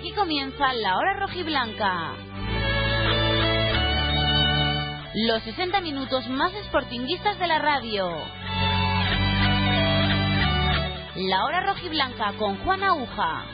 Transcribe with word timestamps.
Aquí 0.00 0.12
comienza 0.12 0.72
la 0.72 0.96
hora 0.96 1.12
rojiblanca. 1.12 2.14
Los 5.12 5.42
60 5.42 5.78
minutos 5.82 6.26
más 6.30 6.52
sportinguistas 6.68 7.38
de 7.38 7.46
la 7.46 7.58
radio. 7.58 8.10
La 11.16 11.44
hora 11.44 11.60
rojiblanca 11.66 12.32
con 12.38 12.56
Juan 12.64 12.82
Aguja. 12.82 13.44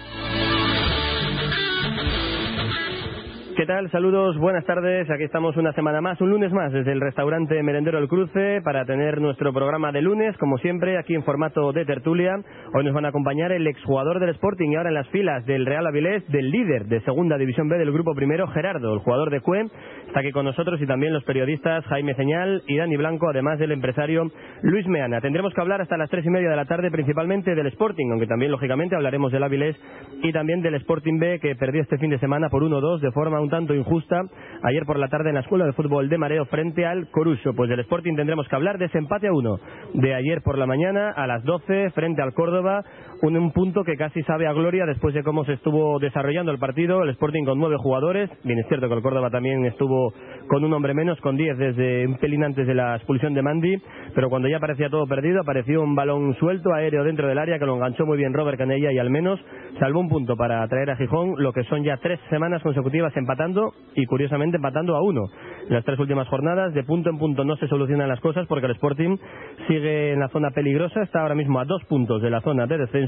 ¿Qué 3.67 3.73
tal? 3.73 3.91
Saludos, 3.91 4.39
buenas 4.39 4.65
tardes. 4.65 5.11
Aquí 5.11 5.25
estamos 5.25 5.57
una 5.57 5.73
semana 5.73 6.01
más, 6.01 6.21
un 6.21 6.31
lunes 6.31 6.53
más, 6.53 6.73
desde 6.73 6.93
el 6.93 7.01
restaurante 7.01 7.61
Merendero 7.65 7.99
El 7.99 8.07
Cruce 8.07 8.61
para 8.63 8.85
tener 8.85 9.21
nuestro 9.21 9.53
programa 9.53 9.91
de 9.91 10.03
lunes, 10.03 10.37
como 10.37 10.57
siempre, 10.59 10.97
aquí 10.97 11.17
en 11.17 11.25
formato 11.25 11.73
de 11.73 11.85
tertulia. 11.85 12.37
Hoy 12.73 12.85
nos 12.85 12.95
van 12.95 13.07
a 13.07 13.09
acompañar 13.09 13.51
el 13.51 13.67
exjugador 13.67 14.21
del 14.21 14.29
Sporting 14.29 14.71
y 14.71 14.77
ahora 14.77 14.91
en 14.91 14.95
las 14.95 15.09
filas 15.09 15.45
del 15.47 15.67
Real 15.67 15.85
Avilés, 15.85 16.25
del 16.29 16.49
líder 16.49 16.87
de 16.87 17.01
Segunda 17.01 17.37
División 17.39 17.69
B 17.69 17.77
del 17.77 17.91
Grupo 17.91 18.15
Primero, 18.15 18.47
Gerardo, 18.47 18.95
el 18.95 19.01
jugador 19.01 19.31
de 19.31 19.41
CUE. 19.41 19.67
Está 20.07 20.21
aquí 20.21 20.31
con 20.31 20.45
nosotros 20.45 20.81
y 20.81 20.87
también 20.87 21.13
los 21.13 21.25
periodistas 21.25 21.85
Jaime 21.87 22.15
Señal 22.15 22.63
y 22.69 22.77
Dani 22.77 22.97
Blanco, 22.97 23.29
además 23.29 23.59
del 23.59 23.73
empresario 23.73 24.31
Luis 24.63 24.87
Meana. 24.87 25.21
Tendremos 25.21 25.53
que 25.53 25.61
hablar 25.61 25.81
hasta 25.81 25.97
las 25.97 26.09
tres 26.09 26.25
y 26.25 26.31
media 26.31 26.51
de 26.51 26.57
la 26.57 26.67
tarde 26.67 26.93
principalmente 26.93 27.57
del 27.57 27.67
Sporting, 27.67 28.13
aunque 28.13 28.29
también, 28.29 28.53
lógicamente, 28.53 28.95
hablaremos 28.95 29.33
del 29.33 29.43
Avilés 29.43 29.77
y 30.23 30.31
también 30.31 30.63
del 30.63 30.77
Sporting 30.77 31.19
B, 31.19 31.41
que 31.41 31.57
perdió 31.57 31.83
este 31.83 31.99
fin 31.99 32.11
de 32.11 32.21
semana 32.21 32.49
por 32.49 32.63
1-2 32.63 33.01
de 33.01 33.11
forma 33.11 33.41
un 33.41 33.56
tanto 33.57 33.75
injusta 33.75 34.21
ayer 34.63 34.85
por 34.85 34.99
la 34.99 35.09
tarde 35.09 35.31
en 35.31 35.37
la 35.37 35.41
Escuela 35.41 35.65
de 35.65 35.73
Fútbol 35.73 36.11
de 36.11 36.19
Mareo 36.19 36.45
frente 36.45 36.85
al 36.85 37.09
Coruso. 37.11 37.55
Pues 37.55 37.71
del 37.71 37.81
Sporting 37.81 38.15
tendremos 38.15 38.47
que 38.49 38.55
hablar 38.55 38.77
de 38.77 38.85
ese 38.85 38.99
empate 38.99 39.29
a 39.29 39.33
uno 39.33 39.59
de 39.95 40.15
ayer 40.15 40.43
por 40.43 40.59
la 40.59 40.67
mañana 40.67 41.11
a 41.11 41.27
las 41.27 41.43
12 41.43 41.91
frente 41.93 42.21
al 42.21 42.35
Córdoba. 42.35 42.85
Un, 43.23 43.37
un 43.37 43.51
punto 43.53 43.83
que 43.83 43.97
casi 43.97 44.23
sabe 44.25 44.47
a 44.47 44.53
gloria 44.53 44.85
después 44.85 45.15
de 45.15 45.23
cómo 45.23 45.45
se 45.45 45.55
estuvo 45.55 45.99
desarrollando 45.99 46.53
el 46.53 46.59
partido. 46.59 47.03
El 47.03 47.11
Sporting 47.11 47.45
con 47.45 47.59
nueve 47.59 47.77
jugadores. 47.79 48.31
Bien, 48.45 48.59
es 48.59 48.69
cierto 48.69 48.89
que 48.89 48.95
el 48.95 49.03
Córdoba 49.03 49.31
también 49.31 49.65
estuvo 49.65 50.13
con 50.49 50.65
un 50.65 50.73
hombre 50.75 50.93
menos, 50.93 51.19
con 51.21 51.37
diez 51.37 51.57
desde 51.57 52.07
un 52.07 52.19
pelín 52.19 52.45
antes 52.45 52.67
de 52.67 52.75
la 52.75 52.95
expulsión 52.95 53.33
de 53.33 53.43
Mandy. 53.43 53.79
Pero 54.15 54.29
cuando 54.29 54.49
ya 54.49 54.61
parecía 54.61 54.91
todo 54.91 55.07
perdido, 55.07 55.41
apareció 55.41 55.83
un 55.83 55.95
balón 55.95 56.35
suelto 56.35 56.75
aéreo 56.75 57.05
dentro 57.05 57.27
del 57.27 57.39
área 57.39 57.59
que 57.59 57.65
lo 57.65 57.77
enganchó 57.77 58.05
muy 58.05 58.19
bien 58.19 58.35
Robert 58.35 58.59
Canella 58.59 58.93
y 58.93 58.99
al 58.99 59.09
menos 59.09 59.41
salvó 59.81 60.01
un 60.01 60.09
punto 60.09 60.37
para 60.37 60.67
traer 60.69 60.91
a 60.91 60.97
Gijón 60.97 61.35
lo 61.39 61.53
que 61.53 61.65
son 61.65 61.85
ya 61.85 61.97
tres 61.97 62.21
semanas 62.29 62.63
consecutivas 62.63 63.17
empatando 63.17 63.73
y 63.95 64.05
curiosamente 64.05 64.57
empatando 64.57 64.95
a 64.95 65.03
uno. 65.03 65.23
En 65.69 65.75
las 65.75 65.85
tres 65.85 65.99
últimas 65.99 66.29
jornadas, 66.29 66.75
de 66.75 66.85
punto 66.85 67.11
en 67.11 67.19
punto 67.19 67.45
no 67.45 67.57
se 67.57 67.67
solucionan 67.67 68.09
las 68.09 68.21
cosas 68.21 68.47
porque 68.47 68.67
el 68.67 68.73
Sporting 68.73 69.17
sigue 69.69 70.13
en 70.13 70.21
la 70.21 70.29
zona 70.29 70.51
peligrosa, 70.51 71.03
está 71.03 71.23
ahora 71.23 71.35
mismo 71.35 71.59
a 71.61 71.65
dos 71.65 71.83
puntos 71.85 72.21
de 72.21 72.31
la 72.31 72.41
zona 72.43 72.67
de 72.67 72.79
descenso 72.79 73.06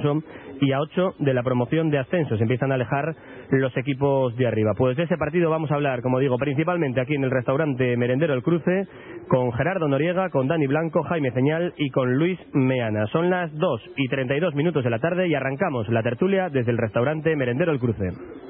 y 0.61 0.73
a 0.73 0.81
ocho 0.81 1.15
de 1.19 1.35
la 1.35 1.43
promoción 1.43 1.91
de 1.91 1.99
ascenso. 1.99 2.37
Se 2.37 2.43
empiezan 2.43 2.73
a 2.73 2.75
alejar 2.75 3.15
los 3.51 3.77
equipos 3.77 4.37
de 4.37 4.47
arriba. 4.47 4.73
Pues 4.77 4.97
de 4.97 5.05
ese 5.05 5.17
partido 5.17 5.51
vamos 5.51 5.71
a 5.71 5.75
hablar, 5.75 6.03
como 6.03 6.19
digo, 6.19 6.37
principalmente 6.39 7.01
aquí 7.01 7.15
en 7.15 7.25
el 7.25 7.31
restaurante 7.31 7.97
Merendero 7.97 8.35
El 8.35 8.43
Cruce, 8.43 8.87
con 9.29 9.53
Gerardo 9.53 9.89
Noriega, 9.89 10.31
con 10.31 10.49
Dani 10.49 10.67
Blanco, 10.67 11.03
Jaime 11.03 11.31
Señal 11.33 11.75
y 11.77 11.91
con 11.91 12.15
Luis 12.15 12.39
Meana. 12.53 13.07
Son 13.07 13.31
las 13.31 13.53
dos 13.55 13.81
y 13.97 14.09
treinta 14.09 14.35
y 14.37 14.41
dos 14.41 14.55
minutos 14.55 14.85
de 14.85 14.91
la 14.91 14.99
tarde 14.99 15.29
y 15.29 15.35
arrancamos 15.35 15.89
la 15.89 16.03
tertulia 16.03 16.49
desde 16.51 16.71
el 16.71 16.79
restaurante 16.79 17.37
Merendero 17.37 17.73
El 17.73 17.79
Cruce. 17.79 18.48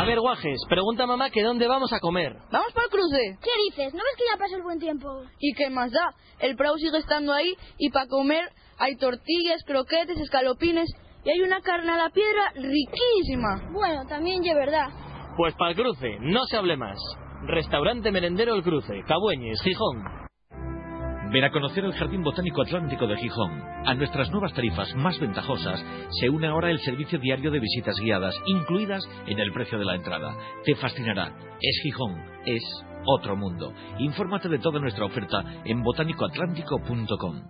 A 0.00 0.04
ver, 0.06 0.18
Guajes, 0.18 0.62
pregunta 0.66 1.02
a 1.02 1.06
mamá 1.06 1.28
que 1.28 1.42
dónde 1.42 1.68
vamos 1.68 1.92
a 1.92 2.00
comer. 2.00 2.34
Vamos 2.50 2.72
por 2.72 2.84
el 2.84 2.88
cruce. 2.88 3.38
¿Qué 3.42 3.50
dices? 3.68 3.92
¿No 3.92 3.98
ves 3.98 4.16
que 4.16 4.24
ya 4.32 4.38
pasa 4.38 4.56
el 4.56 4.62
buen 4.62 4.78
tiempo? 4.78 5.06
¿Y 5.38 5.52
qué 5.52 5.68
más 5.68 5.92
da? 5.92 6.14
El 6.38 6.56
Prau 6.56 6.74
sigue 6.78 6.96
estando 6.96 7.34
ahí 7.34 7.52
y 7.76 7.90
para 7.90 8.06
comer 8.06 8.48
hay 8.78 8.96
tortillas, 8.96 9.62
croquetes, 9.66 10.18
escalopines 10.18 10.88
y 11.22 11.28
hay 11.28 11.42
una 11.42 11.60
carne 11.60 11.92
a 11.92 11.98
la 11.98 12.08
piedra 12.08 12.50
riquísima. 12.54 13.70
Bueno, 13.72 14.06
también 14.08 14.42
es 14.42 14.54
verdad. 14.54 14.88
Pues 15.36 15.54
para 15.56 15.72
el 15.72 15.76
cruce, 15.76 16.16
no 16.20 16.46
se 16.46 16.56
hable 16.56 16.78
más. 16.78 16.98
Restaurante 17.42 18.10
Merendero 18.10 18.54
El 18.54 18.62
Cruce, 18.62 19.02
Cabueñes, 19.06 19.60
Gijón. 19.60 20.29
Ven 21.32 21.44
a 21.44 21.50
conocer 21.52 21.84
el 21.84 21.92
Jardín 21.92 22.24
Botánico 22.24 22.62
Atlántico 22.62 23.06
de 23.06 23.16
Gijón. 23.16 23.62
A 23.86 23.94
nuestras 23.94 24.30
nuevas 24.32 24.52
tarifas 24.52 24.92
más 24.96 25.16
ventajosas 25.20 25.80
se 26.18 26.28
une 26.28 26.48
ahora 26.48 26.70
el 26.70 26.80
servicio 26.80 27.20
diario 27.20 27.52
de 27.52 27.60
visitas 27.60 27.94
guiadas, 28.00 28.34
incluidas 28.46 29.08
en 29.28 29.38
el 29.38 29.52
precio 29.52 29.78
de 29.78 29.84
la 29.84 29.94
entrada. 29.94 30.36
Te 30.64 30.74
fascinará. 30.74 31.32
Es 31.60 31.80
Gijón. 31.84 32.20
Es 32.46 32.64
otro 33.06 33.36
mundo. 33.36 33.72
Infórmate 34.00 34.48
de 34.48 34.58
toda 34.58 34.80
nuestra 34.80 35.04
oferta 35.04 35.62
en 35.64 35.84
botánicoatlántico.com. 35.84 37.42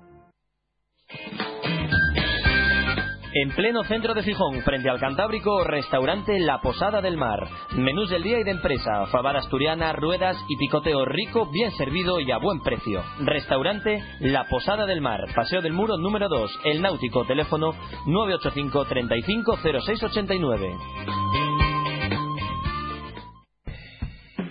En 3.33 3.51
pleno 3.51 3.85
centro 3.85 4.13
de 4.13 4.25
Gijón, 4.25 4.61
frente 4.63 4.91
al 4.91 4.99
Cantábrico, 4.99 5.63
restaurante 5.63 6.37
La 6.41 6.61
Posada 6.61 7.01
del 7.01 7.17
Mar. 7.17 7.39
Menús 7.77 8.11
del 8.11 8.25
día 8.25 8.41
y 8.41 8.43
de 8.43 8.51
empresa, 8.51 9.07
fabada 9.07 9.39
asturiana, 9.39 9.93
ruedas 9.93 10.37
y 10.49 10.57
picoteo 10.57 11.05
rico, 11.05 11.47
bien 11.47 11.71
servido 11.73 12.19
y 12.19 12.33
a 12.33 12.39
buen 12.39 12.61
precio. 12.61 13.05
Restaurante 13.21 14.03
La 14.19 14.49
Posada 14.49 14.85
del 14.85 15.01
Mar, 15.01 15.21
Paseo 15.33 15.63
del 15.63 15.73
Muro 15.73 15.97
número 15.97 16.29
2, 16.29 16.61
El 16.65 16.83
Náutico, 16.83 17.25
teléfono 17.25 17.73
985 18.07 18.85
35 18.87 19.59
0689. 19.62 21.69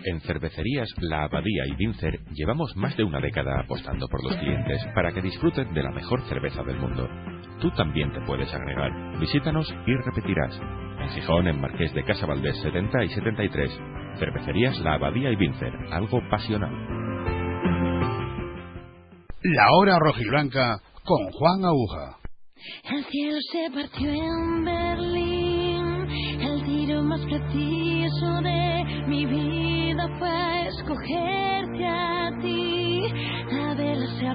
En 0.06 0.22
cervecerías 0.22 0.90
La 1.02 1.24
Abadía 1.24 1.66
y 1.68 1.76
Vincer 1.76 2.22
llevamos 2.34 2.76
más 2.78 2.96
de 2.96 3.04
una 3.04 3.20
década 3.20 3.60
apostando 3.60 4.08
por 4.08 4.24
los 4.24 4.36
clientes 4.38 4.86
para 4.96 5.12
que 5.12 5.22
disfruten 5.22 5.74
de 5.74 5.84
la 5.84 5.92
mejor 5.92 6.22
cerveza 6.30 6.64
del 6.64 6.78
mundo. 6.78 7.08
Tú 7.60 7.70
también 7.72 8.12
te 8.14 8.22
puedes 8.22 8.54
agregar. 8.54 9.20
Visítanos 9.20 9.68
y 9.86 9.94
repetirás. 10.06 10.58
En 11.02 11.10
Gijón, 11.10 11.48
en 11.48 11.60
Marqués 11.60 11.94
de 11.94 12.06
Casa 12.06 12.26
Valdés 12.26 12.58
70 12.62 13.04
y 13.04 13.10
73. 13.10 13.80
Cervecerías 14.20 14.80
La 14.80 14.94
Abadía 14.94 15.32
y 15.32 15.36
Vincer. 15.36 15.74
Algo 15.92 16.22
pasional. 16.30 16.72
La 19.42 19.72
hora 19.78 20.00
rojiblanca 20.00 20.80
con 21.04 21.32
Juan 21.32 21.66
Aguja. 21.66 22.18
El 22.90 23.04
cielo 23.06 23.38
se 23.52 23.70
partió 23.74 24.10
en 24.10 24.64
Berlín. 24.64 26.10
El 26.42 26.64
tiro 26.64 27.04
más 27.04 27.22
preciso 27.26 28.42
de 28.42 29.04
mi 29.08 29.26
vida 29.26 29.69
fue 30.20 30.68
escogerte 30.68 31.86
a 31.86 32.30
ti. 32.42 33.02
La 33.52 33.74
vela 33.74 34.08
se 34.20 34.28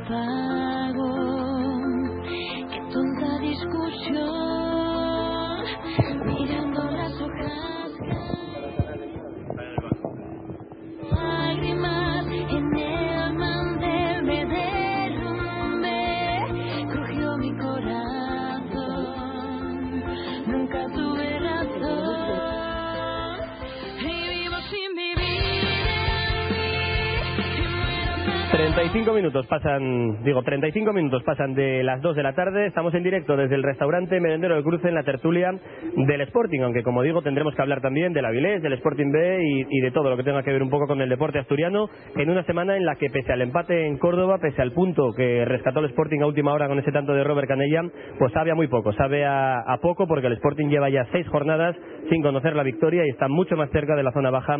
35 28.94 29.16
minutos 29.16 29.46
pasan, 29.48 30.22
digo, 30.22 30.44
35 30.44 30.92
minutos 30.92 31.24
pasan 31.24 31.52
de 31.52 31.82
las 31.82 32.00
2 32.00 32.14
de 32.14 32.22
la 32.22 32.32
tarde. 32.32 32.66
Estamos 32.66 32.94
en 32.94 33.02
directo 33.02 33.36
desde 33.36 33.56
el 33.56 33.64
restaurante 33.64 34.20
Merendero 34.20 34.54
del 34.54 34.62
Cruce 34.62 34.86
en 34.86 34.94
la 34.94 35.02
tertulia 35.02 35.50
del 35.96 36.20
Sporting, 36.20 36.60
aunque 36.60 36.84
como 36.84 37.02
digo, 37.02 37.20
tendremos 37.20 37.56
que 37.56 37.62
hablar 37.62 37.80
también 37.80 38.12
del 38.12 38.24
Avilés, 38.24 38.62
del 38.62 38.74
Sporting 38.74 39.10
B 39.10 39.66
y, 39.68 39.80
de 39.80 39.90
todo 39.90 40.10
lo 40.10 40.16
que 40.16 40.22
tenga 40.22 40.44
que 40.44 40.52
ver 40.52 40.62
un 40.62 40.70
poco 40.70 40.86
con 40.86 41.00
el 41.00 41.08
deporte 41.08 41.40
asturiano 41.40 41.88
en 42.14 42.30
una 42.30 42.44
semana 42.44 42.76
en 42.76 42.86
la 42.86 42.94
que 42.94 43.10
pese 43.10 43.32
al 43.32 43.42
empate 43.42 43.84
en 43.84 43.98
Córdoba, 43.98 44.38
pese 44.40 44.62
al 44.62 44.70
punto 44.70 45.12
que 45.16 45.44
rescató 45.44 45.80
el 45.80 45.86
Sporting 45.86 46.20
a 46.20 46.26
última 46.26 46.52
hora 46.52 46.68
con 46.68 46.78
ese 46.78 46.92
tanto 46.92 47.14
de 47.14 47.24
Robert 47.24 47.48
Canella, 47.48 47.82
pues 48.20 48.32
sabe 48.32 48.52
a 48.52 48.54
muy 48.54 48.68
poco, 48.68 48.92
sabe 48.92 49.24
a, 49.24 49.56
a 49.56 49.78
poco 49.78 50.06
porque 50.06 50.28
el 50.28 50.34
Sporting 50.34 50.68
lleva 50.68 50.88
ya 50.88 51.04
seis 51.10 51.26
jornadas 51.26 51.74
sin 52.10 52.22
conocer 52.22 52.54
la 52.54 52.62
victoria 52.62 53.04
y 53.04 53.10
está 53.10 53.26
mucho 53.26 53.56
más 53.56 53.70
cerca 53.70 53.96
de 53.96 54.04
la 54.04 54.12
zona 54.12 54.30
baja 54.30 54.56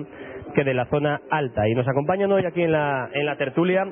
que 0.55 0.65
de 0.65 0.75
la 0.75 0.87
zona 0.87 1.21
alta. 1.31 1.69
Y 1.69 1.75
nos 1.75 1.87
acompañan 1.87 2.31
hoy 2.33 2.45
aquí 2.47 2.62
en 2.62 2.73
la, 2.73 3.09
en 3.12 3.27
la 3.27 3.37
tertulia. 3.37 3.85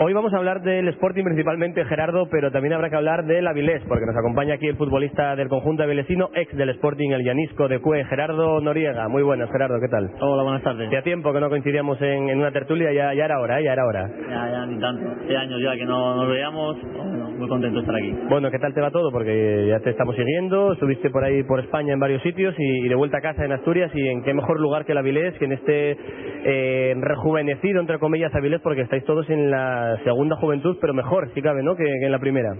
Hoy 0.00 0.12
vamos 0.12 0.32
a 0.32 0.36
hablar 0.36 0.62
del 0.62 0.86
Sporting 0.88 1.24
principalmente, 1.24 1.84
Gerardo, 1.84 2.28
pero 2.30 2.52
también 2.52 2.72
habrá 2.72 2.88
que 2.88 2.96
hablar 2.96 3.24
del 3.24 3.46
Avilés, 3.46 3.82
porque 3.88 4.06
nos 4.06 4.16
acompaña 4.16 4.54
aquí 4.54 4.68
el 4.68 4.76
futbolista 4.76 5.34
del 5.34 5.48
conjunto 5.48 5.82
avilesino, 5.82 6.30
ex 6.34 6.56
del 6.56 6.70
Sporting, 6.70 7.10
el 7.10 7.24
Llanisco 7.24 7.66
de 7.66 7.80
Cue, 7.80 8.04
Gerardo 8.04 8.60
Noriega. 8.60 9.08
Muy 9.08 9.22
buenas, 9.24 9.50
Gerardo, 9.50 9.80
¿qué 9.80 9.88
tal? 9.88 10.10
Hola, 10.20 10.44
buenas 10.44 10.62
tardes. 10.62 10.86
Hacía 10.86 11.02
tiempo 11.02 11.32
que 11.32 11.40
no 11.40 11.48
coincidíamos 11.48 12.00
en, 12.00 12.28
en 12.28 12.38
una 12.38 12.52
tertulia, 12.52 12.92
ya, 12.92 13.12
ya 13.14 13.24
era 13.24 13.40
hora, 13.40 13.60
¿eh? 13.60 13.64
ya 13.64 13.72
era 13.72 13.84
hora. 13.84 14.08
Ya, 14.30 14.50
ya, 14.52 14.66
ni 14.66 14.78
tanto. 14.78 15.10
Hace 15.24 15.36
años 15.36 15.60
ya 15.60 15.74
que 15.74 15.84
no 15.84 16.14
nos 16.14 16.28
veíamos. 16.28 16.76
Bueno, 16.80 17.30
muy 17.30 17.48
contento 17.48 17.74
de 17.76 17.80
estar 17.80 17.96
aquí. 17.96 18.14
Bueno, 18.28 18.50
¿qué 18.52 18.58
tal 18.58 18.72
te 18.72 18.80
va 18.80 18.90
todo? 18.92 19.10
Porque 19.10 19.66
ya 19.68 19.80
te 19.80 19.90
estamos 19.90 20.14
siguiendo, 20.14 20.74
estuviste 20.74 21.10
por 21.10 21.24
ahí 21.24 21.42
por 21.42 21.58
España 21.58 21.92
en 21.92 22.00
varios 22.00 22.22
sitios 22.22 22.54
y, 22.56 22.86
y 22.86 22.88
de 22.88 22.94
vuelta 22.94 23.18
a 23.18 23.20
casa 23.20 23.44
en 23.44 23.52
Asturias 23.52 23.90
y 23.94 24.06
en 24.06 24.22
qué 24.22 24.32
mejor 24.32 24.60
lugar 24.60 24.84
que 24.84 24.92
el 24.92 24.98
Avilés, 24.98 25.34
que 25.38 25.46
en 25.46 25.52
este 25.52 25.87
eh, 25.96 26.94
rejuvenecido, 27.00 27.80
entre 27.80 27.98
comillas, 27.98 28.34
Avilés, 28.34 28.60
porque 28.60 28.82
estáis 28.82 29.04
todos 29.04 29.28
en 29.30 29.50
la 29.50 29.98
segunda 30.04 30.36
juventud, 30.36 30.76
pero 30.80 30.94
mejor, 30.94 31.30
si 31.34 31.42
cabe, 31.42 31.62
¿no? 31.62 31.76
Que, 31.76 31.84
en 31.84 32.12
la 32.12 32.18
primera. 32.18 32.54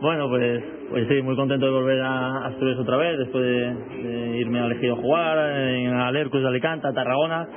Bueno, 0.00 0.28
pues, 0.28 0.62
pues 0.90 1.08
sí, 1.08 1.22
muy 1.22 1.36
contento 1.36 1.66
de 1.66 1.72
volver 1.72 2.00
a 2.00 2.46
Asturias 2.46 2.78
otra 2.78 2.96
vez, 2.96 3.18
después 3.18 3.44
de, 3.44 3.74
de 4.02 4.38
irme 4.38 4.60
a 4.60 4.68
Ejido 4.68 4.94
a 4.94 5.00
jugar, 5.00 5.38
en 5.58 5.88
Alercus 5.94 6.42
de 6.42 6.48
Alicante, 6.48 6.86
a 6.86 6.92
Tarragona. 6.92 7.48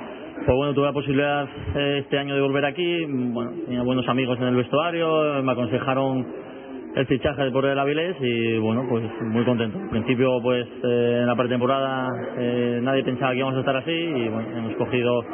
Pues 0.44 0.56
bueno, 0.56 0.74
tuve 0.74 0.86
la 0.86 0.92
posibilidad 0.92 1.48
eh, 1.76 1.98
este 2.02 2.18
año 2.18 2.34
de 2.34 2.40
volver 2.40 2.64
aquí, 2.66 3.06
bueno, 3.06 3.52
tenía 3.64 3.82
buenos 3.82 4.06
amigos 4.08 4.36
en 4.38 4.48
el 4.48 4.56
vestuario, 4.56 5.42
me 5.42 5.52
aconsejaron 5.52 6.43
el 6.94 7.06
fichaje 7.06 7.50
por 7.50 7.66
el 7.66 7.78
Avilés 7.78 8.16
y 8.20 8.58
bueno, 8.58 8.86
pues 8.88 9.04
muy 9.22 9.44
contento. 9.44 9.78
Al 9.78 9.90
principio, 9.90 10.40
pues 10.42 10.66
eh, 10.66 11.18
en 11.20 11.26
la 11.26 11.36
pretemporada 11.36 12.08
eh, 12.38 12.80
nadie 12.82 13.02
pensaba 13.02 13.32
que 13.32 13.38
íbamos 13.38 13.56
a 13.56 13.60
estar 13.60 13.76
así 13.76 13.90
y 13.90 14.28
bueno, 14.28 14.48
hemos 14.56 14.74
cogido 14.76 15.24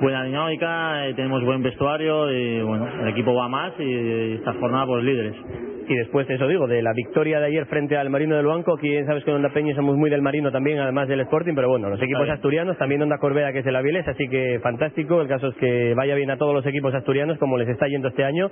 buena 0.00 0.24
dinámica, 0.24 1.06
eh, 1.06 1.14
tenemos 1.14 1.44
buen 1.44 1.62
vestuario 1.62 2.30
y 2.32 2.62
bueno, 2.62 2.88
el 3.02 3.08
equipo 3.08 3.34
va 3.34 3.48
más 3.48 3.72
y, 3.78 3.82
y 3.82 4.32
esta 4.34 4.52
jornada 4.54 4.86
pues 4.86 5.04
líderes. 5.04 5.67
Y 5.88 5.94
después, 5.96 6.28
eso 6.28 6.46
digo, 6.46 6.66
de 6.66 6.82
la 6.82 6.92
victoria 6.92 7.40
de 7.40 7.46
ayer 7.46 7.64
frente 7.66 7.96
al 7.96 8.10
Marino 8.10 8.36
del 8.36 8.46
Banco, 8.46 8.76
aquí 8.76 8.94
sabes 9.04 9.24
que 9.24 9.30
en 9.30 9.36
Onda 9.36 9.48
Peña 9.54 9.74
somos 9.74 9.96
muy 9.96 10.10
del 10.10 10.20
Marino 10.20 10.52
también, 10.52 10.78
además 10.78 11.08
del 11.08 11.20
Sporting, 11.20 11.54
pero 11.54 11.68
bueno, 11.70 11.88
los 11.88 12.02
equipos 12.02 12.28
asturianos, 12.28 12.76
también 12.76 13.00
Onda 13.00 13.16
Corbera 13.18 13.52
que 13.52 13.60
es 13.60 13.66
el 13.66 13.74
Avilés, 13.74 14.06
así 14.06 14.28
que 14.28 14.60
fantástico, 14.62 15.22
el 15.22 15.28
caso 15.28 15.48
es 15.48 15.54
que 15.56 15.94
vaya 15.94 16.14
bien 16.14 16.30
a 16.30 16.36
todos 16.36 16.54
los 16.54 16.66
equipos 16.66 16.94
asturianos 16.94 17.38
como 17.38 17.56
les 17.56 17.68
está 17.68 17.88
yendo 17.88 18.08
este 18.08 18.24
año. 18.24 18.50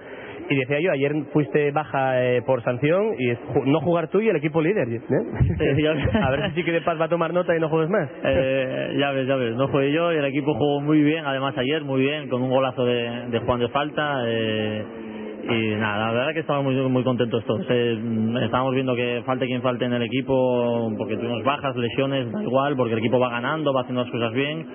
Y 0.48 0.56
decía 0.56 0.80
yo, 0.80 0.92
ayer 0.92 1.12
fuiste 1.32 1.72
baja 1.72 2.22
eh, 2.22 2.42
por 2.46 2.62
sanción 2.62 3.14
y 3.18 3.30
es 3.30 3.38
no 3.64 3.80
jugar 3.80 4.08
tú 4.08 4.20
y 4.20 4.28
el 4.28 4.36
equipo 4.36 4.62
líder. 4.62 4.88
¿eh? 4.88 5.00
A 6.22 6.30
ver 6.30 6.48
si 6.50 6.56
sí 6.56 6.64
que 6.64 6.72
de 6.72 6.80
paz 6.82 6.98
va 7.00 7.06
a 7.06 7.08
tomar 7.08 7.34
nota 7.34 7.54
y 7.54 7.60
no 7.60 7.68
juegues 7.68 7.90
más. 7.90 8.08
Eh, 8.24 8.96
ya 8.98 9.10
ves, 9.10 9.26
ya 9.26 9.36
ves, 9.36 9.56
no 9.56 9.68
jugué 9.68 9.92
yo 9.92 10.12
y 10.12 10.16
el 10.16 10.24
equipo 10.24 10.54
jugó 10.54 10.80
muy 10.80 11.02
bien, 11.02 11.24
además 11.26 11.56
ayer 11.58 11.82
muy 11.82 12.00
bien, 12.00 12.28
con 12.28 12.42
un 12.42 12.50
golazo 12.50 12.84
de, 12.84 13.26
de 13.30 13.38
Juan 13.40 13.60
de 13.60 13.68
Falta. 13.68 14.22
eh, 14.26 15.05
y 15.48 15.76
nada, 15.76 16.06
la 16.06 16.12
verdad 16.12 16.32
que 16.34 16.40
estamos 16.40 16.64
muy, 16.64 16.74
muy 16.88 17.04
contentos 17.04 17.44
todos. 17.44 17.64
Eh, 17.68 17.98
estamos 18.42 18.74
viendo 18.74 18.96
que 18.96 19.22
falte 19.24 19.46
quien 19.46 19.62
falte 19.62 19.84
en 19.84 19.92
el 19.92 20.02
equipo, 20.02 20.92
porque 20.98 21.16
tuvimos 21.16 21.44
bajas, 21.44 21.76
lesiones, 21.76 22.30
da 22.32 22.42
igual, 22.42 22.76
porque 22.76 22.94
el 22.94 22.98
equipo 22.98 23.18
va 23.18 23.30
ganando, 23.30 23.72
va 23.72 23.82
haciendo 23.82 24.02
las 24.02 24.10
cosas 24.10 24.32
bien. 24.32 24.66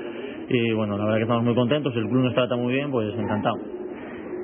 Y 0.50 0.72
bueno, 0.74 0.98
la 0.98 1.06
verdad 1.06 1.18
que 1.18 1.24
estamos 1.24 1.44
muy 1.44 1.56
contentos, 1.56 1.96
el 1.96 2.08
club 2.08 2.24
nos 2.24 2.34
trata 2.34 2.56
muy 2.56 2.74
bien, 2.74 2.92
pues 2.92 3.14
encantado. 3.18 3.81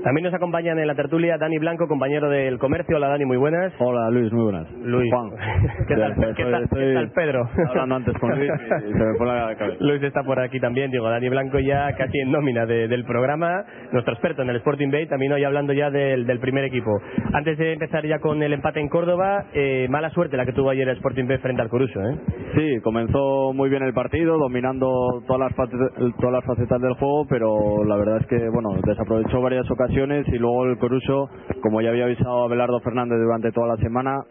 También 0.04 0.24
nos 0.24 0.34
acompañan 0.34 0.80
en 0.80 0.88
la 0.88 0.96
tertulia 0.96 1.38
Dani 1.38 1.58
Blanco, 1.58 1.88
compañero 1.88 2.30
del 2.30 2.58
comercio. 2.60 2.96
Hola 2.96 3.10
Dani, 3.10 3.26
muy 3.26 3.36
buenas. 3.36 3.74
Hola 3.80 4.10
Luis, 4.10 4.32
muy 4.32 4.44
buenas. 4.44 4.72
Luis. 4.84 5.12
Juan. 5.12 5.32
¿Qué 5.88 5.96
tal, 5.96 6.12
Estoy- 6.14 6.34
qué 6.36 6.44
tal- 6.46 6.64
estoy 6.64 6.80
qué 6.88 6.94
tal, 6.94 7.12
Pedro? 7.12 7.50
Hablando 7.70 7.96
antes 7.96 8.14
con 8.18 8.30
Luis 8.38 8.50
y 8.88 8.92
se 8.94 8.98
me 9.04 9.18
fue 9.18 9.28
la 9.28 9.56
cabeza. 9.58 9.78
Luis 9.82 10.02
está 10.04 10.24
por 10.24 10.40
aquí 10.40 10.60
también, 10.62 10.92
digo, 10.92 11.10
Dani 11.10 11.28
Blanco 11.28 11.60
ya 11.60 11.94
casi 11.98 12.20
en 12.20 12.32
nómina 12.32 12.66
de- 12.66 12.88
del 12.88 13.04
programa, 13.04 13.66
nuestro 13.92 14.14
experto 14.14 14.44
en 14.44 14.50
el 14.50 14.58
Sporting 14.58 14.92
Bay, 14.92 15.08
también 15.08 15.34
hoy 15.34 15.44
hablando 15.44 15.74
ya 15.74 15.90
del, 15.90 16.26
del 16.26 16.40
primer 16.40 16.64
equipo. 16.64 16.92
Antes 17.34 17.58
de 17.58 17.74
empezar 17.74 18.06
ya 18.06 18.20
con 18.20 18.42
el 18.42 18.54
empate 18.54 18.80
en 18.80 18.88
Córdoba, 18.88 19.46
eh, 19.54 19.88
mala 19.90 20.10
suerte 20.12 20.38
la 20.38 20.46
que 20.46 20.54
tuvo 20.54 20.70
ayer 20.70 20.88
el 20.88 20.96
Sporting 20.98 21.28
Bay 21.28 21.40
frente 21.40 21.62
al 21.62 21.70
Coruso, 21.70 22.00
¿eh? 22.02 22.16
Sí, 22.56 22.80
comenzó 22.82 23.52
muy 23.54 23.70
bien 23.70 23.84
el 23.84 23.94
partido, 23.94 24.38
dominando 24.38 24.90
todas 25.28 25.52
las, 25.52 25.70
todas 26.18 26.32
las 26.34 26.46
facetas 26.46 26.80
del 26.82 26.94
juego, 26.94 27.26
pero 27.28 27.84
la 27.84 27.98
verdad 27.98 28.18
es 28.22 28.28
que 28.28 28.38
bueno 28.50 28.70
desaprovechó 28.86 29.42
varias 29.42 29.70
ocasiones 29.70 29.97
y 29.98 30.38
luego 30.38 30.66
el 30.66 30.78
Coruso, 30.78 31.28
como 31.60 31.82
ya 31.82 31.90
había 31.90 32.06
avisado 32.06 32.44
a 32.44 32.48
Belardo 32.48 32.80
Fernández 32.82 33.18
durante 33.18 33.52
toda 33.52 33.70
la 33.70 33.78
semana, 33.78 34.22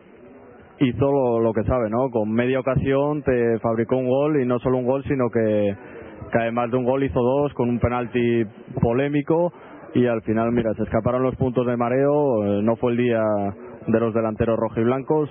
hizo 0.78 1.10
lo, 1.10 1.40
lo 1.40 1.52
que 1.52 1.64
sabe, 1.64 1.90
¿no? 1.90 2.08
Con 2.10 2.30
media 2.30 2.60
ocasión 2.60 3.22
te 3.24 3.58
fabricó 3.58 3.96
un 3.96 4.06
gol 4.06 4.40
y 4.40 4.46
no 4.46 4.60
solo 4.60 4.78
un 4.78 4.86
gol, 4.86 5.02
sino 5.08 5.28
que, 5.28 5.74
que 6.30 6.38
además 6.38 6.70
de 6.70 6.76
un 6.76 6.84
gol 6.84 7.02
hizo 7.02 7.20
dos 7.20 7.52
con 7.54 7.68
un 7.68 7.80
penalti 7.80 8.44
polémico 8.80 9.52
y 9.94 10.06
al 10.06 10.22
final, 10.22 10.52
mira, 10.52 10.72
se 10.74 10.84
escaparon 10.84 11.24
los 11.24 11.34
puntos 11.34 11.66
de 11.66 11.76
mareo, 11.76 12.44
eh, 12.44 12.62
no 12.62 12.76
fue 12.76 12.92
el 12.92 12.98
día 12.98 13.22
de 13.88 14.00
los 14.00 14.14
delanteros 14.14 14.56
rojiblancos, 14.56 15.28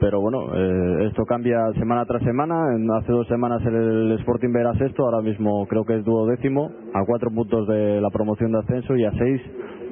pero 0.00 0.20
bueno, 0.20 0.38
eh, 0.54 1.06
esto 1.08 1.24
cambia 1.24 1.58
semana 1.78 2.04
tras 2.06 2.22
semana. 2.22 2.54
En- 2.74 2.88
hace 2.90 3.12
dos 3.12 3.26
semanas 3.28 3.64
el 3.66 4.12
Sporting 4.20 4.54
era 4.58 4.72
sexto, 4.74 5.04
ahora 5.04 5.20
mismo 5.22 5.66
creo 5.66 5.84
que 5.84 5.96
es 5.96 6.04
duodécimo, 6.04 6.70
a 6.94 7.04
cuatro 7.06 7.30
puntos 7.30 7.66
de 7.68 8.00
la 8.00 8.10
promoción 8.10 8.52
de 8.52 8.58
ascenso 8.58 8.96
y 8.96 9.04
a 9.04 9.12
seis 9.12 9.40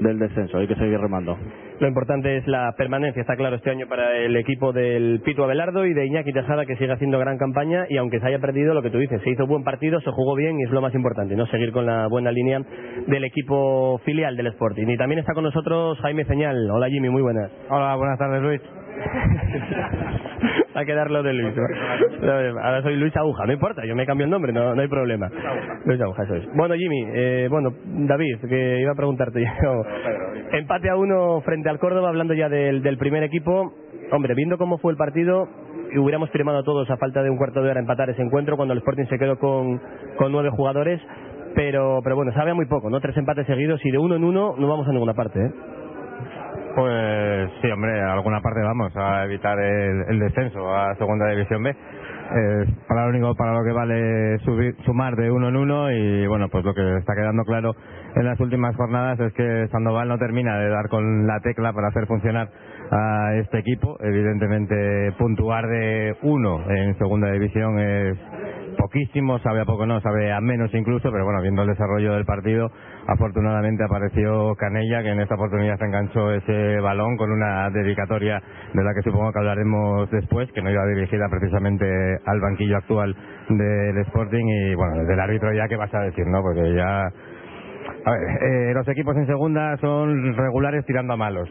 del 0.00 0.19
descenso. 0.19 0.58
Hay 0.58 0.67
que 0.67 0.75
seguir 0.75 0.99
remando. 0.99 1.37
Lo 1.79 1.87
importante 1.88 2.38
es 2.38 2.47
la 2.47 2.73
permanencia, 2.76 3.20
está 3.20 3.37
claro, 3.37 3.56
este 3.56 3.70
año 3.70 3.87
para 3.87 4.17
el 4.17 4.35
equipo 4.37 4.73
del 4.73 5.20
Pito 5.25 5.44
Abelardo 5.44 5.85
y 5.85 5.93
de 5.93 6.06
Iñaki 6.06 6.32
Tejada, 6.32 6.64
que 6.64 6.76
sigue 6.76 6.93
haciendo 6.93 7.19
gran 7.19 7.37
campaña 7.37 7.85
y 7.91 7.99
aunque 7.99 8.19
se 8.19 8.26
haya 8.26 8.38
perdido, 8.38 8.73
lo 8.73 8.81
que 8.82 8.91
tú 8.91 8.99
dices, 8.99 9.20
se 9.23 9.31
hizo 9.31 9.47
buen 9.47 9.62
partido, 9.62 10.00
se 10.00 10.11
jugó 10.11 10.35
bien 10.37 10.59
y 10.59 10.64
es 10.64 10.70
lo 10.70 10.81
más 10.81 10.94
importante, 10.94 11.37
¿no? 11.37 11.44
Seguir 11.47 11.73
con 11.73 11.85
la 11.85 12.06
buena 12.09 12.31
línea 12.31 12.61
del 13.06 13.25
equipo 13.25 13.99
filial 14.05 14.37
del 14.37 14.47
Sporting. 14.49 14.87
Y 14.88 14.97
también 14.97 15.19
está 15.19 15.35
con 15.35 15.44
nosotros 15.44 15.99
Jaime 16.00 16.25
Señal. 16.25 16.70
Hola 16.70 16.88
Jimmy, 16.88 17.11
muy 17.11 17.23
buenas. 17.23 17.50
Hola, 17.69 17.94
buenas 17.97 18.19
tardes 18.19 18.43
Luis. 18.43 18.61
Va 20.76 20.81
a 20.82 20.84
quedar 20.84 21.10
lo 21.10 21.22
de 21.22 21.32
Luis. 21.32 21.54
¿no? 21.56 22.32
Ahora 22.62 22.82
soy 22.82 22.96
Luis 22.96 23.16
Aguja, 23.16 23.46
no 23.46 23.52
importa, 23.52 23.84
yo 23.87 23.94
me 23.94 24.04
cambio 24.04 24.25
el 24.25 24.31
nombre, 24.31 24.52
no, 24.52 24.75
no 24.75 24.82
hay 24.82 24.88
problema. 24.88 25.31
Luis 25.84 26.00
Aguja, 26.00 26.25
eso 26.25 26.34
es. 26.34 26.44
Bueno, 26.54 26.75
Jimmy, 26.75 27.06
eh, 27.14 27.48
bueno, 27.50 27.70
David, 27.84 28.40
que 28.48 28.81
iba 28.81 28.93
a 28.93 28.96
preguntarte 28.96 29.40
yo. 29.62 29.82
Empate 30.52 30.90
a 30.90 30.96
uno 30.96 31.40
frente 31.43 31.70
al 31.70 31.78
Córdoba, 31.78 32.08
hablando 32.08 32.34
ya 32.34 32.48
del, 32.48 32.82
del 32.82 32.98
primer 32.98 33.22
equipo. 33.22 33.72
Hombre, 34.12 34.34
viendo 34.34 34.58
cómo 34.58 34.78
fue 34.78 34.93
el 34.93 34.99
partido, 34.99 35.49
y 35.92 35.99
hubiéramos 35.99 36.31
firmado 36.31 36.62
todos 36.62 36.90
a 36.90 36.96
falta 36.96 37.22
de 37.22 37.31
un 37.31 37.37
cuarto 37.37 37.62
de 37.62 37.70
hora 37.70 37.81
empatar 37.81 38.10
ese 38.10 38.22
encuentro 38.22 38.56
cuando 38.56 38.72
el 38.72 38.78
Sporting 38.78 39.06
se 39.06 39.19
quedó 39.19 39.38
con, 39.38 39.81
con 40.16 40.32
nueve 40.32 40.50
jugadores. 40.50 41.00
Pero, 41.54 42.00
pero 42.04 42.16
bueno, 42.16 42.32
sabe 42.34 42.52
muy 42.52 42.66
poco, 42.66 42.90
¿no? 42.90 43.00
Tres 43.00 43.16
empates 43.16 43.46
seguidos 43.46 43.81
y 43.82 43.90
de 43.90 43.96
uno 43.96 44.16
en 44.16 44.25
uno 44.25 44.54
no 44.58 44.69
vamos 44.69 44.87
a 44.88 44.92
ninguna 44.92 45.14
parte, 45.14 45.40
¿eh? 45.40 45.50
Pues 46.76 47.50
sí, 47.62 47.70
hombre, 47.70 48.02
alguna 48.02 48.43
parte 48.43 48.61
vamos 48.61 48.94
a 48.96 49.25
evitar 49.25 49.58
el, 49.58 50.05
el 50.11 50.19
descenso 50.19 50.76
a 50.76 50.94
Segunda 50.96 51.26
División 51.31 51.62
B. 51.62 51.75
Para 52.87 53.05
lo 53.05 53.11
único 53.11 53.34
para 53.34 53.55
lo 53.55 53.64
que 53.64 53.73
vale 53.73 54.38
subir, 54.40 54.76
sumar 54.84 55.17
de 55.17 55.30
uno 55.30 55.49
en 55.49 55.56
uno 55.56 55.90
y 55.90 56.26
bueno, 56.26 56.50
pues 56.50 56.66
lo 56.66 56.75
que 56.75 56.99
está 56.99 57.14
quedando 57.14 57.45
claro 57.45 57.75
en 58.14 58.26
las 58.26 58.38
últimas 58.40 58.76
jornadas 58.76 59.18
es 59.21 59.33
que 59.33 59.68
Sandoval 59.73 60.09
no 60.09 60.18
termina 60.18 60.59
de 60.59 60.68
dar 60.68 60.88
con 60.90 61.26
la 61.26 61.40
tecla 61.40 61.73
para 61.73 61.88
hacer 61.88 62.06
funcionar 62.06 62.50
a 62.90 63.35
este 63.37 63.61
equipo. 63.61 63.97
Evidentemente, 64.00 65.12
puntuar 65.18 65.66
de 65.68 66.14
uno 66.23 66.61
en 66.71 66.99
Segunda 66.99 67.30
División 67.30 67.78
es 67.78 68.18
poquísimo, 68.76 69.38
sabe 69.38 69.62
a 69.62 69.64
poco 69.64 69.87
no, 69.87 70.00
sabe 70.00 70.30
a 70.30 70.40
menos 70.40 70.75
incluso, 70.75 71.11
pero 71.11 71.25
bueno, 71.25 71.40
viendo 71.40 71.62
el 71.62 71.68
desarrollo 71.68 72.12
del 72.12 72.26
partido, 72.26 72.71
afortunadamente 73.06 73.84
apareció 73.84 74.54
Canella, 74.56 75.02
que 75.02 75.10
en 75.10 75.20
esta 75.20 75.34
oportunidad 75.34 75.80
enganchó 75.82 76.32
ese 76.32 76.80
balón 76.80 77.16
con 77.16 77.30
una 77.30 77.70
dedicatoria 77.70 78.42
de 78.72 78.84
la 78.84 78.94
que 78.94 79.02
supongo 79.02 79.32
que 79.32 79.38
hablaremos 79.38 80.10
después, 80.10 80.50
que 80.52 80.62
no 80.62 80.70
iba 80.70 80.86
dirigida 80.86 81.28
precisamente 81.30 81.86
al 82.25 82.40
banquillo 82.40 82.76
actual 82.76 83.16
del 83.48 83.98
Sporting 84.06 84.44
y 84.44 84.75
bueno, 84.75 85.04
del 85.04 85.20
árbitro 85.20 85.52
ya 85.52 85.68
qué 85.68 85.76
vas 85.76 85.92
a 85.94 86.00
decir, 86.00 86.26
¿no? 86.26 86.42
Porque 86.42 86.75
ya... 86.75 87.06
A 88.04 88.10
ver, 88.10 88.20
eh, 88.42 88.75
los 88.75 88.86
equipos 88.88 89.16
en 89.16 89.26
segunda 89.26 89.76
son 89.78 90.36
regulares 90.36 90.84
tirando 90.86 91.14
a 91.14 91.16
malos 91.16 91.48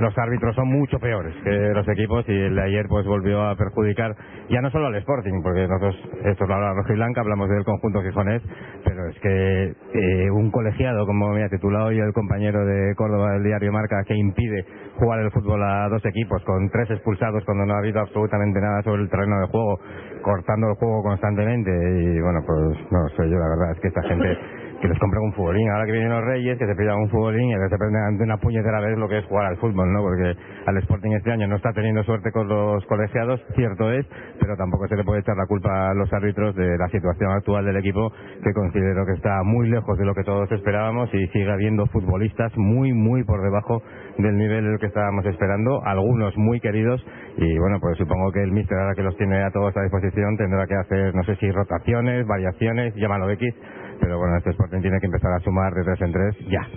los 0.00 0.16
árbitros 0.16 0.54
son 0.54 0.68
mucho 0.68 0.98
peores 0.98 1.34
que 1.42 1.50
los 1.50 1.86
equipos 1.88 2.24
y 2.28 2.32
el 2.32 2.54
de 2.54 2.62
ayer 2.62 2.86
pues 2.88 3.06
volvió 3.06 3.42
a 3.42 3.56
perjudicar 3.56 4.14
ya 4.48 4.60
no 4.60 4.70
solo 4.70 4.86
al 4.86 4.94
Sporting, 4.96 5.42
porque 5.42 5.66
nosotros, 5.66 5.96
esto 6.24 6.46
lo 6.46 6.54
habla 6.54 6.72
Rojo 6.74 6.92
y 6.92 6.96
Blanca, 6.96 7.20
hablamos 7.20 7.48
del 7.50 7.64
conjunto 7.64 8.02
gijonés, 8.02 8.42
pero 8.84 9.06
es 9.08 9.18
que 9.20 9.74
eh, 9.94 10.30
un 10.30 10.50
colegiado, 10.50 11.04
como 11.06 11.30
me 11.30 11.44
ha 11.44 11.48
titulado 11.48 11.86
hoy 11.86 11.98
el 11.98 12.12
compañero 12.12 12.64
de 12.64 12.94
Córdoba 12.96 13.32
del 13.32 13.44
diario 13.44 13.72
Marca, 13.72 14.02
que 14.06 14.14
impide 14.14 14.64
jugar 14.96 15.20
el 15.20 15.30
fútbol 15.30 15.62
a 15.62 15.88
dos 15.88 16.04
equipos 16.04 16.42
con 16.44 16.68
tres 16.70 16.90
expulsados 16.90 17.44
cuando 17.44 17.66
no 17.66 17.74
ha 17.74 17.78
habido 17.78 18.00
absolutamente 18.00 18.60
nada 18.60 18.82
sobre 18.82 19.02
el 19.02 19.10
terreno 19.10 19.40
de 19.40 19.46
juego, 19.48 19.78
cortando 20.22 20.68
el 20.70 20.74
juego 20.76 21.02
constantemente 21.02 21.70
y 21.70 22.20
bueno, 22.20 22.40
pues 22.46 22.78
no 22.90 23.08
sé 23.10 23.28
yo, 23.28 23.38
la 23.38 23.48
verdad 23.48 23.72
es 23.72 23.80
que 23.80 23.88
esta 23.88 24.02
gente 24.02 24.38
que 24.80 24.88
les 24.88 24.98
compren 24.98 25.22
un 25.24 25.32
futbolín. 25.32 25.68
Ahora 25.70 25.86
que 25.86 25.92
vienen 25.92 26.10
los 26.10 26.24
Reyes, 26.24 26.58
que 26.58 26.66
se 26.66 26.74
pidan 26.74 26.96
un 26.96 27.10
futbolín 27.10 27.50
y 27.50 27.54
que 27.54 27.68
se 27.68 27.74
aprendan 27.74 28.16
de 28.16 28.24
una 28.24 28.36
puñetera 28.36 28.80
vez 28.80 28.96
lo 28.98 29.08
que 29.08 29.18
es 29.18 29.24
jugar 29.26 29.46
al 29.46 29.56
fútbol, 29.56 29.92
¿no? 29.92 30.02
Porque 30.02 30.34
al 30.66 30.76
Sporting 30.78 31.12
este 31.12 31.32
año 31.32 31.48
no 31.48 31.56
está 31.56 31.72
teniendo 31.72 32.02
suerte 32.04 32.30
con 32.30 32.48
los 32.48 32.84
colegiados, 32.86 33.40
cierto 33.54 33.90
es, 33.92 34.06
pero 34.40 34.56
tampoco 34.56 34.86
se 34.88 34.96
le 34.96 35.04
puede 35.04 35.20
echar 35.20 35.36
la 35.36 35.46
culpa 35.46 35.90
a 35.90 35.94
los 35.94 36.12
árbitros 36.12 36.54
de 36.54 36.78
la 36.78 36.88
situación 36.88 37.32
actual 37.32 37.64
del 37.64 37.76
equipo, 37.76 38.12
que 38.42 38.52
considero 38.52 39.04
que 39.06 39.12
está 39.12 39.42
muy 39.44 39.68
lejos 39.68 39.98
de 39.98 40.04
lo 40.04 40.14
que 40.14 40.22
todos 40.22 40.50
esperábamos 40.52 41.12
y 41.12 41.26
sigue 41.28 41.50
habiendo 41.50 41.86
futbolistas 41.86 42.56
muy, 42.56 42.92
muy 42.92 43.24
por 43.24 43.42
debajo 43.42 43.82
del 44.18 44.36
nivel 44.36 44.64
del 44.64 44.78
que 44.78 44.86
estábamos 44.86 45.24
esperando, 45.26 45.80
algunos 45.84 46.36
muy 46.36 46.60
queridos 46.60 47.04
y 47.36 47.58
bueno, 47.58 47.78
pues 47.80 47.96
supongo 47.96 48.32
que 48.32 48.42
el 48.42 48.52
míster 48.52 48.76
ahora 48.78 48.94
que 48.94 49.02
los 49.02 49.16
tiene 49.16 49.42
a 49.42 49.50
todos 49.50 49.76
a 49.76 49.82
disposición 49.82 50.36
tendrá 50.36 50.66
que 50.66 50.74
hacer, 50.74 51.14
no 51.14 51.22
sé 51.24 51.36
si 51.36 51.50
rotaciones, 51.50 52.26
variaciones, 52.26 52.94
llámalo 52.96 53.30
X, 53.30 53.54
pero 54.00 54.18
bueno, 54.18 54.36
este 54.38 54.50
Sporting 54.50 54.80
tiene 54.82 55.00
que 55.00 55.06
empezar 55.06 55.32
a 55.32 55.40
sumar 55.40 55.72
de 55.74 55.84
tres 55.84 56.00
en 56.02 56.12
tres 56.12 56.36
ya. 56.48 56.68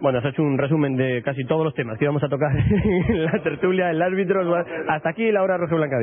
Bueno, 0.00 0.18
has 0.18 0.24
hecho 0.24 0.42
un 0.42 0.56
resumen 0.56 0.96
de 0.96 1.22
casi 1.22 1.44
todos 1.44 1.62
los 1.62 1.74
temas 1.74 1.98
que 1.98 2.04
íbamos 2.06 2.22
a 2.22 2.28
tocar 2.28 2.50
en 3.08 3.24
la 3.24 3.32
tertulia, 3.42 3.90
el 3.90 4.00
árbitro, 4.00 4.40
hasta 4.88 5.10
aquí 5.10 5.30
la 5.30 5.42
hora 5.42 5.58
roja 5.58 5.74
blanca. 5.76 5.96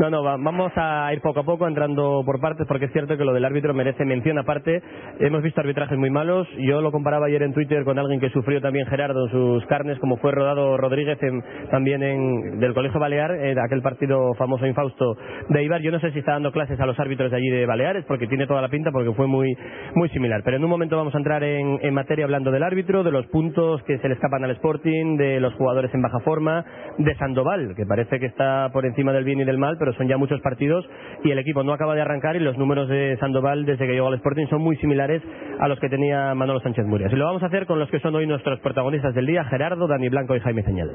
No, 0.00 0.10
no, 0.10 0.24
va- 0.24 0.36
vamos 0.36 0.72
a 0.74 1.12
ir 1.12 1.20
poco 1.20 1.40
a 1.40 1.44
poco 1.44 1.68
entrando 1.68 2.22
por 2.26 2.40
partes 2.40 2.66
porque 2.66 2.86
es 2.86 2.92
cierto 2.92 3.16
que 3.16 3.24
lo 3.24 3.32
del 3.32 3.44
árbitro 3.44 3.72
merece 3.72 4.04
mención 4.04 4.38
aparte. 4.38 4.82
Hemos 5.20 5.42
visto 5.42 5.60
arbitrajes 5.60 5.96
muy 5.96 6.10
malos. 6.10 6.48
Yo 6.58 6.80
lo 6.80 6.90
comparaba 6.90 7.26
ayer 7.26 7.42
en 7.44 7.52
Twitter 7.54 7.84
con 7.84 7.98
alguien 7.98 8.18
que 8.20 8.30
sufrió 8.30 8.60
también 8.60 8.86
Gerardo 8.88 9.28
sus 9.28 9.64
carnes, 9.66 9.98
como 10.00 10.16
fue 10.16 10.32
Rodado 10.32 10.76
Rodríguez 10.76 11.22
en- 11.22 11.42
también 11.70 12.02
en, 12.02 12.58
del 12.58 12.74
Colegio 12.74 12.98
Balear, 12.98 13.30
en 13.30 13.58
aquel 13.60 13.80
partido 13.80 14.34
famoso 14.34 14.66
infausto 14.66 15.16
de 15.50 15.62
Ibar. 15.62 15.82
Yo 15.82 15.92
no 15.92 16.00
sé 16.00 16.10
si 16.10 16.18
está 16.18 16.32
dando 16.32 16.50
clases 16.50 16.80
a 16.80 16.86
los 16.86 16.98
árbitros 16.98 17.30
de 17.30 17.36
allí 17.36 17.48
de 17.48 17.64
Baleares 17.66 18.04
porque 18.06 18.26
tiene 18.26 18.46
toda 18.48 18.60
la 18.60 18.68
pinta 18.70 18.90
porque 18.90 19.12
fue 19.12 19.28
muy, 19.28 19.56
muy 19.94 20.08
similar. 20.08 20.42
Pero 20.44 20.56
en 20.56 20.64
un 20.64 20.70
momento 20.70 20.96
vamos 20.96 21.14
a 21.14 21.18
entrar 21.18 21.44
en, 21.44 21.78
en 21.80 21.94
materia 21.94 22.24
hablando 22.24 22.50
del 22.50 22.64
árbitro, 22.64 23.04
de 23.04 23.12
los 23.12 23.26
puntos 23.36 23.82
que 23.82 23.98
se 23.98 24.08
le 24.08 24.14
escapan 24.14 24.44
al 24.44 24.52
Sporting, 24.52 25.18
de 25.18 25.40
los 25.40 25.52
jugadores 25.56 25.92
en 25.92 26.00
baja 26.00 26.20
forma, 26.20 26.64
de 26.96 27.14
Sandoval, 27.16 27.74
que 27.76 27.84
parece 27.84 28.18
que 28.18 28.24
está 28.24 28.70
por 28.72 28.86
encima 28.86 29.12
del 29.12 29.24
bien 29.24 29.38
y 29.40 29.44
del 29.44 29.58
mal, 29.58 29.76
pero 29.78 29.92
son 29.92 30.08
ya 30.08 30.16
muchos 30.16 30.40
partidos 30.40 30.88
y 31.22 31.32
el 31.32 31.38
equipo 31.38 31.62
no 31.62 31.74
acaba 31.74 31.94
de 31.94 32.00
arrancar 32.00 32.36
y 32.36 32.38
los 32.38 32.56
números 32.56 32.88
de 32.88 33.14
Sandoval 33.20 33.66
desde 33.66 33.86
que 33.86 33.92
llegó 33.92 34.06
al 34.06 34.14
Sporting 34.14 34.46
son 34.46 34.62
muy 34.62 34.74
similares 34.78 35.22
a 35.60 35.68
los 35.68 35.78
que 35.80 35.90
tenía 35.90 36.34
Manolo 36.34 36.60
Sánchez 36.60 36.86
Murias. 36.86 37.12
Y 37.12 37.16
lo 37.16 37.26
vamos 37.26 37.42
a 37.42 37.48
hacer 37.48 37.66
con 37.66 37.78
los 37.78 37.90
que 37.90 38.00
son 38.00 38.14
hoy 38.14 38.26
nuestros 38.26 38.58
protagonistas 38.60 39.14
del 39.14 39.26
día, 39.26 39.44
Gerardo, 39.44 39.86
Dani 39.86 40.08
Blanco 40.08 40.34
y 40.34 40.40
Jaime 40.40 40.62
Señal. 40.62 40.88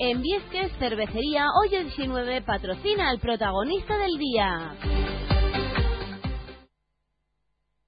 En 0.00 0.22
Viesques, 0.22 0.72
cervecería 0.78 1.48
Hoyo 1.60 1.82
19 1.82 2.40
patrocina 2.46 3.10
al 3.10 3.18
protagonista 3.18 3.98
del 3.98 4.16
día. 4.18 5.06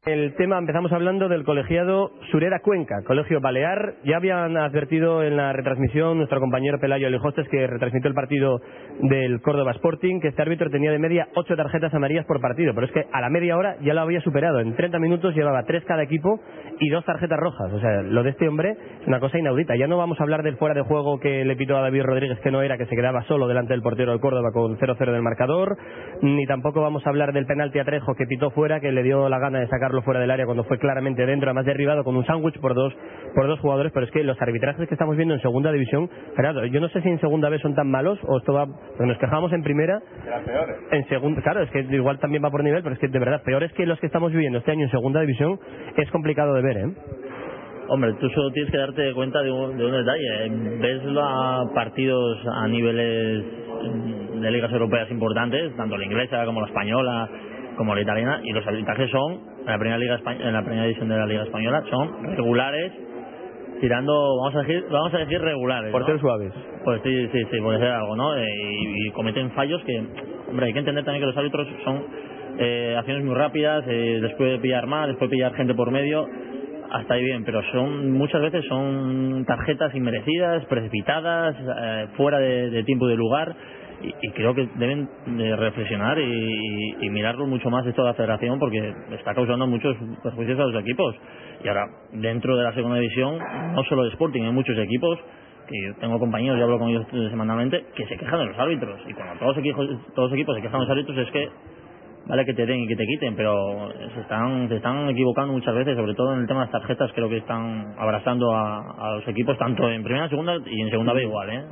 El 0.08 0.34
tema, 0.36 0.56
empezamos 0.56 0.90
hablando 0.90 1.28
del 1.28 1.44
colegiado 1.44 2.12
Surera 2.30 2.60
Cuenca, 2.60 3.02
colegio 3.06 3.42
balear. 3.42 3.96
Ya 4.04 4.16
habían 4.16 4.56
advertido 4.56 5.22
en 5.22 5.36
la 5.36 5.52
retransmisión 5.52 6.16
nuestro 6.16 6.40
compañero 6.40 6.78
Pelayo 6.80 7.10
Lijostes, 7.10 7.46
que 7.50 7.66
retransmitió 7.66 8.08
el 8.08 8.14
partido 8.14 8.58
del 9.00 9.40
Córdoba 9.40 9.72
Sporting, 9.72 10.20
que 10.20 10.28
este 10.28 10.42
árbitro 10.42 10.70
tenía 10.70 10.90
de 10.90 10.98
media 10.98 11.28
ocho 11.34 11.56
tarjetas 11.56 11.92
amarillas 11.94 12.26
por 12.26 12.40
partido, 12.40 12.74
pero 12.74 12.86
es 12.86 12.92
que 12.92 13.04
a 13.12 13.20
la 13.20 13.30
media 13.30 13.56
hora 13.56 13.76
ya 13.80 13.94
lo 13.94 14.00
había 14.00 14.20
superado. 14.20 14.60
En 14.60 14.74
30 14.74 14.98
minutos 14.98 15.34
llevaba 15.34 15.62
tres 15.64 15.84
cada 15.84 16.02
equipo 16.02 16.40
y 16.80 16.88
dos 16.90 17.04
tarjetas 17.04 17.38
rojas. 17.38 17.72
O 17.72 17.80
sea, 17.80 18.02
lo 18.02 18.22
de 18.22 18.30
este 18.30 18.48
hombre 18.48 18.76
es 19.00 19.06
una 19.06 19.20
cosa 19.20 19.38
inaudita. 19.38 19.76
Ya 19.76 19.86
no 19.86 19.96
vamos 19.96 20.18
a 20.20 20.22
hablar 20.22 20.42
del 20.42 20.56
fuera 20.56 20.74
de 20.74 20.82
juego 20.82 21.20
que 21.20 21.44
le 21.44 21.56
pitó 21.56 21.76
a 21.76 21.82
David 21.82 22.02
Rodríguez, 22.02 22.38
que 22.40 22.50
no 22.50 22.62
era, 22.62 22.76
que 22.76 22.86
se 22.86 22.96
quedaba 22.96 23.22
solo 23.22 23.46
delante 23.46 23.72
del 23.72 23.82
portero 23.82 24.12
del 24.12 24.20
Córdoba 24.20 24.50
con 24.52 24.76
0-0 24.78 25.12
del 25.12 25.22
marcador, 25.22 25.76
ni 26.22 26.46
tampoco 26.46 26.80
vamos 26.80 27.06
a 27.06 27.10
hablar 27.10 27.32
del 27.32 27.46
penalti 27.46 27.78
a 27.78 27.84
Trejo 27.84 28.14
que 28.14 28.26
pitó 28.26 28.50
fuera, 28.50 28.80
que 28.80 28.92
le 28.92 29.02
dio 29.02 29.28
la 29.28 29.38
gana 29.38 29.60
de 29.60 29.68
sacarlo 29.68 30.02
fuera 30.02 30.20
del 30.20 30.30
área 30.30 30.46
cuando 30.46 30.64
fue 30.64 30.78
claramente 30.78 31.24
dentro, 31.26 31.48
además 31.48 31.66
derribado 31.66 32.04
con 32.04 32.16
un 32.16 32.24
sándwich 32.24 32.58
por 32.60 32.74
dos, 32.74 32.94
por 33.34 33.46
dos 33.46 33.60
jugadores, 33.60 33.92
pero 33.92 34.06
es 34.06 34.12
que 34.12 34.22
los 34.24 34.40
arbitrajes 34.40 34.88
que 34.88 34.94
estamos 34.94 35.16
viendo 35.16 35.34
en 35.34 35.40
segunda 35.40 35.72
división, 35.72 36.08
Gerardo, 36.36 36.64
yo 36.66 36.80
no 36.80 36.88
sé 36.88 37.00
si 37.02 37.08
en 37.08 37.20
segunda 37.20 37.48
vez 37.48 37.60
son 37.62 37.74
tan 37.74 37.90
malos 37.90 38.18
o 38.26 38.38
esto 38.38 38.52
va, 38.52 38.66
porque 38.97 39.07
nos 39.07 39.18
quejamos 39.18 39.52
en 39.52 39.62
primera, 39.62 40.00
en 40.90 41.09
segunda, 41.09 41.42
claro, 41.42 41.62
es 41.62 41.71
que 41.71 41.80
igual 41.80 42.18
también 42.18 42.45
va 42.45 42.50
por 42.50 42.62
nivel, 42.64 42.83
pero 42.83 42.95
es 42.95 43.00
que 43.00 43.09
de 43.09 43.18
verdad, 43.18 43.42
peores 43.45 43.73
que 43.73 43.87
los 43.87 43.99
que 44.00 44.07
estamos 44.07 44.33
viviendo 44.33 44.59
este 44.59 44.73
año 44.73 44.85
en 44.85 44.90
segunda 44.90 45.21
división, 45.21 45.59
es 45.97 46.11
complicado 46.11 46.54
de 46.54 46.62
ver, 46.62 46.76
¿eh? 46.78 46.92
Hombre, 47.90 48.12
tú 48.21 48.28
solo 48.30 48.50
tienes 48.52 48.71
que 48.71 48.76
darte 48.76 49.14
cuenta 49.14 49.40
de 49.42 49.50
un, 49.50 49.78
de 49.78 49.87
un 49.87 49.92
detalle. 49.92 50.78
Ves 50.78 51.04
los 51.04 51.71
partidos 51.75 52.38
a 52.52 52.68
niveles 52.68 53.45
de 54.42 54.50
ligas 54.50 54.71
europeas 54.73 55.11
importantes, 55.11 55.75
tanto 55.75 55.97
la 55.97 56.04
inglesa 56.04 56.45
como 56.45 56.61
la 56.61 56.66
española, 56.66 57.28
como 57.78 57.95
la 57.95 58.02
italiana, 58.02 58.40
y 58.45 58.52
los 58.52 58.66
arbitrajes 58.66 59.11
son, 59.11 59.40
en 59.61 59.66
la 59.66 59.78
primera 59.78 59.97
liga 59.97 60.18
espa- 60.18 60.38
en 60.38 60.52
la 60.52 60.61
primera 60.62 60.83
división 60.83 61.09
de 61.09 61.16
la 61.16 61.25
liga 61.26 61.45
española, 61.45 61.83
son 61.88 62.37
regulares, 62.37 62.92
tirando, 63.80 64.12
vamos 64.38 64.56
a 64.56 64.61
decir, 64.61 64.85
vamos 64.90 65.14
a 65.14 65.18
decir 65.18 65.40
regulares. 65.40 65.92
Por 65.92 66.02
¿no? 66.02 66.06
ser 66.06 66.20
suaves. 66.20 66.52
Pues 66.85 67.00
sí, 67.02 67.28
sí, 67.32 67.42
sí, 67.50 67.61
puede 67.61 67.78
ser 67.78 67.88
algo, 67.88 68.16
¿no? 68.16 68.37
Eh, 68.37 68.47
y, 68.47 69.06
y 69.06 69.11
cometen 69.11 69.50
fallos 69.52 69.82
que, 69.85 70.02
hombre, 70.49 70.66
hay 70.66 70.73
que 70.73 70.78
entender 70.78 71.04
también 71.04 71.23
que 71.23 71.26
los 71.26 71.37
árbitros 71.37 71.66
son 71.85 72.04
eh, 72.58 72.97
acciones 72.99 73.25
muy 73.25 73.35
rápidas, 73.35 73.85
eh, 73.87 74.18
les 74.20 74.35
puede 74.35 74.58
pillar 74.58 74.87
mal, 74.87 75.08
les 75.08 75.18
puede 75.18 75.30
pillar 75.30 75.54
gente 75.54 75.75
por 75.75 75.90
medio, 75.92 76.26
hasta 76.90 77.14
ahí 77.14 77.25
bien, 77.25 77.44
pero 77.44 77.62
son 77.70 78.12
muchas 78.12 78.40
veces 78.40 78.64
son 78.66 79.44
tarjetas 79.47 79.94
inmerecidas, 79.94 80.64
precipitadas, 80.66 81.54
eh, 81.61 82.06
fuera 82.16 82.38
de, 82.38 82.70
de 82.70 82.82
tiempo 82.82 83.06
y 83.06 83.11
de 83.11 83.16
lugar. 83.16 83.54
Y, 84.00 84.08
y 84.08 84.30
creo 84.32 84.54
que 84.54 84.68
deben 84.76 85.08
de 85.26 85.56
reflexionar 85.56 86.18
y, 86.18 86.22
y- 86.22 87.06
y 87.06 87.10
mirarlo 87.10 87.46
mucho 87.46 87.68
más 87.68 87.84
esto 87.86 88.02
de 88.02 88.08
la 88.08 88.14
federación 88.14 88.58
porque 88.58 88.94
está 89.18 89.34
causando 89.34 89.66
muchos 89.66 89.96
perjuicios 90.22 90.58
a 90.60 90.66
los 90.66 90.82
equipos. 90.82 91.16
Y 91.64 91.68
ahora, 91.68 91.86
dentro 92.12 92.56
de 92.56 92.62
la 92.64 92.72
segunda 92.74 92.98
división, 92.98 93.38
no 93.74 93.82
solo 93.84 94.04
de 94.04 94.10
Sporting, 94.10 94.42
hay 94.42 94.52
muchos 94.52 94.78
equipos 94.78 95.18
que 95.66 95.74
yo 95.86 95.94
tengo 96.00 96.18
compañeros, 96.18 96.56
yo 96.58 96.64
hablo 96.64 96.78
con 96.78 96.88
ellos 96.90 97.06
semanalmente, 97.30 97.84
que 97.94 98.06
se 98.06 98.16
quejan 98.16 98.38
de 98.38 98.46
los 98.46 98.58
árbitros. 98.58 99.00
Y 99.08 99.12
cuando 99.14 99.34
todos 99.34 99.56
los 99.56 99.58
equipos, 99.58 99.86
todos 100.14 100.32
equipos 100.32 100.54
se 100.56 100.62
quejan 100.62 100.80
de 100.80 100.86
los 100.86 100.90
árbitros 100.96 101.18
es 101.18 101.30
que 101.32 101.48
vale 102.26 102.44
que 102.44 102.54
te 102.54 102.66
den 102.66 102.80
y 102.80 102.86
que 102.86 102.96
te 102.96 103.04
quiten, 103.04 103.34
pero 103.34 103.88
se 104.14 104.20
están, 104.20 104.68
se 104.68 104.76
están 104.76 105.08
equivocando 105.08 105.52
muchas 105.52 105.74
veces, 105.74 105.96
sobre 105.96 106.14
todo 106.14 106.34
en 106.34 106.40
el 106.40 106.46
tema 106.46 106.60
de 106.60 106.66
las 106.66 106.72
tarjetas, 106.72 107.10
creo 107.14 107.28
que 107.28 107.38
están 107.38 107.94
abrazando 107.98 108.54
a, 108.54 108.78
a 108.98 109.16
los 109.16 109.28
equipos 109.28 109.58
tanto 109.58 109.90
en 109.90 110.02
primera, 110.04 110.28
segunda 110.28 110.56
y 110.66 110.80
en 110.82 110.90
segunda 110.90 111.12
B 111.14 111.22
igual, 111.22 111.50
¿eh? 111.50 111.64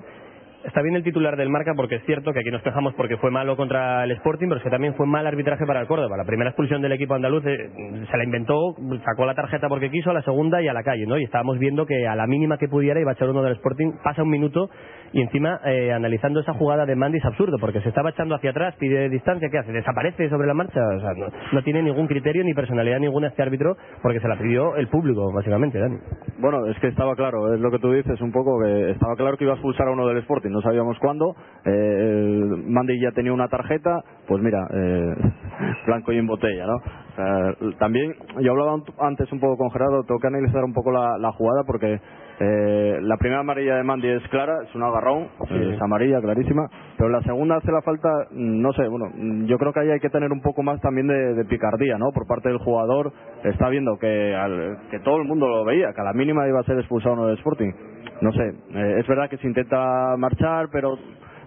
Está 0.66 0.82
bien 0.82 0.96
el 0.96 1.04
titular 1.04 1.36
del 1.36 1.48
marca 1.48 1.74
porque 1.76 1.94
es 1.94 2.04
cierto 2.06 2.32
que 2.32 2.40
aquí 2.40 2.50
nos 2.50 2.60
quejamos 2.62 2.92
porque 2.94 3.16
fue 3.18 3.30
malo 3.30 3.56
contra 3.56 4.02
el 4.02 4.10
Sporting, 4.10 4.48
pero 4.48 4.56
es 4.56 4.64
que 4.64 4.70
también 4.70 4.94
fue 4.94 5.06
mal 5.06 5.24
arbitraje 5.24 5.64
para 5.64 5.80
el 5.80 5.86
Córdoba. 5.86 6.16
La 6.16 6.24
primera 6.24 6.50
expulsión 6.50 6.82
del 6.82 6.90
equipo 6.90 7.14
andaluz 7.14 7.44
eh, 7.46 7.70
se 8.10 8.16
la 8.16 8.24
inventó, 8.24 8.74
sacó 9.04 9.26
la 9.26 9.34
tarjeta 9.34 9.68
porque 9.68 9.90
quiso, 9.90 10.10
a 10.10 10.14
la 10.14 10.22
segunda 10.22 10.60
y 10.60 10.66
a 10.66 10.72
la 10.72 10.82
calle, 10.82 11.06
¿no? 11.06 11.18
Y 11.18 11.24
estábamos 11.24 11.60
viendo 11.60 11.86
que 11.86 12.08
a 12.08 12.16
la 12.16 12.26
mínima 12.26 12.58
que 12.58 12.66
pudiera 12.66 13.00
iba 13.00 13.12
a 13.12 13.14
echar 13.14 13.30
uno 13.30 13.44
del 13.44 13.52
Sporting, 13.52 13.92
pasa 14.02 14.24
un 14.24 14.30
minuto 14.30 14.68
y 15.12 15.22
encima 15.22 15.60
eh, 15.64 15.92
analizando 15.92 16.40
esa 16.40 16.52
jugada 16.54 16.84
de 16.84 16.96
Mandy 16.96 17.18
es 17.18 17.24
absurdo 17.24 17.58
porque 17.60 17.80
se 17.80 17.88
estaba 17.88 18.10
echando 18.10 18.34
hacia 18.34 18.50
atrás, 18.50 18.74
pide 18.76 19.08
distancia, 19.08 19.48
¿qué 19.50 19.58
hace? 19.58 19.70
Desaparece 19.70 20.28
sobre 20.28 20.48
la 20.48 20.54
marcha, 20.54 20.80
o 20.96 21.00
sea, 21.00 21.12
no, 21.16 21.28
no 21.52 21.62
tiene 21.62 21.82
ningún 21.82 22.08
criterio 22.08 22.42
ni 22.42 22.54
personalidad 22.54 22.98
ninguna 22.98 23.28
este 23.28 23.42
árbitro 23.42 23.76
porque 24.02 24.18
se 24.18 24.26
la 24.26 24.36
pidió 24.36 24.74
el 24.76 24.88
público, 24.88 25.32
básicamente, 25.32 25.78
Dani. 25.78 25.96
Bueno, 26.38 26.66
es 26.66 26.78
que 26.80 26.88
estaba 26.88 27.14
claro, 27.14 27.54
es 27.54 27.60
lo 27.60 27.70
que 27.70 27.78
tú 27.78 27.92
dices 27.92 28.20
un 28.20 28.32
poco, 28.32 28.58
que 28.60 28.90
estaba 28.90 29.14
claro 29.14 29.36
que 29.36 29.44
iba 29.44 29.52
a 29.52 29.56
expulsar 29.56 29.86
a 29.88 29.92
uno 29.92 30.08
del 30.08 30.18
Sporting, 30.18 30.50
no 30.56 30.62
sabíamos 30.62 30.98
cuándo. 30.98 31.36
Eh, 31.64 32.44
Mandy 32.66 33.00
ya 33.00 33.12
tenía 33.12 33.32
una 33.32 33.48
tarjeta, 33.48 34.02
pues 34.26 34.42
mira, 34.42 34.58
eh, 34.72 35.14
blanco 35.86 36.12
y 36.12 36.18
en 36.18 36.26
botella, 36.26 36.66
¿no? 36.66 36.76
También, 37.78 38.14
yo 38.40 38.50
hablaba 38.52 38.76
antes 39.00 39.30
un 39.32 39.40
poco 39.40 39.56
con 39.56 39.70
Gerardo, 39.70 40.02
tengo 40.04 40.20
que 40.20 40.26
analizar 40.26 40.62
un 40.64 40.74
poco 40.74 40.90
la 40.92 41.32
jugada 41.32 41.62
porque 41.66 41.98
eh, 42.38 42.98
la 43.02 43.16
primera 43.16 43.40
amarilla 43.40 43.76
de 43.76 43.82
Mandy 43.82 44.08
es 44.08 44.22
clara, 44.28 44.58
es 44.62 44.74
un 44.74 44.82
agarrón, 44.82 45.28
es 45.72 45.80
amarilla, 45.82 46.20
clarísima, 46.20 46.68
pero 46.98 47.08
la 47.08 47.22
segunda 47.22 47.56
hace 47.56 47.72
la 47.72 47.82
falta, 47.82 48.08
mm, 48.30 48.60
no 48.60 48.72
sé, 48.72 48.86
bueno, 48.88 49.06
mm, 49.14 49.46
yo 49.46 49.56
creo 49.58 49.72
que 49.72 49.80
ahí 49.80 49.90
hay 49.90 50.00
que 50.00 50.10
tener 50.10 50.30
un 50.32 50.40
poco 50.42 50.62
más 50.62 50.80
también 50.80 51.06
de, 51.06 51.34
de 51.34 51.44
picardía, 51.46 51.96
¿no? 51.98 52.10
Por 52.12 52.26
parte 52.26 52.48
del 52.48 52.58
jugador, 52.58 53.12
está 53.44 53.68
viendo 53.68 53.96
que, 53.98 54.34
al- 54.34 54.78
que 54.90 54.98
todo 55.00 55.16
el 55.16 55.24
mundo 55.24 55.48
lo 55.48 55.64
veía, 55.64 55.92
que 55.94 56.00
a 56.00 56.04
la 56.04 56.12
mínima 56.12 56.46
iba 56.48 56.60
a 56.60 56.64
ser 56.64 56.78
expulsado 56.78 57.14
uno 57.14 57.26
del 57.26 57.38
Sporting. 57.38 57.72
No 58.20 58.32
sé, 58.32 58.48
eh, 58.74 58.96
es 59.00 59.06
verdad 59.06 59.28
que 59.30 59.36
se 59.38 59.46
intenta 59.46 60.14
marchar, 60.16 60.68
pero 60.72 60.96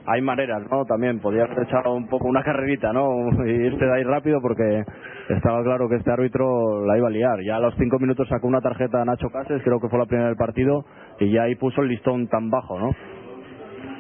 hay 0.06 0.22
maneras, 0.22 0.63
¿no? 0.72 0.86
También 0.86 1.20
podía 1.20 1.44
haber 1.44 1.63
echado 1.63 1.94
un 1.94 2.08
poco 2.08 2.27
una 2.27 2.44
carrerita, 2.44 2.91
¿no? 2.94 3.29
Y 3.46 3.51
irte 3.51 3.86
de 3.86 3.94
ahí 3.94 4.03
rápido 4.03 4.39
porque 4.41 4.84
estaba 5.29 5.63
claro 5.63 5.88
que 5.88 5.96
este 5.96 6.12
árbitro 6.12 6.86
la 6.86 6.98
iba 6.98 7.08
a 7.08 7.12
liar. 7.12 7.39
Ya 7.46 7.58
a 7.58 7.60
los 7.60 7.75
cinco 7.75 8.00
minutos 8.00 8.27
sacó 8.27 8.48
una 8.48 8.62
tarjeta 8.62 9.01
a 9.01 9.06
Nacho 9.06 9.29
Cases, 9.29 9.62
creo 9.63 9.79
que 9.79 9.89
fue 9.89 10.00
la 10.00 10.06
primera 10.06 10.27
del 10.29 10.38
partido, 10.38 10.86
y 11.20 11.32
ya 11.32 11.44
ahí 11.44 11.56
puso 11.56 11.82
el 11.82 11.89
listón 11.89 12.27
tan 12.27 12.50
bajo, 12.50 12.79
¿no? 12.79 12.91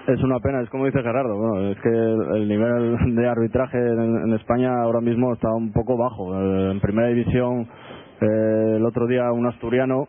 Es 0.07 0.23
una 0.23 0.39
pena, 0.39 0.61
es 0.61 0.69
como 0.69 0.85
dice 0.85 1.03
Gerardo, 1.03 1.69
es 1.69 1.79
que 1.81 1.89
el, 1.89 2.37
el 2.37 2.47
nivel 2.47 3.15
de 3.15 3.27
arbitraje 3.27 3.77
en, 3.77 4.17
en 4.25 4.33
España 4.33 4.81
ahora 4.81 5.01
mismo 5.01 5.33
está 5.33 5.49
un 5.53 5.71
poco 5.71 5.97
bajo. 5.97 6.35
Eh, 6.35 6.71
en 6.71 6.79
primera 6.79 7.09
división, 7.09 7.67
eh, 8.21 8.75
el 8.77 8.85
otro 8.85 9.05
día 9.05 9.31
un 9.31 9.45
asturiano, 9.45 10.07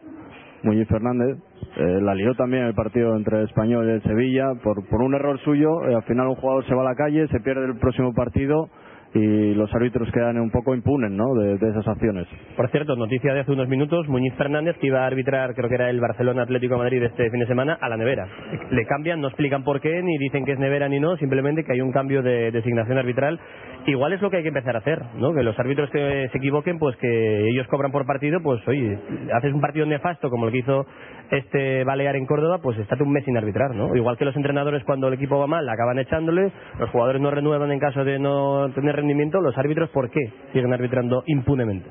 Muñiz 0.62 0.88
Fernández, 0.88 1.38
eh, 1.76 2.00
la 2.02 2.14
lió 2.14 2.34
también 2.34 2.64
el 2.64 2.74
partido 2.74 3.16
entre 3.16 3.38
el 3.38 3.44
Español 3.44 3.86
y 3.86 3.92
el 3.92 4.02
Sevilla 4.02 4.52
por, 4.62 4.78
un 4.78 5.14
error 5.14 5.38
suyo. 5.40 5.88
eh, 5.88 5.94
al 5.94 6.02
final 6.02 6.28
un 6.28 6.34
jugador 6.34 6.66
se 6.66 6.74
va 6.74 6.82
a 6.82 6.90
la 6.90 6.94
calle, 6.94 7.26
se 7.28 7.40
pierde 7.40 7.64
el 7.64 7.78
próximo 7.78 8.12
partido 8.12 8.68
y 9.14 9.54
los 9.54 9.72
árbitros 9.74 10.10
quedan 10.12 10.38
un 10.38 10.50
poco 10.50 10.74
impunes 10.74 11.10
¿no? 11.10 11.34
de, 11.34 11.54
esas 11.54 11.86
acciones. 11.88 12.26
Por 12.56 12.70
cierto, 12.70 12.94
noticia 12.94 13.34
de 13.34 13.40
hace 13.40 13.52
unos 13.52 13.68
minutos, 13.68 14.08
Muñiz 14.08 14.34
Fernández, 14.34 14.76
que 14.78 14.86
iba 14.86 15.02
a 15.02 15.06
arbitrar, 15.06 15.54
creo 15.54 15.68
que 15.68 15.74
era 15.74 15.90
el 15.90 16.00
Barcelona 16.00 16.42
Atlético 16.42 16.76
Madrid 16.78 17.02
este 17.02 17.28
fin 17.30 17.40
de 17.40 17.46
semana, 17.46 17.76
a 17.80 17.88
la 17.88 17.96
nevera. 17.96 18.28
Le 18.70 18.86
cambian, 18.86 19.20
no 19.20 19.28
explican 19.28 19.64
por 19.64 19.80
qué, 19.80 20.02
ni 20.02 20.16
dicen 20.18 20.44
que 20.44 20.52
es 20.52 20.58
nevera 20.58 20.88
ni 20.88 21.00
no, 21.00 21.16
simplemente 21.16 21.64
que 21.64 21.72
hay 21.72 21.80
un 21.80 21.92
cambio 21.92 22.22
de 22.22 22.50
designación 22.52 22.98
arbitral. 22.98 23.40
Igual 23.90 24.12
es 24.12 24.22
lo 24.22 24.30
que 24.30 24.36
hay 24.36 24.42
que 24.44 24.50
empezar 24.50 24.76
a 24.76 24.78
hacer, 24.78 25.02
¿no? 25.16 25.34
Que 25.34 25.42
los 25.42 25.58
árbitros 25.58 25.90
que 25.90 26.28
se 26.30 26.38
equivoquen, 26.38 26.78
pues 26.78 26.96
que 26.98 27.48
ellos 27.48 27.66
cobran 27.66 27.90
por 27.90 28.06
partido, 28.06 28.40
pues 28.40 28.66
oye, 28.68 28.96
haces 29.34 29.52
un 29.52 29.60
partido 29.60 29.84
nefasto 29.84 30.30
como 30.30 30.46
el 30.46 30.52
que 30.52 30.58
hizo 30.58 30.86
este 31.32 31.82
Balear 31.82 32.14
en 32.14 32.24
Córdoba, 32.24 32.58
pues 32.62 32.78
estate 32.78 33.02
un 33.02 33.10
mes 33.10 33.24
sin 33.24 33.36
arbitrar, 33.36 33.74
¿no? 33.74 33.96
Igual 33.96 34.16
que 34.16 34.24
los 34.24 34.36
entrenadores 34.36 34.84
cuando 34.84 35.08
el 35.08 35.14
equipo 35.14 35.40
va 35.40 35.48
mal 35.48 35.68
acaban 35.68 35.98
echándole, 35.98 36.52
los 36.78 36.88
jugadores 36.90 37.20
no 37.20 37.32
renuevan 37.32 37.72
en 37.72 37.80
caso 37.80 38.04
de 38.04 38.20
no 38.20 38.70
tener 38.76 38.94
rendimiento, 38.94 39.40
los 39.40 39.58
árbitros, 39.58 39.90
¿por 39.90 40.08
qué 40.08 40.20
siguen 40.52 40.72
arbitrando 40.72 41.24
impunemente? 41.26 41.90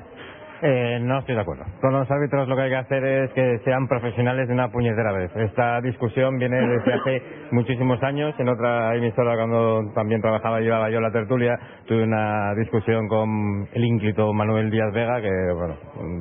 Eh, 0.62 0.98
no 1.00 1.20
estoy 1.20 1.34
de 1.34 1.40
acuerdo. 1.40 1.64
Con 1.80 1.92
los 1.92 2.10
árbitros 2.10 2.46
lo 2.46 2.54
que 2.54 2.62
hay 2.62 2.70
que 2.70 2.76
hacer 2.76 3.04
es 3.04 3.30
que 3.32 3.60
sean 3.64 3.88
profesionales 3.88 4.46
de 4.46 4.52
una 4.52 4.70
puñetera 4.70 5.12
vez. 5.12 5.30
Esta 5.34 5.80
discusión 5.80 6.38
viene 6.38 6.60
desde 6.60 6.92
hace 6.92 7.22
muchísimos 7.52 8.02
años. 8.02 8.34
En 8.38 8.48
otra 8.48 8.94
emisora, 8.94 9.36
cuando 9.36 9.90
también 9.94 10.20
trabajaba 10.20 10.60
y 10.60 10.64
llevaba 10.64 10.90
yo 10.90 11.00
la 11.00 11.12
tertulia, 11.12 11.58
tuve 11.86 12.02
una 12.02 12.54
discusión 12.56 13.08
con 13.08 13.68
el 13.72 13.84
ínclito 13.84 14.32
Manuel 14.34 14.70
Díaz 14.70 14.92
Vega, 14.92 15.22
que, 15.22 15.30
bueno, 15.54 15.76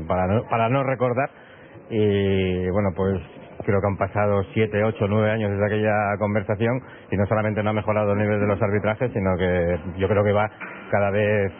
para 0.08 0.28
no, 0.28 0.44
para 0.50 0.70
no 0.70 0.84
recordar. 0.84 1.30
Y, 1.90 2.70
bueno, 2.70 2.90
pues 2.96 3.20
creo 3.66 3.82
que 3.82 3.88
han 3.88 3.98
pasado 3.98 4.44
siete, 4.54 4.82
ocho, 4.86 5.06
nueve 5.10 5.32
años 5.32 5.52
desde 5.52 5.66
aquella 5.66 6.18
conversación 6.18 6.80
y 7.12 7.18
no 7.18 7.26
solamente 7.26 7.62
no 7.62 7.72
ha 7.72 7.74
mejorado 7.74 8.14
el 8.14 8.20
nivel 8.20 8.40
de 8.40 8.48
los 8.48 8.62
arbitrajes, 8.62 9.12
sino 9.12 9.36
que 9.38 9.80
yo 9.98 10.08
creo 10.08 10.24
que 10.24 10.32
va 10.32 10.50
cada 10.92 11.12
vez 11.12 11.52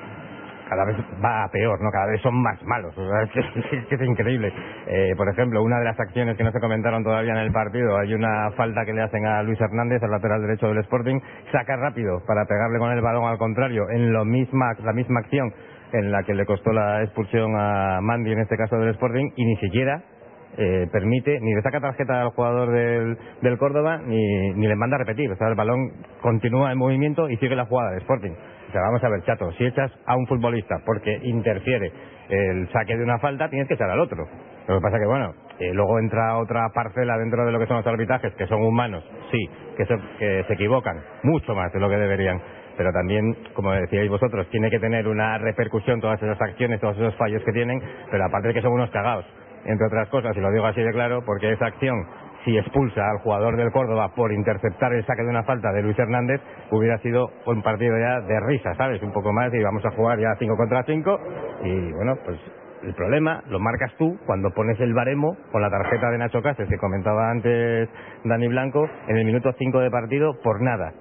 cada 0.70 0.86
vez 0.86 0.96
va 1.24 1.44
a 1.44 1.50
peor, 1.50 1.82
¿no? 1.82 1.90
Cada 1.92 2.06
vez 2.12 2.22
son 2.22 2.42
más 2.42 2.62
malos. 2.64 2.96
O 2.98 3.10
sea, 3.10 3.24
es, 3.24 3.92
es 3.92 4.02
increíble. 4.02 4.54
Eh, 4.88 5.14
por 5.18 5.28
ejemplo, 5.30 5.64
una 5.64 5.80
de 5.80 5.86
las 5.86 6.00
acciones 6.00 6.38
que 6.38 6.44
no 6.44 6.52
se 6.52 6.60
comentaron 6.60 7.04
todavía 7.04 7.32
en 7.32 7.40
el 7.40 7.52
partido, 7.52 7.98
hay 7.98 8.14
una 8.14 8.52
falta 8.52 8.86
que 8.86 8.94
le 8.94 9.02
hacen 9.02 9.26
a 9.26 9.44
Luis 9.44 9.60
Hernández, 9.60 10.02
el 10.04 10.12
lateral 10.12 10.42
derecho 10.42 10.68
del 10.68 10.78
Sporting, 10.80 11.20
saca 11.52 11.76
rápido 11.76 12.22
para 12.28 12.46
pegarle 12.46 12.80
con 12.80 12.92
el 12.92 13.02
balón 13.02 13.26
al 13.26 13.38
contrario, 13.38 13.90
en 13.90 14.14
lo 14.14 14.26
misma, 14.26 14.74
la 14.84 14.94
misma 14.94 15.20
acción 15.22 15.52
en 15.92 16.12
la 16.12 16.24
que 16.24 16.36
le 16.36 16.46
costó 16.46 16.72
la 16.72 17.04
expulsión 17.04 17.56
a 17.58 18.00
Mandy, 18.02 18.32
en 18.32 18.40
este 18.40 18.58
caso 18.58 18.78
del 18.78 18.90
Sporting, 18.90 19.32
y 19.36 19.46
ni 19.46 19.56
siquiera 19.58 20.04
eh, 20.58 20.88
permite, 20.92 21.40
ni 21.40 21.56
le 21.56 21.62
saca 21.62 21.80
tarjeta 21.80 22.22
al 22.22 22.30
jugador 22.30 22.72
del, 22.72 23.18
del 23.42 23.58
Córdoba, 23.58 23.98
ni, 24.06 24.54
ni 24.54 24.68
le 24.68 24.76
manda 24.76 24.98
a 24.98 25.00
repetir. 25.00 25.32
O 25.32 25.36
sea, 25.36 25.48
el 25.48 25.56
balón 25.56 25.94
continúa 26.22 26.72
en 26.72 26.78
movimiento 26.78 27.30
y 27.30 27.38
sigue 27.38 27.56
la 27.56 27.66
jugada 27.66 27.92
del 27.92 28.02
Sporting. 28.02 28.34
O 28.70 28.72
sea, 28.72 28.82
vamos 28.82 29.04
a 29.04 29.10
ver, 29.10 29.24
chato, 29.24 29.52
si 29.54 29.66
echas 29.66 29.92
a 30.06 30.16
un 30.16 30.28
futbolista 30.28 30.76
porque 30.86 31.20
interfiere 31.24 31.92
el 32.30 32.70
saque 32.72 32.96
de 32.96 33.04
una 33.04 33.18
falta, 33.18 33.50
tienes 33.50 33.68
que 33.68 33.74
echar 33.74 33.90
al 33.90 34.00
otro. 34.00 34.28
Lo 34.68 34.76
que 34.76 34.82
pasa 34.82 35.00
que, 35.00 35.08
bueno, 35.08 35.34
eh, 35.60 35.74
luego 35.74 35.98
entra 35.98 36.38
otra 36.38 36.70
parcela 36.72 37.18
dentro 37.18 37.44
de 37.46 37.52
lo 37.52 37.58
que 37.58 37.66
son 37.66 37.78
los 37.78 37.88
arbitrajes, 37.88 38.32
que 38.36 38.46
son 38.46 38.62
humanos, 38.62 39.04
sí, 39.32 39.50
que 39.76 39.86
se, 39.88 39.98
que 40.20 40.44
se 40.48 40.54
equivocan 40.54 40.98
mucho 41.24 41.56
más 41.56 41.74
de 41.74 41.80
lo 41.80 41.90
que 41.90 41.98
deberían. 41.98 42.40
Pero 42.78 42.92
también, 42.94 43.36
como 43.56 43.72
decíais 43.72 44.08
vosotros, 44.08 44.48
tiene 44.52 44.70
que 44.70 44.80
tener 44.80 45.08
una 45.08 45.40
repercusión 45.40 46.00
todas 46.00 46.22
esas 46.22 46.40
acciones, 46.40 46.80
todos 46.80 46.96
esos 46.98 47.16
fallos 47.16 47.44
que 47.44 47.52
tienen, 47.52 47.82
pero 48.12 48.24
aparte 48.24 48.50
de 48.50 48.54
que 48.54 48.62
son 48.62 48.74
unos 48.74 48.92
cagados, 48.92 49.26
entre 49.66 49.88
otras 49.88 50.08
cosas, 50.10 50.38
y 50.38 50.40
lo 50.40 50.52
digo 50.52 50.66
así 50.66 50.82
de 50.82 50.92
claro, 50.92 51.24
porque 51.26 51.52
esa 51.52 51.66
acción 51.66 52.06
si 52.46 52.58
expulsa 52.58 53.02
al 53.10 53.20
jugador 53.20 53.58
del 53.58 53.72
Córdoba 53.72 54.10
por 54.16 54.32
interceptar 54.32 54.94
el 54.94 55.06
saque 55.06 55.24
de 55.24 55.30
una 55.30 55.44
falta 55.44 55.72
de 55.72 55.82
Luis 55.82 55.98
Hernández, 55.98 56.42
hubiera 56.72 56.98
sido 57.00 57.30
un 57.46 57.62
partido 57.62 57.98
ya 57.98 58.22
de 58.22 58.40
risa, 58.42 58.74
¿sabes? 58.76 59.02
Un 59.02 59.12
poco 59.12 59.34
más 59.34 59.54
y 59.54 59.62
vamos 59.62 59.86
a 59.86 59.92
jugar 59.92 60.20
ya 60.20 60.36
5 60.38 60.56
contra 60.56 60.84
5 60.84 61.20
y 61.64 61.92
bueno, 61.94 62.16
pues 62.24 62.40
el 62.84 62.94
problema 62.94 63.44
lo 63.50 63.60
marcas 63.60 63.94
tú 63.98 64.18
cuando 64.26 64.52
pones 64.52 64.80
el 64.80 64.94
baremo 64.94 65.36
con 65.52 65.62
la 65.62 65.70
tarjeta 65.70 66.10
de 66.12 66.18
Nacho 66.18 66.42
Cáceres 66.42 66.70
que 66.70 66.78
comentaba 66.78 67.30
antes 67.30 67.90
Dani 68.24 68.48
Blanco 68.48 68.88
en 69.08 69.18
el 69.18 69.26
minuto 69.26 69.52
5 69.58 69.80
de 69.80 69.92
partido 69.92 70.40
por 70.42 70.62
nada. 70.62 70.94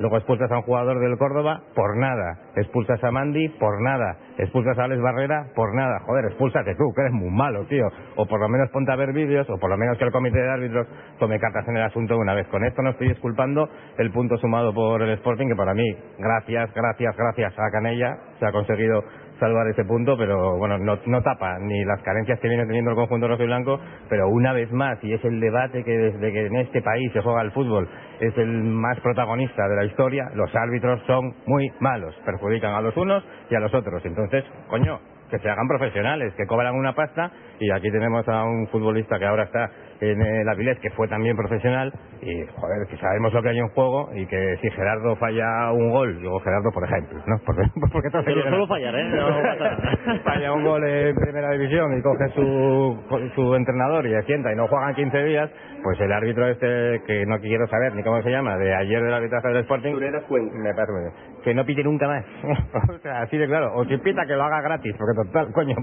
Luego 0.00 0.16
expulsas 0.16 0.50
a 0.50 0.56
un 0.56 0.62
jugador 0.62 1.00
del 1.00 1.16
Córdoba 1.18 1.60
por 1.74 1.96
nada. 1.96 2.38
Expulsas 2.56 3.02
a 3.02 3.10
Mandy 3.10 3.48
por 3.60 3.80
nada. 3.82 4.16
Expulsas 4.38 4.78
a 4.78 4.84
Alex 4.84 5.00
Barrera 5.00 5.46
por 5.54 5.74
nada. 5.74 6.00
Joder, 6.06 6.26
expúlsate 6.26 6.74
tú, 6.74 6.92
que 6.94 7.02
eres 7.02 7.12
muy 7.12 7.30
malo, 7.30 7.64
tío. 7.66 7.86
O 8.16 8.26
por 8.26 8.40
lo 8.40 8.48
menos 8.48 8.70
ponte 8.70 8.92
a 8.92 8.96
ver 8.96 9.12
vídeos, 9.12 9.48
o 9.48 9.58
por 9.58 9.70
lo 9.70 9.76
menos 9.76 9.96
que 9.98 10.04
el 10.04 10.12
comité 10.12 10.38
de 10.38 10.50
árbitros 10.50 10.86
tome 11.18 11.38
cartas 11.38 11.66
en 11.68 11.76
el 11.76 11.82
asunto 11.84 12.14
de 12.14 12.20
una 12.20 12.34
vez. 12.34 12.46
Con 12.48 12.64
esto 12.64 12.82
no 12.82 12.90
estoy 12.90 13.08
disculpando 13.08 13.68
el 13.98 14.10
punto 14.10 14.36
sumado 14.38 14.74
por 14.74 15.02
el 15.02 15.10
Sporting, 15.10 15.48
que 15.48 15.56
para 15.56 15.74
mí, 15.74 15.96
gracias, 16.18 16.72
gracias, 16.74 17.16
gracias 17.16 17.54
a 17.58 17.70
Canella, 17.70 18.18
se 18.38 18.46
ha 18.46 18.52
conseguido 18.52 19.02
salvar 19.38 19.66
ese 19.68 19.84
punto, 19.84 20.16
pero 20.16 20.56
bueno, 20.58 20.78
no, 20.78 20.98
no 21.06 21.22
tapa 21.22 21.58
ni 21.60 21.84
las 21.84 22.00
carencias 22.02 22.38
que 22.40 22.48
viene 22.48 22.66
teniendo 22.66 22.90
el 22.90 22.96
conjunto 22.96 23.28
rojo 23.28 23.42
y 23.42 23.46
blanco, 23.46 23.80
pero 24.08 24.28
una 24.28 24.52
vez 24.52 24.70
más, 24.72 25.02
y 25.02 25.12
es 25.12 25.24
el 25.24 25.40
debate 25.40 25.82
que 25.84 25.90
desde 25.90 26.32
que 26.32 26.46
en 26.46 26.56
este 26.56 26.82
país 26.82 27.12
se 27.12 27.20
juega 27.20 27.42
el 27.42 27.52
fútbol 27.52 27.88
es 28.20 28.36
el 28.38 28.48
más 28.48 28.98
protagonista 29.00 29.66
de 29.68 29.76
la 29.76 29.84
historia, 29.84 30.30
los 30.34 30.54
árbitros 30.54 31.02
son 31.06 31.34
muy 31.46 31.70
malos, 31.80 32.14
perjudican 32.24 32.74
a 32.74 32.80
los 32.80 32.96
unos 32.96 33.24
y 33.50 33.54
a 33.54 33.60
los 33.60 33.74
otros. 33.74 34.04
Entonces, 34.04 34.44
coño, 34.68 35.00
que 35.30 35.38
se 35.38 35.48
hagan 35.48 35.66
profesionales, 35.66 36.32
que 36.36 36.46
cobran 36.46 36.74
una 36.74 36.94
pasta, 36.94 37.30
y 37.58 37.70
aquí 37.70 37.90
tenemos 37.90 38.26
a 38.28 38.44
un 38.44 38.68
futbolista 38.68 39.18
que 39.18 39.26
ahora 39.26 39.44
está 39.44 39.70
en 40.00 40.20
el 40.20 40.48
Avilés, 40.48 40.78
que 40.80 40.90
fue 40.90 41.08
también 41.08 41.36
profesional, 41.36 41.92
y 42.20 42.46
joder, 42.56 42.86
que 42.88 42.96
sabemos 42.96 43.32
lo 43.32 43.42
que 43.42 43.48
hay 43.50 43.58
en 43.58 43.68
juego, 43.68 44.10
y 44.14 44.26
que 44.26 44.56
si 44.60 44.70
Gerardo 44.70 45.16
falla 45.16 45.72
un 45.72 45.90
gol, 45.90 46.20
digo 46.20 46.38
Gerardo 46.40 46.70
por 46.72 46.84
ejemplo, 46.84 47.18
¿no? 47.26 47.36
Porque, 47.44 47.62
porque 47.92 48.10
todos 48.10 48.24
se 48.24 48.32
Pero 48.32 48.50
solo 48.50 48.66
fallar, 48.66 48.94
¿eh? 48.94 49.04
No 49.04 50.18
falla 50.24 50.52
un 50.52 50.64
gol 50.64 50.84
en 50.84 51.14
primera 51.16 51.50
división 51.50 51.98
y 51.98 52.02
coge 52.02 52.28
su, 52.34 53.30
su 53.34 53.54
entrenador 53.54 54.06
y 54.06 54.14
asienta 54.14 54.52
y 54.52 54.56
no 54.56 54.66
juegan 54.68 54.94
15 54.94 55.24
días, 55.24 55.50
pues 55.84 56.00
el 56.00 56.10
árbitro 56.12 56.48
este, 56.48 57.02
que 57.06 57.26
no 57.26 57.38
quiero 57.40 57.66
saber 57.68 57.94
ni 57.94 58.02
cómo 58.02 58.20
se 58.22 58.30
llama, 58.30 58.56
de 58.56 58.74
ayer 58.74 59.02
del 59.02 59.14
arbitraje 59.14 59.48
del 59.48 59.58
Sporting, 59.58 59.92
me 59.94 60.74
parece 60.74 60.92
muy 60.92 61.02
bien. 61.02 61.12
que 61.44 61.54
no 61.54 61.64
pite 61.66 61.84
nunca 61.84 62.08
más. 62.08 62.24
o 62.90 62.98
sea, 63.00 63.20
así 63.22 63.36
de 63.38 63.46
claro. 63.46 63.72
O 63.76 63.84
si 63.84 63.96
pita, 63.98 64.24
que 64.26 64.34
lo 64.34 64.42
haga 64.44 64.62
gratis, 64.62 64.94
porque 64.98 65.14
total, 65.24 65.52
coño, 65.52 65.76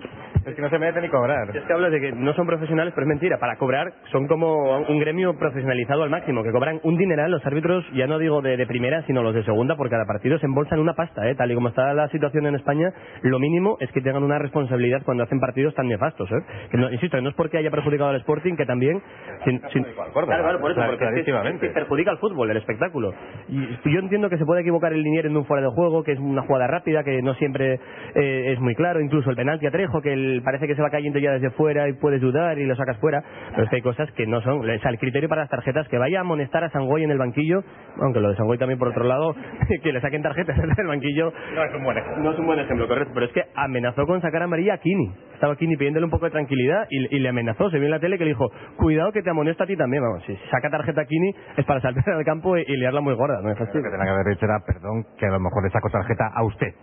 es 0.46 0.56
que 0.56 0.62
no 0.62 0.70
se 0.70 0.80
merece 0.80 1.02
ni 1.02 1.10
cobrar. 1.10 1.56
Es 1.56 1.64
que 1.64 1.74
hablas 1.74 1.92
de 1.92 2.02
que 2.02 2.12
no 2.14 2.34
son 2.34 2.48
profesionales, 2.48 2.94
pero 2.96 3.06
es 3.06 3.10
mentira. 3.10 3.38
Para 3.40 3.58
cobrar 3.58 3.94
son 4.12 4.28
como 4.28 4.80
un 4.80 5.00
gremio 5.00 5.38
profesionalizado 5.38 6.04
al 6.04 6.10
máximo, 6.10 6.44
que 6.44 6.52
cobran 6.52 6.80
un 6.84 6.98
dineral 6.98 7.30
los 7.32 7.46
árbitros, 7.46 7.86
ya 7.94 8.08
no 8.08 8.18
digo 8.18 8.42
de, 8.42 8.58
de 8.58 8.66
primera, 8.66 9.04
sino 9.04 9.22
los 9.22 9.36
de 9.36 9.44
segunda, 9.44 9.76
por 9.76 9.90
cada 9.90 10.06
partido 10.06 10.40
se 10.40 10.48
embolsan 10.48 10.80
una 10.80 10.94
pasta, 10.96 11.30
¿eh? 11.30 11.36
Tal 11.36 11.52
y 11.52 11.56
como 11.56 11.70
está 11.70 11.94
la 11.94 12.08
situación 12.10 12.48
en 12.48 12.56
España, 12.56 12.92
lo 13.22 13.38
mínimo 13.40 13.78
es 13.80 13.92
que 13.92 14.02
tengan 14.02 14.24
una 14.24 14.40
responsabilidad 14.40 15.04
cuando 15.06 15.24
hacen 15.24 15.40
partidos 15.40 15.76
tan 15.76 15.88
nefastos, 15.88 16.30
¿eh? 16.32 16.44
Que 16.72 16.78
no, 16.78 16.92
insisto, 16.92 17.18
que 17.18 17.22
no 17.24 17.30
es 17.30 17.36
porque 17.36 17.58
haya 17.60 17.70
perjudicado 17.70 18.10
al 18.10 18.16
Sporting, 18.18 18.56
que 18.56 18.66
también... 18.66 19.00
sin- 19.46 19.62
sin- 19.72 19.86
claro, 19.94 20.12
claro, 20.28 20.60
por 20.60 20.72
eso, 20.72 20.80
porque 20.82 20.94
es 20.94 21.00
que- 21.00 21.06
clarísimamente. 21.08 21.66
es 21.68 21.72
que 21.72 21.80
perjudica 21.80 22.12
al 22.12 22.18
fútbol, 22.20 22.50
el 22.52 22.58
espectáculo. 22.58 23.14
Y 23.50 23.68
yo 23.90 24.00
entiendo 24.00 24.30
que 24.30 24.38
se 24.38 24.46
puede 24.46 24.62
equivocar 24.62 24.94
el 24.94 25.02
linier 25.02 25.26
en 25.26 25.38
un 25.38 25.46
fuera 25.46 25.64
de 25.64 25.70
juego, 25.74 26.04
que 26.04 26.14
es 26.14 26.20
una 26.20 26.42
jugada 26.44 26.68
rápida, 26.68 27.04
que 27.04 27.22
no 27.22 27.34
siempre 27.36 27.80
eh, 28.16 28.52
es 28.54 28.60
muy 28.60 28.76
claro, 28.76 29.00
incluso 29.02 29.30
el 29.30 29.36
penalti 29.36 29.66
a 29.68 29.72
Trejo, 29.72 30.02
que 30.02 30.14
el- 30.14 30.42
parece 30.44 30.68
que 30.68 30.76
se 30.76 30.82
va 30.82 30.90
cayendo 30.90 31.20
ya 31.20 31.32
desde 31.32 31.50
fuera 31.52 31.88
y 31.90 31.94
puedes 31.94 32.22
dudar 32.22 32.58
y 32.60 32.66
lo 32.66 32.76
sacas 32.76 32.98
fuera, 33.00 33.24
pero 33.52 33.64
es 33.64 33.70
que 33.70 33.78
hay 33.78 33.82
cosas 33.82 34.12
que 34.14 34.26
no 34.28 34.42
son, 34.42 34.60
o 34.70 34.80
sea, 34.80 34.92
el 34.92 34.98
criterio 35.00 35.30
para 35.30 35.42
las 35.42 35.50
tarjetas, 35.50 35.88
que 35.88 35.98
vaya 35.98 36.20
a 36.20 36.22
amonestar 36.22 36.64
a 36.64 36.70
Sangoy 36.70 37.04
en 37.04 37.12
el 37.12 37.18
banquillo, 37.18 37.64
aunque 38.02 38.20
lo 38.20 38.30
de 38.30 38.36
Sangoy 38.36 38.58
también 38.58 38.80
por 38.80 38.90
otro 38.90 39.04
lado, 39.06 39.34
que 39.84 39.92
le 39.94 40.02
saquen 40.02 40.22
tarjetas 40.22 40.58
en 40.64 40.72
el 40.78 40.88
banquillo, 40.88 41.32
No 41.56 41.64
es 41.64 41.74
un 41.76 41.84
buen 41.84 41.98
ejemplo. 41.98 42.24
no 42.24 42.32
es 42.32 42.40
un 42.40 42.46
buen 42.46 42.60
ejemplo, 42.60 42.88
correcto, 42.88 43.12
pero 43.14 43.26
es 43.26 43.32
que 43.34 43.44
amenazó 43.56 44.06
con 44.06 44.22
sacar 44.22 44.42
amarilla 44.44 44.76
a 44.76 44.78
Kini. 44.80 45.12
Estaba 45.34 45.56
Kini 45.56 45.76
pidiéndole 45.76 46.06
un 46.06 46.12
poco 46.12 46.26
de 46.26 46.32
tranquilidad 46.32 46.86
y, 46.90 47.16
y 47.16 47.20
le 47.20 47.30
amenazó. 47.30 47.70
Se 47.72 47.78
vio 47.78 47.86
en 47.86 47.92
la 47.92 48.00
tele 48.00 48.18
que 48.20 48.26
le 48.26 48.30
dijo, 48.32 48.52
cuidado 48.78 49.12
que 49.12 49.24
te 49.24 49.30
amonesta 49.32 49.64
a 49.64 49.68
ti 49.68 49.76
también. 49.82 50.04
Vamos, 50.04 50.24
si 50.26 50.36
saca 50.50 50.70
tarjeta 50.70 51.02
a 51.02 51.06
Kini 51.06 51.34
es 51.58 51.66
para 51.66 51.82
saltar 51.82 52.04
al 52.14 52.24
campo 52.24 52.56
y, 52.58 52.62
y 52.68 52.78
liarla 52.78 53.02
muy 53.02 53.16
gorda. 53.16 53.42
No 53.42 53.52
es 53.52 53.60
Lo 53.60 53.66
que 53.66 53.72
tenía 53.90 54.06
que 54.06 54.10
haber 54.12 54.26
dicho 54.28 54.46
era, 54.46 54.60
perdón, 54.66 55.06
que 55.18 55.26
a 55.26 55.32
lo 55.32 55.40
mejor 55.40 55.64
le 55.64 55.70
saco 55.72 55.90
tarjeta 55.90 56.30
a 56.34 56.44
usted. 56.44 56.74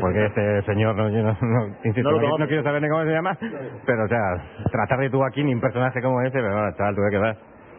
Porque 0.00 0.26
este 0.26 0.62
señor, 0.62 0.94
no, 0.94 1.08
yo 1.08 1.22
no, 1.22 1.36
no- 1.40 1.66
insisto, 1.84 2.10
No 2.38 2.46
quiero 2.46 2.62
saber 2.62 2.82
ni 2.82 2.88
cómo 2.88 3.02
se 3.04 3.10
llama, 3.10 3.36
pero 3.86 4.04
o 4.04 4.08
sea, 4.08 4.20
tratar 4.70 4.98
de 5.00 5.10
tú 5.10 5.24
aquí 5.24 5.42
ni 5.42 5.54
un 5.54 5.60
personaje 5.60 6.00
como 6.02 6.20
ese, 6.22 6.38
pero 6.38 6.52
bueno, 6.52 6.70
chaval, 6.76 6.94
¿tú 6.94 7.00
de 7.02 7.10
qué 7.10 7.18
vas? 7.18 7.36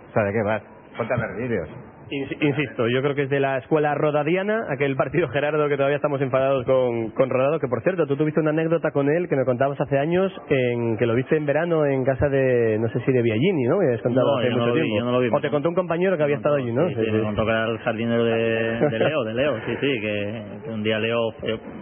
O 0.10 0.14
sea, 0.14 0.24
¿de 0.24 0.34
qué 0.34 0.42
vas? 0.44 0.62
Ponte 0.98 1.14
a 1.14 1.18
ver 1.18 1.36
vídeos. 1.38 1.70
Ins- 2.12 2.38
Insisto, 2.42 2.88
yo 2.90 3.02
creo 3.02 3.16
que 3.16 3.24
es 3.24 3.30
de 3.30 3.40
la 3.40 3.58
escuela 3.60 3.96
rodadiana, 3.96 4.66
aquel 4.70 4.96
partido 4.98 5.30
Gerardo 5.30 5.68
que 5.70 5.78
todavía 5.78 5.96
estamos 5.96 6.22
enfadados 6.22 6.66
con, 6.66 7.12
con 7.12 7.30
Rodado, 7.30 7.58
que 7.60 7.68
por 7.70 7.82
cierto, 7.84 8.06
tú 8.06 8.18
tuviste 8.18 8.40
una 8.42 8.50
anécdota 8.50 8.92
con 8.92 9.10
él 9.10 9.30
que 9.30 9.36
me 9.38 9.46
contabas 9.46 9.80
hace 9.80 9.98
años, 9.98 10.32
en 10.50 10.98
que 10.98 11.06
lo 11.06 11.16
viste 11.16 11.38
en 11.38 11.46
verano 11.46 11.86
en 11.86 12.04
casa 12.04 12.28
de, 12.28 12.78
no 12.80 12.90
sé 12.90 13.00
si 13.06 13.12
de 13.14 13.22
Biagini, 13.22 13.64
¿no? 13.64 13.78
Me 13.78 13.86
No, 13.86 13.94
hace 13.94 14.04
yo 14.50 14.52
no 14.52 14.58
mucho 14.58 14.68
lo 14.68 14.74
vi, 14.74 14.82
tiempo. 14.82 14.98
yo 15.00 15.06
no 15.06 15.12
lo 15.14 15.20
vi. 15.20 15.30
O 15.32 15.40
te 15.42 15.50
contó 15.50 15.70
un 15.70 15.76
compañero 15.76 16.18
que 16.18 16.24
había 16.24 16.36
estado 16.36 16.56
allí, 16.56 16.72
¿no? 16.74 16.88
Sí, 16.90 16.96
sí, 16.96 17.12
me 17.12 17.22
contó 17.22 17.46
que 17.46 17.52
era 17.52 17.66
el 17.66 17.78
jardinero 17.80 18.24
de, 18.26 18.34
de 18.92 19.00
Leo, 19.00 19.24
de 19.24 19.34
Leo, 19.34 19.56
sí, 19.66 19.72
sí, 19.80 20.00
que, 20.02 20.44
que 20.66 20.70
un 20.70 20.84
día 20.84 21.00
Leo 21.00 21.30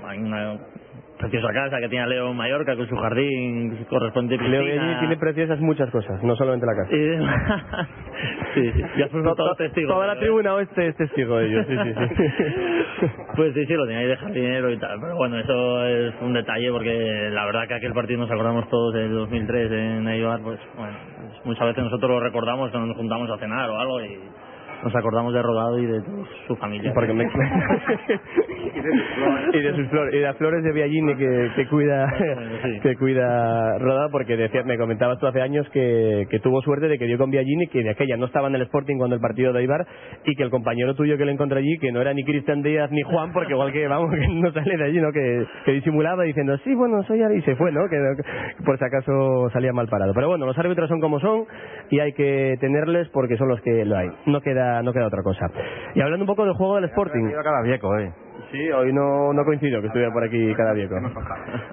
a 0.04 0.14
una 0.16 0.58
preciosa 1.20 1.50
casa 1.54 1.78
que 1.80 1.90
tenía 1.90 2.08
Leo 2.08 2.32
en 2.32 2.38
Mallorca 2.38 2.76
con 2.78 2.88
su 2.88 2.96
jardín 2.96 3.86
correspondiente. 3.90 4.48
Leo 4.48 4.64
Biagini 4.64 5.00
tiene 5.00 5.18
preciosas 5.18 5.60
muchas 5.60 5.90
cosas, 5.92 6.24
no 6.24 6.36
solamente 6.36 6.66
la 6.66 6.74
casa. 6.76 6.96
Y- 6.96 8.54
sí, 8.56 8.72
sí, 8.72 8.84
ya 8.98 9.08
fuimos 9.10 9.36
todos 9.36 9.58
testigos. 9.58 9.94
Toda 9.94 10.08
la 10.08 10.18
tribuna 10.18 10.54
oeste 10.56 10.88
es 10.88 10.96
testigo 10.96 11.38
de 11.38 11.48
ello, 11.48 11.64
sí, 11.66 11.76
sí, 11.84 11.94
sí. 11.94 13.06
Pues 13.36 13.54
sí, 13.54 13.66
sí, 13.66 13.74
lo 13.74 13.86
tenía 13.86 14.00
ahí 14.00 14.08
de 14.08 14.18
jardinero 14.18 14.72
y 14.72 14.78
tal. 14.78 15.00
Pero 15.00 15.16
bueno, 15.16 15.38
eso 15.38 15.86
es 15.86 16.14
un 16.22 16.34
detalle 16.34 16.72
porque 16.72 17.30
la 17.32 17.46
verdad 17.46 17.68
que 17.68 17.76
aquel 17.76 17.94
partido 17.94 18.20
nos 18.20 18.32
acordamos 18.32 18.70
todos 18.70 18.94
del 18.94 19.12
2003 19.14 19.72
en 19.72 20.08
Eibar, 20.08 20.40
pues 20.42 20.60
bueno, 20.78 20.98
pues 21.18 21.46
muchas 21.46 21.68
veces 21.68 21.84
nosotros 21.84 22.10
lo 22.12 22.20
recordamos 22.22 22.72
cuando 22.72 22.88
nos 22.88 22.98
juntamos 22.98 23.30
a 23.30 23.38
cenar 23.38 23.70
o 23.70 23.78
algo 23.78 24.02
y, 24.02 24.20
nos 24.84 24.96
acordamos 24.96 25.34
de 25.34 25.42
Rodado 25.42 25.80
y 25.80 25.86
de 25.86 26.02
toda 26.02 26.26
su 26.48 26.56
familia. 26.56 26.92
Porque 26.94 27.14
me... 27.14 27.24
y 29.54 29.60
de 29.62 29.76
sus 29.76 29.88
flores, 29.90 30.14
y 30.14 30.18
de 30.18 30.24
las 30.24 30.38
flores 30.38 30.64
de 30.64 30.72
Biagini 30.72 31.16
que, 31.16 31.52
que 31.56 31.68
cuida 31.68 32.14
que 32.82 32.96
cuida 32.96 33.78
Roda 33.80 34.10
porque 34.12 34.38
decía, 34.38 34.64
me 34.64 34.78
comentabas 34.78 35.20
tú 35.20 35.28
hace 35.28 35.42
años 35.42 35.68
que, 35.70 36.28
que 36.30 36.40
tuvo 36.40 36.62
suerte 36.62 36.88
de 36.88 36.98
que 36.98 37.06
dio 37.06 37.18
con 37.18 37.30
Biagini 37.30 37.68
que 37.68 37.84
de 37.84 37.90
aquella 37.92 38.18
no 38.18 38.26
estaba 38.26 38.48
en 38.48 38.56
el 38.56 38.62
Sporting 38.64 38.98
cuando 38.98 39.16
el 39.16 39.22
partido 39.22 39.54
de 39.54 39.64
Ibar 39.64 39.86
y 40.26 40.36
que 40.36 40.44
el 40.44 40.50
compañero 40.50 40.96
tuyo 40.96 41.18
que 41.18 41.26
le 41.26 41.32
encontré 41.32 41.60
allí 41.60 41.78
que 41.80 41.92
no 41.92 42.02
era 42.02 42.14
ni 42.14 42.24
Cristian 42.24 42.62
Díaz 42.62 42.92
ni 42.92 43.02
Juan 43.02 43.32
porque 43.34 43.54
igual 43.54 43.72
que 43.72 43.88
vamos 43.88 44.12
que 44.16 44.28
no 44.28 44.52
sale 44.52 44.78
de 44.78 44.84
allí 44.84 45.00
no 45.00 45.12
que, 45.12 45.46
que 45.66 45.72
disimulaba 45.72 46.24
diciendo 46.24 46.58
sí 46.64 46.74
bueno 46.74 47.04
soy 47.04 47.22
Ari 47.22 47.38
y 47.38 47.42
se 47.42 47.56
fue 47.56 47.72
no 47.72 47.82
que, 47.90 47.98
que 47.98 48.64
por 48.64 48.78
si 48.78 48.86
acaso 48.86 49.50
salía 49.52 49.74
mal 49.74 49.88
parado. 49.88 50.14
Pero 50.14 50.30
bueno 50.30 50.46
los 50.46 50.58
árbitros 50.58 50.90
son 50.90 51.00
como 51.00 51.20
son 51.20 51.46
y 51.90 52.00
hay 52.00 52.14
que 52.14 52.58
tenerles 52.60 53.10
porque 53.10 53.38
son 53.38 53.50
los 53.50 53.62
que 53.62 53.86
lo 53.86 53.98
hay 53.98 54.10
no 54.26 54.42
queda 54.42 54.82
no 54.84 54.94
queda 54.94 55.08
otra 55.08 55.24
cosa 55.24 55.48
y 55.96 56.02
hablando 56.02 56.24
un 56.24 56.28
poco 56.28 56.46
del 56.46 56.54
juego 56.54 56.76
del 56.76 56.86
Sporting 56.86 57.30
cada 57.44 57.62
viejo, 57.62 57.98
eh. 57.98 58.12
Sí, 58.52 58.72
hoy 58.72 58.94
no, 58.94 59.34
no 59.34 59.44
coincido 59.44 59.82
que 59.82 59.88
estuviera 59.88 60.12
por 60.12 60.24
aquí 60.24 60.54
cada 60.56 60.74
viejo. 60.74 60.96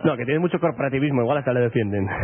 No, 0.05 0.17
que 0.17 0.25
tiene 0.25 0.41
mucho 0.41 0.59
corporativismo, 0.59 1.23
igual 1.23 1.39
hasta 1.39 1.53
le 1.53 1.61
defienden. 1.61 2.07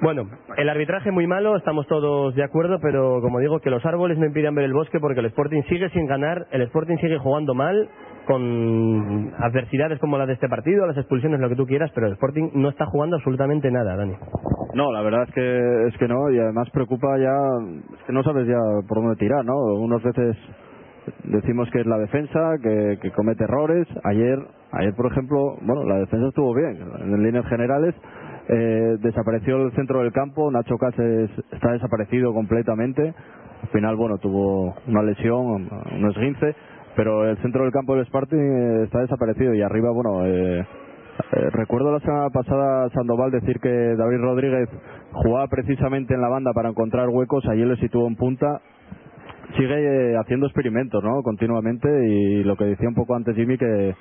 Bueno, 0.00 0.28
el 0.56 0.68
arbitraje 0.68 1.12
muy 1.12 1.28
malo, 1.28 1.56
estamos 1.56 1.86
todos 1.86 2.34
de 2.34 2.42
acuerdo, 2.42 2.80
pero 2.82 3.20
como 3.20 3.38
digo, 3.38 3.60
que 3.60 3.70
los 3.70 3.86
árboles 3.86 4.18
no 4.18 4.26
impiden 4.26 4.52
ver 4.52 4.64
el 4.64 4.72
bosque 4.72 4.98
porque 4.98 5.20
el 5.20 5.26
Sporting 5.26 5.62
sigue 5.68 5.90
sin 5.90 6.06
ganar, 6.06 6.48
el 6.50 6.62
Sporting 6.62 6.96
sigue 6.96 7.18
jugando 7.18 7.54
mal, 7.54 7.88
con 8.26 9.32
adversidades 9.38 10.00
como 10.00 10.18
la 10.18 10.26
de 10.26 10.32
este 10.32 10.48
partido, 10.48 10.88
las 10.88 10.96
expulsiones, 10.96 11.38
lo 11.38 11.48
que 11.48 11.54
tú 11.54 11.66
quieras, 11.66 11.92
pero 11.94 12.08
el 12.08 12.14
Sporting 12.14 12.50
no 12.54 12.70
está 12.70 12.84
jugando 12.86 13.14
absolutamente 13.14 13.70
nada, 13.70 13.94
Dani. 13.94 14.14
No, 14.74 14.90
la 14.90 15.02
verdad 15.02 15.24
es 15.28 15.34
que 15.34 15.86
es 15.88 15.96
que 15.98 16.08
no 16.08 16.30
y 16.30 16.38
además 16.38 16.68
preocupa 16.70 17.18
ya 17.18 17.36
es 17.94 18.02
que 18.06 18.12
no 18.12 18.22
sabes 18.22 18.46
ya 18.46 18.58
por 18.88 19.02
dónde 19.02 19.16
tirar, 19.16 19.44
¿no? 19.44 19.54
Unas 19.54 20.02
veces 20.02 20.36
decimos 21.24 21.68
que 21.70 21.80
es 21.80 21.86
la 21.86 21.98
defensa 21.98 22.56
que, 22.62 22.98
que 23.02 23.10
comete 23.10 23.44
errores. 23.44 23.86
Ayer 24.04 24.38
ayer 24.72 24.94
por 24.94 25.12
ejemplo, 25.12 25.56
bueno, 25.62 25.84
la 25.84 25.98
defensa 25.98 26.28
estuvo 26.28 26.54
bien 26.54 26.78
en 27.00 27.22
líneas 27.22 27.46
generales. 27.46 27.94
Eh, 28.48 28.96
desapareció 29.00 29.56
el 29.66 29.72
centro 29.72 30.00
del 30.00 30.12
campo, 30.12 30.50
Nacho 30.50 30.76
Cáceres 30.76 31.30
está 31.52 31.72
desaparecido 31.72 32.32
completamente. 32.32 33.14
Al 33.62 33.68
final, 33.68 33.94
bueno, 33.94 34.18
tuvo 34.18 34.74
una 34.88 35.02
lesión, 35.02 35.68
un 35.92 36.10
esguince, 36.10 36.56
pero 36.96 37.28
el 37.28 37.36
centro 37.38 37.62
del 37.62 37.72
campo 37.72 37.94
del 37.94 38.06
Sparting 38.06 38.38
eh, 38.38 38.82
está 38.84 39.00
desaparecido 39.00 39.54
y 39.54 39.62
arriba, 39.62 39.90
bueno, 39.92 40.26
eh, 40.26 40.66
eh, 41.32 41.50
recuerdo 41.52 41.92
la 41.92 42.00
semana 42.00 42.30
pasada 42.30 42.88
Sandoval 42.90 43.30
decir 43.30 43.58
que 43.60 43.68
David 43.70 44.18
Rodríguez 44.20 44.68
jugaba 45.12 45.46
precisamente 45.48 46.14
en 46.14 46.20
la 46.20 46.28
banda 46.28 46.52
para 46.52 46.70
encontrar 46.70 47.08
huecos, 47.08 47.44
ayer 47.48 47.66
le 47.66 47.76
situó 47.76 48.06
en 48.06 48.16
punta. 48.16 48.60
Sigue 49.56 50.12
eh, 50.12 50.16
haciendo 50.16 50.46
experimentos, 50.46 51.02
¿no? 51.04 51.22
Continuamente 51.22 51.88
y 52.06 52.44
lo 52.44 52.56
que 52.56 52.64
decía 52.64 52.88
un 52.88 52.94
poco 52.94 53.14
antes 53.14 53.36
Jimmy 53.36 53.58
que 53.58 53.94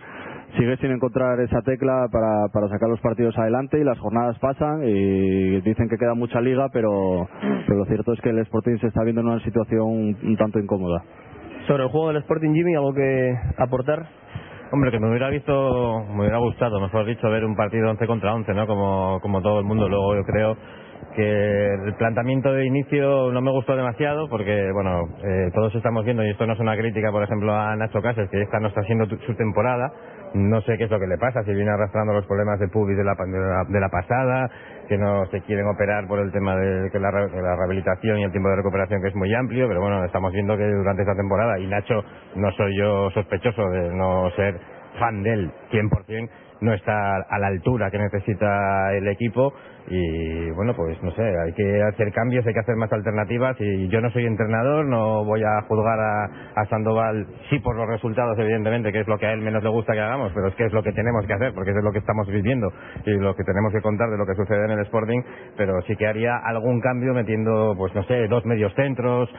sigue 0.57 0.77
sin 0.77 0.91
encontrar 0.91 1.39
esa 1.41 1.61
tecla 1.61 2.07
para, 2.11 2.47
para 2.53 2.69
sacar 2.69 2.89
los 2.89 2.99
partidos 3.01 3.37
adelante 3.37 3.79
y 3.79 3.83
las 3.83 3.99
jornadas 3.99 4.37
pasan 4.39 4.83
y 4.83 5.61
dicen 5.61 5.89
que 5.89 5.97
queda 5.97 6.13
mucha 6.13 6.39
liga, 6.41 6.67
pero, 6.71 7.27
pero 7.67 7.79
lo 7.79 7.85
cierto 7.85 8.13
es 8.13 8.21
que 8.21 8.29
el 8.29 8.39
Sporting 8.39 8.77
se 8.79 8.87
está 8.87 9.03
viendo 9.03 9.21
en 9.21 9.27
una 9.27 9.43
situación 9.43 9.81
un, 9.81 10.17
un 10.23 10.37
tanto 10.37 10.59
incómoda. 10.59 11.03
Sobre 11.67 11.83
el 11.83 11.89
juego 11.89 12.07
del 12.09 12.17
Sporting, 12.17 12.53
Jimmy, 12.53 12.75
¿algo 12.75 12.93
que 12.93 13.33
aportar? 13.57 14.20
Hombre, 14.71 14.91
que 14.91 14.99
me 14.99 15.09
hubiera 15.09 15.29
visto, 15.29 16.05
me 16.13 16.21
hubiera 16.21 16.39
gustado, 16.39 16.79
mejor 16.81 17.05
dicho, 17.05 17.29
ver 17.29 17.45
un 17.45 17.55
partido 17.55 17.89
11 17.91 18.07
contra 18.07 18.33
11, 18.33 18.53
¿no? 18.53 18.67
Como, 18.67 19.19
como 19.21 19.41
todo 19.41 19.59
el 19.59 19.65
mundo. 19.65 19.87
Luego 19.89 20.15
yo 20.15 20.23
creo 20.23 20.57
que 21.15 21.73
el 21.85 21.95
planteamiento 21.95 22.53
de 22.53 22.65
inicio 22.65 23.31
no 23.31 23.41
me 23.41 23.51
gustó 23.51 23.75
demasiado 23.75 24.29
porque, 24.29 24.71
bueno, 24.73 25.01
eh, 25.23 25.51
todos 25.53 25.75
estamos 25.75 26.05
viendo, 26.05 26.23
y 26.25 26.29
esto 26.31 26.47
no 26.47 26.53
es 26.53 26.59
una 26.59 26.77
crítica, 26.77 27.11
por 27.11 27.23
ejemplo, 27.23 27.53
a 27.53 27.75
Nacho 27.75 28.01
Cases, 28.01 28.29
que 28.29 28.41
esta 28.41 28.59
no 28.59 28.69
está 28.69 28.81
tu- 29.07 29.17
su 29.27 29.35
temporada. 29.35 29.91
No 30.33 30.61
sé 30.61 30.77
qué 30.77 30.85
es 30.85 30.91
lo 30.91 30.99
que 30.99 31.07
le 31.07 31.17
pasa, 31.17 31.43
si 31.43 31.53
viene 31.53 31.71
arrastrando 31.71 32.13
los 32.13 32.25
problemas 32.25 32.59
de 32.59 32.69
pubis 32.69 32.97
de 32.97 33.03
la, 33.03 33.13
de 33.15 33.39
la, 33.39 33.63
de 33.67 33.79
la 33.81 33.89
pasada, 33.89 34.49
que 34.91 34.97
no 34.97 35.25
se 35.27 35.39
quieren 35.43 35.65
operar 35.69 36.05
por 36.05 36.19
el 36.19 36.33
tema 36.33 36.53
de 36.57 36.89
la, 36.99 37.11
la 37.11 37.55
rehabilitación 37.55 38.19
y 38.19 38.23
el 38.25 38.31
tiempo 38.31 38.49
de 38.49 38.57
recuperación 38.57 39.01
que 39.01 39.07
es 39.07 39.15
muy 39.15 39.33
amplio, 39.33 39.65
pero 39.69 39.79
bueno, 39.79 40.03
estamos 40.03 40.33
viendo 40.33 40.57
que 40.57 40.65
durante 40.65 41.03
esta 41.03 41.15
temporada, 41.15 41.57
y 41.59 41.67
Nacho, 41.67 42.03
no 42.35 42.51
soy 42.51 42.77
yo 42.77 43.09
sospechoso 43.11 43.69
de 43.69 43.95
no 43.95 44.29
ser 44.31 44.59
fan 44.99 45.23
de 45.23 45.31
él 45.31 45.51
100%, 45.71 46.29
no 46.61 46.73
está 46.73 47.17
a 47.29 47.39
la 47.39 47.47
altura 47.47 47.89
que 47.91 47.97
necesita 47.97 48.93
el 48.93 49.07
equipo 49.07 49.53
y 49.87 50.51
bueno 50.51 50.75
pues 50.75 51.01
no 51.01 51.11
sé 51.11 51.23
hay 51.23 51.53
que 51.53 51.81
hacer 51.83 52.11
cambios 52.13 52.45
hay 52.45 52.53
que 52.53 52.59
hacer 52.59 52.75
más 52.75 52.91
alternativas 52.93 53.57
y 53.59 53.87
yo 53.89 53.99
no 53.99 54.11
soy 54.11 54.25
entrenador 54.25 54.85
no 54.85 55.25
voy 55.25 55.41
a 55.41 55.61
juzgar 55.67 55.99
a, 55.99 56.25
a 56.55 56.65
Sandoval 56.67 57.25
sí 57.49 57.59
por 57.59 57.75
los 57.75 57.87
resultados 57.87 58.37
evidentemente 58.37 58.91
que 58.91 59.01
es 59.01 59.07
lo 59.07 59.17
que 59.17 59.25
a 59.25 59.33
él 59.33 59.41
menos 59.41 59.63
le 59.63 59.69
gusta 59.69 59.93
que 59.93 59.99
hagamos 59.99 60.31
pero 60.35 60.47
es 60.49 60.55
que 60.55 60.65
es 60.65 60.73
lo 60.73 60.83
que 60.83 60.91
tenemos 60.91 61.25
que 61.25 61.33
hacer 61.33 61.53
porque 61.53 61.71
es 61.71 61.83
lo 61.83 61.91
que 61.91 61.99
estamos 61.99 62.27
viviendo 62.27 62.71
y 63.05 63.11
lo 63.11 63.35
que 63.35 63.43
tenemos 63.43 63.73
que 63.73 63.81
contar 63.81 64.09
de 64.11 64.17
lo 64.17 64.25
que 64.25 64.35
sucede 64.35 64.65
en 64.65 64.71
el 64.71 64.79
Sporting 64.81 65.21
pero 65.57 65.81
sí 65.87 65.95
que 65.95 66.07
haría 66.07 66.37
algún 66.37 66.79
cambio 66.79 67.13
metiendo 67.13 67.73
pues 67.75 67.93
no 67.95 68.03
sé 68.03 68.27
dos 68.27 68.45
medios 68.45 68.73
centros 68.75 69.29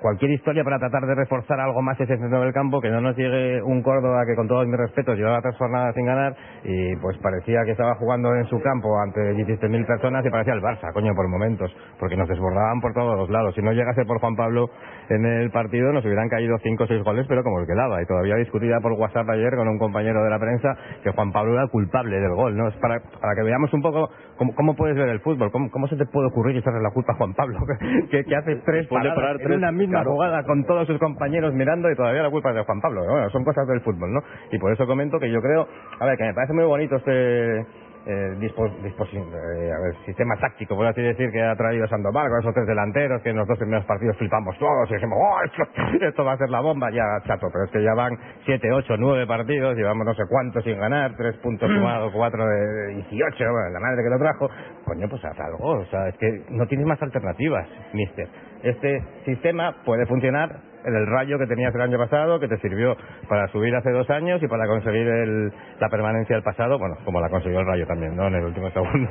cualquier 0.00 0.32
historia 0.32 0.62
para 0.62 0.78
tratar 0.78 1.06
de 1.06 1.14
reforzar 1.14 1.58
algo 1.58 1.80
más 1.80 1.98
ese 1.98 2.16
centro 2.18 2.40
del 2.40 2.52
campo 2.52 2.80
que 2.80 2.90
no 2.90 3.00
nos 3.00 3.16
llegue 3.16 3.62
un 3.62 3.82
Córdoba 3.82 4.24
que 4.26 4.36
con 4.36 4.46
todos 4.46 4.66
mis 4.66 4.76
respetos 4.76 5.16
llevaba 5.16 5.40
tres 5.40 5.56
jornadas 5.56 5.94
sin 5.94 6.04
ganar 6.04 6.36
y 6.64 6.96
pues 6.96 7.16
parecía 7.18 7.64
que 7.64 7.72
estaba 7.72 7.94
jugando 7.96 8.34
en 8.34 8.44
su 8.46 8.60
campo 8.60 8.98
ante 9.00 9.20
17.000 9.20 9.86
personas 9.86 10.24
y 10.24 10.30
parecía 10.30 10.54
el 10.54 10.62
Barça, 10.62 10.92
coño, 10.92 11.14
por 11.14 11.28
momentos, 11.28 11.74
porque 11.98 12.16
nos 12.16 12.28
desbordaban 12.28 12.80
por 12.80 12.92
todos 12.92 13.16
los 13.16 13.30
lados. 13.30 13.54
Si 13.54 13.62
no 13.62 13.72
llegase 13.72 14.04
por 14.04 14.20
Juan 14.20 14.36
Pablo 14.36 14.70
en 15.08 15.24
el 15.24 15.50
partido 15.50 15.92
nos 15.92 16.04
hubieran 16.04 16.28
caído 16.28 16.56
cinco 16.62 16.84
o 16.84 16.86
seis 16.86 17.02
goles, 17.02 17.26
pero 17.28 17.42
como 17.42 17.60
el 17.60 17.66
que 17.66 17.74
daba. 17.74 18.02
Y 18.02 18.06
todavía 18.06 18.36
discutía 18.36 18.78
por 18.80 18.92
WhatsApp 18.92 19.28
ayer 19.30 19.54
con 19.56 19.68
un 19.68 19.78
compañero 19.78 20.22
de 20.22 20.30
la 20.30 20.38
prensa 20.38 20.76
que 21.02 21.10
Juan 21.10 21.32
Pablo 21.32 21.54
era 21.54 21.66
culpable 21.68 22.20
del 22.20 22.34
gol, 22.34 22.56
¿no? 22.56 22.68
Es 22.68 22.76
para, 22.76 23.00
para 23.20 23.34
que 23.34 23.42
veamos 23.42 23.72
un 23.72 23.82
poco 23.82 24.10
cómo, 24.36 24.54
cómo 24.54 24.74
puedes 24.74 24.96
ver 24.96 25.08
el 25.08 25.20
fútbol, 25.20 25.50
cómo, 25.50 25.70
cómo 25.70 25.86
se 25.88 25.96
te 25.96 26.06
puede 26.06 26.28
ocurrir 26.28 26.56
echarle 26.56 26.80
la 26.80 26.90
culpa 26.90 27.12
a 27.12 27.16
Juan 27.16 27.34
Pablo, 27.34 27.58
que, 28.10 28.24
que 28.24 28.36
hace 28.36 28.56
tres 28.64 28.86
paradas 28.88 29.14
parar 29.14 29.40
en 29.40 29.52
una 29.52 29.72
misma 29.72 30.00
claro. 30.00 30.12
jugada 30.12 30.42
con 30.44 30.64
todos 30.64 30.86
sus 30.86 30.98
compañeros 30.98 31.54
mirando 31.54 31.90
y 31.90 31.96
todavía 31.96 32.22
la 32.22 32.30
culpa 32.30 32.50
es 32.50 32.56
de 32.56 32.64
Juan 32.64 32.80
Pablo. 32.80 33.04
Bueno, 33.04 33.30
son 33.30 33.44
cosas 33.44 33.66
del 33.68 33.80
fútbol, 33.80 34.12
¿no? 34.12 34.20
Y 34.50 34.58
por 34.58 34.72
eso 34.72 34.86
comento 34.86 35.18
que 35.18 35.30
yo 35.30 35.40
creo, 35.40 35.66
a 36.00 36.06
ver, 36.06 36.16
que 36.16 36.24
me 36.24 36.34
parece 36.34 36.52
muy 36.52 36.64
bonito 36.64 36.96
este 36.96 37.66
eh, 38.06 38.34
dispo- 38.38 38.70
disposi- 38.82 39.16
eh, 39.18 39.72
a 39.72 39.80
ver, 39.80 39.94
sistema 40.04 40.36
táctico, 40.40 40.76
por 40.76 40.86
así 40.86 41.00
decir, 41.02 41.30
que 41.30 41.42
ha 41.42 41.56
traído 41.56 41.86
Sandoval 41.88 42.28
con 42.28 42.40
esos 42.40 42.54
tres 42.54 42.66
delanteros, 42.66 43.22
que 43.22 43.30
en 43.30 43.36
los 43.36 43.48
dos 43.48 43.58
primeros 43.58 43.84
partidos 43.86 44.16
flipamos 44.18 44.58
todos 44.58 44.90
y 44.90 44.94
dijimos, 44.94 45.18
¡oh, 45.20 45.42
esto, 45.44 45.62
esto 46.06 46.24
va 46.24 46.32
a 46.32 46.36
ser 46.38 46.50
la 46.50 46.60
bomba! 46.60 46.90
Ya, 46.90 47.04
chato, 47.26 47.48
pero 47.52 47.64
es 47.64 47.70
que 47.70 47.82
ya 47.82 47.94
van 47.94 48.12
siete, 48.44 48.70
ocho, 48.72 48.96
nueve 48.98 49.26
partidos, 49.26 49.76
llevamos 49.76 50.06
no 50.06 50.14
sé 50.14 50.22
cuántos 50.28 50.64
sin 50.64 50.78
ganar, 50.78 51.16
tres 51.16 51.36
puntos 51.38 51.70
sumados, 51.70 52.12
cuatro 52.14 52.44
de 52.46 52.94
18, 52.94 53.36
bueno, 53.38 53.70
la 53.72 53.80
madre 53.80 54.02
que 54.02 54.10
lo 54.10 54.18
trajo. 54.18 54.48
Coño, 54.84 55.08
pues 55.08 55.24
haz 55.24 55.38
algo, 55.40 55.80
o 55.80 55.84
sea, 55.86 56.08
es 56.08 56.16
que 56.18 56.28
no 56.50 56.66
tienes 56.66 56.86
más 56.86 57.00
alternativas, 57.02 57.66
mister. 57.92 58.28
Este 58.62 59.02
sistema 59.24 59.76
puede 59.84 60.06
funcionar 60.06 60.50
el 60.84 61.06
rayo 61.06 61.38
que 61.38 61.46
tenías 61.46 61.74
el 61.74 61.80
año 61.80 61.98
pasado, 61.98 62.38
que 62.40 62.48
te 62.48 62.58
sirvió 62.58 62.96
para 63.28 63.48
subir 63.48 63.74
hace 63.74 63.90
dos 63.90 64.08
años 64.10 64.42
y 64.42 64.48
para 64.48 64.66
conseguir 64.66 65.06
el- 65.08 65.52
la 65.80 65.88
permanencia 65.88 66.36
del 66.36 66.42
pasado, 66.44 66.78
bueno, 66.78 66.96
como 67.04 67.20
la 67.20 67.28
consiguió 67.28 67.60
el 67.60 67.66
rayo 67.66 67.86
también, 67.86 68.16
¿no? 68.16 68.26
En 68.28 68.34
el 68.34 68.44
último 68.44 68.70
segundo 68.72 69.08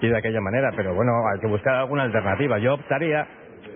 y 0.00 0.08
de 0.08 0.16
aquella 0.18 0.40
manera, 0.40 0.70
pero 0.76 0.94
bueno, 0.94 1.12
hay 1.32 1.40
que 1.40 1.46
buscar 1.46 1.74
alguna 1.76 2.02
alternativa. 2.04 2.58
Yo 2.58 2.74
optaría 2.74 3.26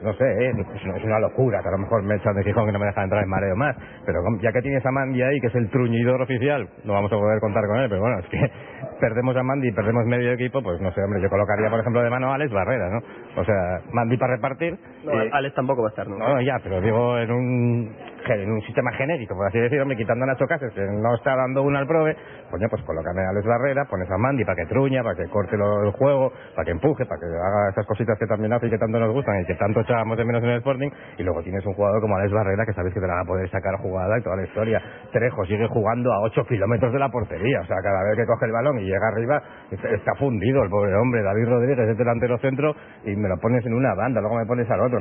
no 0.03 0.13
sé, 0.15 0.25
¿eh? 0.25 0.53
es, 0.75 1.05
una, 1.05 1.19
locura, 1.19 1.61
que 1.63 1.69
a 1.69 1.73
lo 1.73 1.79
mejor 1.79 2.03
me 2.03 2.17
echan 2.17 2.35
de 2.35 2.45
Gijón 2.45 2.69
y 2.69 2.73
no 2.73 2.79
me 2.79 2.87
dejan 2.87 3.05
entrar 3.05 3.23
en 3.23 3.29
mareo 3.29 3.57
más, 3.57 3.77
pero 4.07 4.21
ya 4.41 4.53
que 4.53 4.63
tienes 4.63 4.85
a 4.85 4.91
Mandy 4.91 5.23
ahí, 5.23 5.41
que 5.41 5.49
es 5.49 5.55
el 5.55 5.69
truñidor 5.71 6.23
oficial, 6.23 6.69
no 6.85 6.93
vamos 6.93 7.13
a 7.13 7.17
poder 7.17 7.41
contar 7.41 7.65
con 7.67 7.79
él, 7.79 7.89
pero 7.89 8.01
bueno, 8.01 8.19
es 8.21 8.27
que 8.27 8.39
perdemos 9.01 9.37
a 9.37 9.43
Mandy 9.43 9.69
y 9.69 9.73
perdemos 9.73 10.07
medio 10.07 10.33
equipo, 10.33 10.63
pues 10.63 10.81
no 10.81 10.93
sé, 10.93 11.03
hombre, 11.03 11.21
yo 11.21 11.29
colocaría, 11.29 11.71
por 11.71 11.81
ejemplo, 11.81 12.03
de 12.03 12.11
mano 12.11 12.31
a 12.31 12.35
Alex 12.37 12.53
Barrera, 12.53 12.89
¿no? 12.91 13.41
O 13.41 13.45
sea, 13.45 13.81
Mandy 13.93 14.17
para 14.17 14.37
repartir. 14.37 14.79
No, 15.05 15.21
eh, 15.21 15.31
Alex 15.33 15.55
tampoco 15.55 15.83
va 15.83 15.89
a 15.89 15.91
estar, 15.91 16.09
¿no? 16.09 16.19
no, 16.19 16.41
ya, 16.41 16.59
pero 16.63 16.81
digo 16.81 17.19
en 17.19 17.31
un, 17.31 17.97
en 18.27 18.51
un 18.51 18.61
sistema 18.63 18.93
genérico, 18.93 19.35
por 19.35 19.47
así 19.47 19.59
decirlo, 19.59 19.87
me 19.87 19.97
quitando 19.97 20.25
a 20.25 20.29
Nacho 20.29 20.47
Cáceres, 20.47 20.75
que 20.75 20.81
no 20.81 21.15
está 21.15 21.35
dando 21.37 21.63
una 21.63 21.79
al 21.79 21.87
prove, 21.87 22.17
coño, 22.51 22.69
pues 22.69 22.83
colócame 22.83 23.23
a 23.25 23.31
Alex 23.31 23.47
Barrera, 23.47 23.85
pones 23.87 24.11
a 24.11 24.19
Mandy 24.19 24.45
para 24.45 24.57
que 24.57 24.67
truña, 24.67 25.03
para 25.03 25.15
que 25.15 25.29
corte 25.31 25.57
el 25.57 25.93
juego, 25.93 26.33
para 26.55 26.65
que 26.65 26.73
empuje, 26.73 27.07
para 27.07 27.21
que 27.21 27.27
haga 27.27 27.71
esas 27.71 27.87
cositas 27.87 28.19
que 28.19 28.27
también 28.27 28.53
hace 28.53 28.67
y 28.67 28.71
que 28.71 28.79
tanto 28.79 28.99
nos 28.99 29.13
gustan 29.13 29.41
y 29.41 29.47
que 29.47 29.55
tanto 29.55 29.81
echábamos 29.81 30.19
de 30.19 30.25
menos 30.25 30.43
en 30.43 30.51
el 30.51 30.59
Sporting, 30.59 30.91
y 31.17 31.23
luego 31.23 31.43
tienes 31.43 31.65
un 31.65 31.75
jugador 31.75 32.01
como 32.01 32.17
Alex 32.17 32.33
Barrera 32.33 32.67
que 32.67 32.73
sabéis 32.73 32.95
que 32.95 33.01
te 33.01 33.07
la 33.07 33.15
va 33.15 33.21
a 33.21 33.25
poder 33.25 33.49
sacar 33.51 33.77
jugada 33.81 34.19
y 34.19 34.23
toda 34.23 34.37
la 34.37 34.45
historia. 34.45 34.83
Trejo 35.13 35.45
sigue 35.47 35.67
jugando 35.69 36.13
a 36.13 36.21
8 36.21 36.45
kilómetros 36.47 36.93
de 36.93 36.99
la 36.99 37.09
portería, 37.09 37.61
o 37.61 37.67
sea, 37.67 37.77
cada 37.83 38.03
vez 38.05 38.17
que 38.17 38.27
coge 38.27 38.47
el 38.47 38.53
balón 38.53 38.79
y 38.79 38.85
llega 38.85 39.09
arriba, 39.09 39.43
está 39.71 40.15
fundido 40.17 40.63
el 40.63 40.71
pobre 40.71 40.95
hombre, 40.95 41.23
David 41.23 41.49
Rodríguez 41.49 41.89
es 41.89 41.97
delantero 41.97 42.39
centro 42.39 42.75
y 43.05 43.15
me 43.17 43.29
lo 43.29 43.37
pones 43.39 43.65
en 43.65 43.75
una 43.75 43.95
banda, 43.95 44.21
luego 44.21 44.37
me 44.37 44.47
pones 44.47 44.69
al 44.71 44.81
otro. 44.81 45.01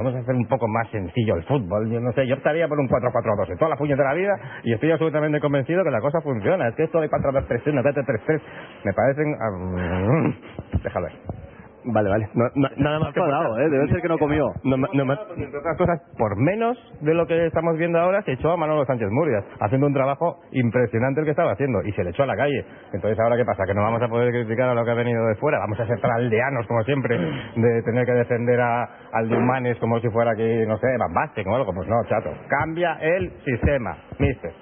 Vamos 0.00 0.14
a 0.14 0.20
hacer 0.20 0.34
un 0.34 0.46
poco 0.46 0.66
más 0.66 0.88
sencillo 0.88 1.34
el 1.36 1.44
fútbol. 1.44 1.90
Yo 1.90 2.00
no 2.00 2.10
sé, 2.12 2.26
yo 2.26 2.34
optaría 2.34 2.66
por 2.66 2.80
un 2.80 2.88
4-4-2 2.88 3.50
en 3.50 3.58
toda 3.58 3.68
la 3.68 3.76
puñetera 3.76 4.14
vida 4.14 4.32
y 4.64 4.72
estoy 4.72 4.90
absolutamente 4.90 5.40
convencido 5.40 5.84
que 5.84 5.90
la 5.90 6.00
cosa 6.00 6.22
funciona. 6.22 6.68
Es 6.68 6.74
que 6.74 6.84
esto 6.84 7.02
de 7.02 7.10
4-2-3-1, 7.10 7.82
3-3-3, 7.82 8.40
me 8.84 8.92
parecen... 8.94 9.36
ah, 9.38 10.78
déjalo 10.82 11.06
ahí. 11.06 11.49
Vale, 11.84 12.10
vale. 12.10 12.28
No- 12.34 12.44
no- 12.54 12.68
nada 12.76 12.98
más 12.98 13.12
que 13.14 13.20
aportar. 13.20 13.60
¿eh? 13.62 13.68
Debe 13.70 13.88
ser 13.88 14.02
que 14.02 14.08
no 14.08 14.18
comió. 14.18 14.46
No, 14.64 14.76
no, 14.76 15.04
ma- 15.04 15.18
Entre 15.36 15.58
otras 15.58 15.76
cosas, 15.78 16.00
por 16.18 16.36
menos 16.36 16.76
de 17.00 17.14
lo 17.14 17.26
que 17.26 17.46
estamos 17.46 17.76
viendo 17.78 17.98
ahora, 17.98 18.22
se 18.22 18.32
echó 18.32 18.50
a 18.50 18.56
Manolo 18.56 18.84
Sánchez 18.84 19.08
Murias, 19.10 19.44
haciendo 19.60 19.86
un 19.86 19.94
trabajo 19.94 20.40
impresionante 20.52 21.20
el 21.20 21.24
que 21.24 21.30
estaba 21.30 21.52
haciendo, 21.52 21.80
y 21.84 21.92
se 21.92 22.04
le 22.04 22.10
echó 22.10 22.22
a 22.24 22.26
la 22.26 22.36
calle. 22.36 22.64
Entonces, 22.92 23.18
¿ahora 23.18 23.36
qué 23.36 23.44
pasa? 23.44 23.64
¿Que 23.66 23.74
no 23.74 23.82
vamos 23.82 24.02
a 24.02 24.08
poder 24.08 24.30
criticar 24.30 24.68
a 24.68 24.74
lo 24.74 24.84
que 24.84 24.90
ha 24.90 24.94
venido 24.94 25.26
de 25.26 25.34
fuera? 25.36 25.58
¿Vamos 25.60 25.80
a 25.80 25.86
ser 25.86 25.98
tan 26.00 26.10
aldeanos, 26.12 26.66
como 26.66 26.82
siempre, 26.84 27.18
de 27.18 27.82
tener 27.82 28.04
que 28.04 28.12
defender 28.12 28.60
a, 28.60 28.84
al 29.12 29.28
de 29.28 29.36
Humanes 29.36 29.78
como 29.78 29.98
si 30.00 30.08
fuera 30.10 30.32
aquí, 30.32 30.66
no 30.66 30.76
sé, 30.76 30.86
Van 30.98 31.14
Basten 31.14 31.48
o 31.48 31.56
algo? 31.56 31.72
Pues 31.72 31.88
no, 31.88 31.96
chato. 32.08 32.30
Cambia 32.48 32.98
el 33.00 33.30
sistema, 33.44 33.96
mister. 34.18 34.52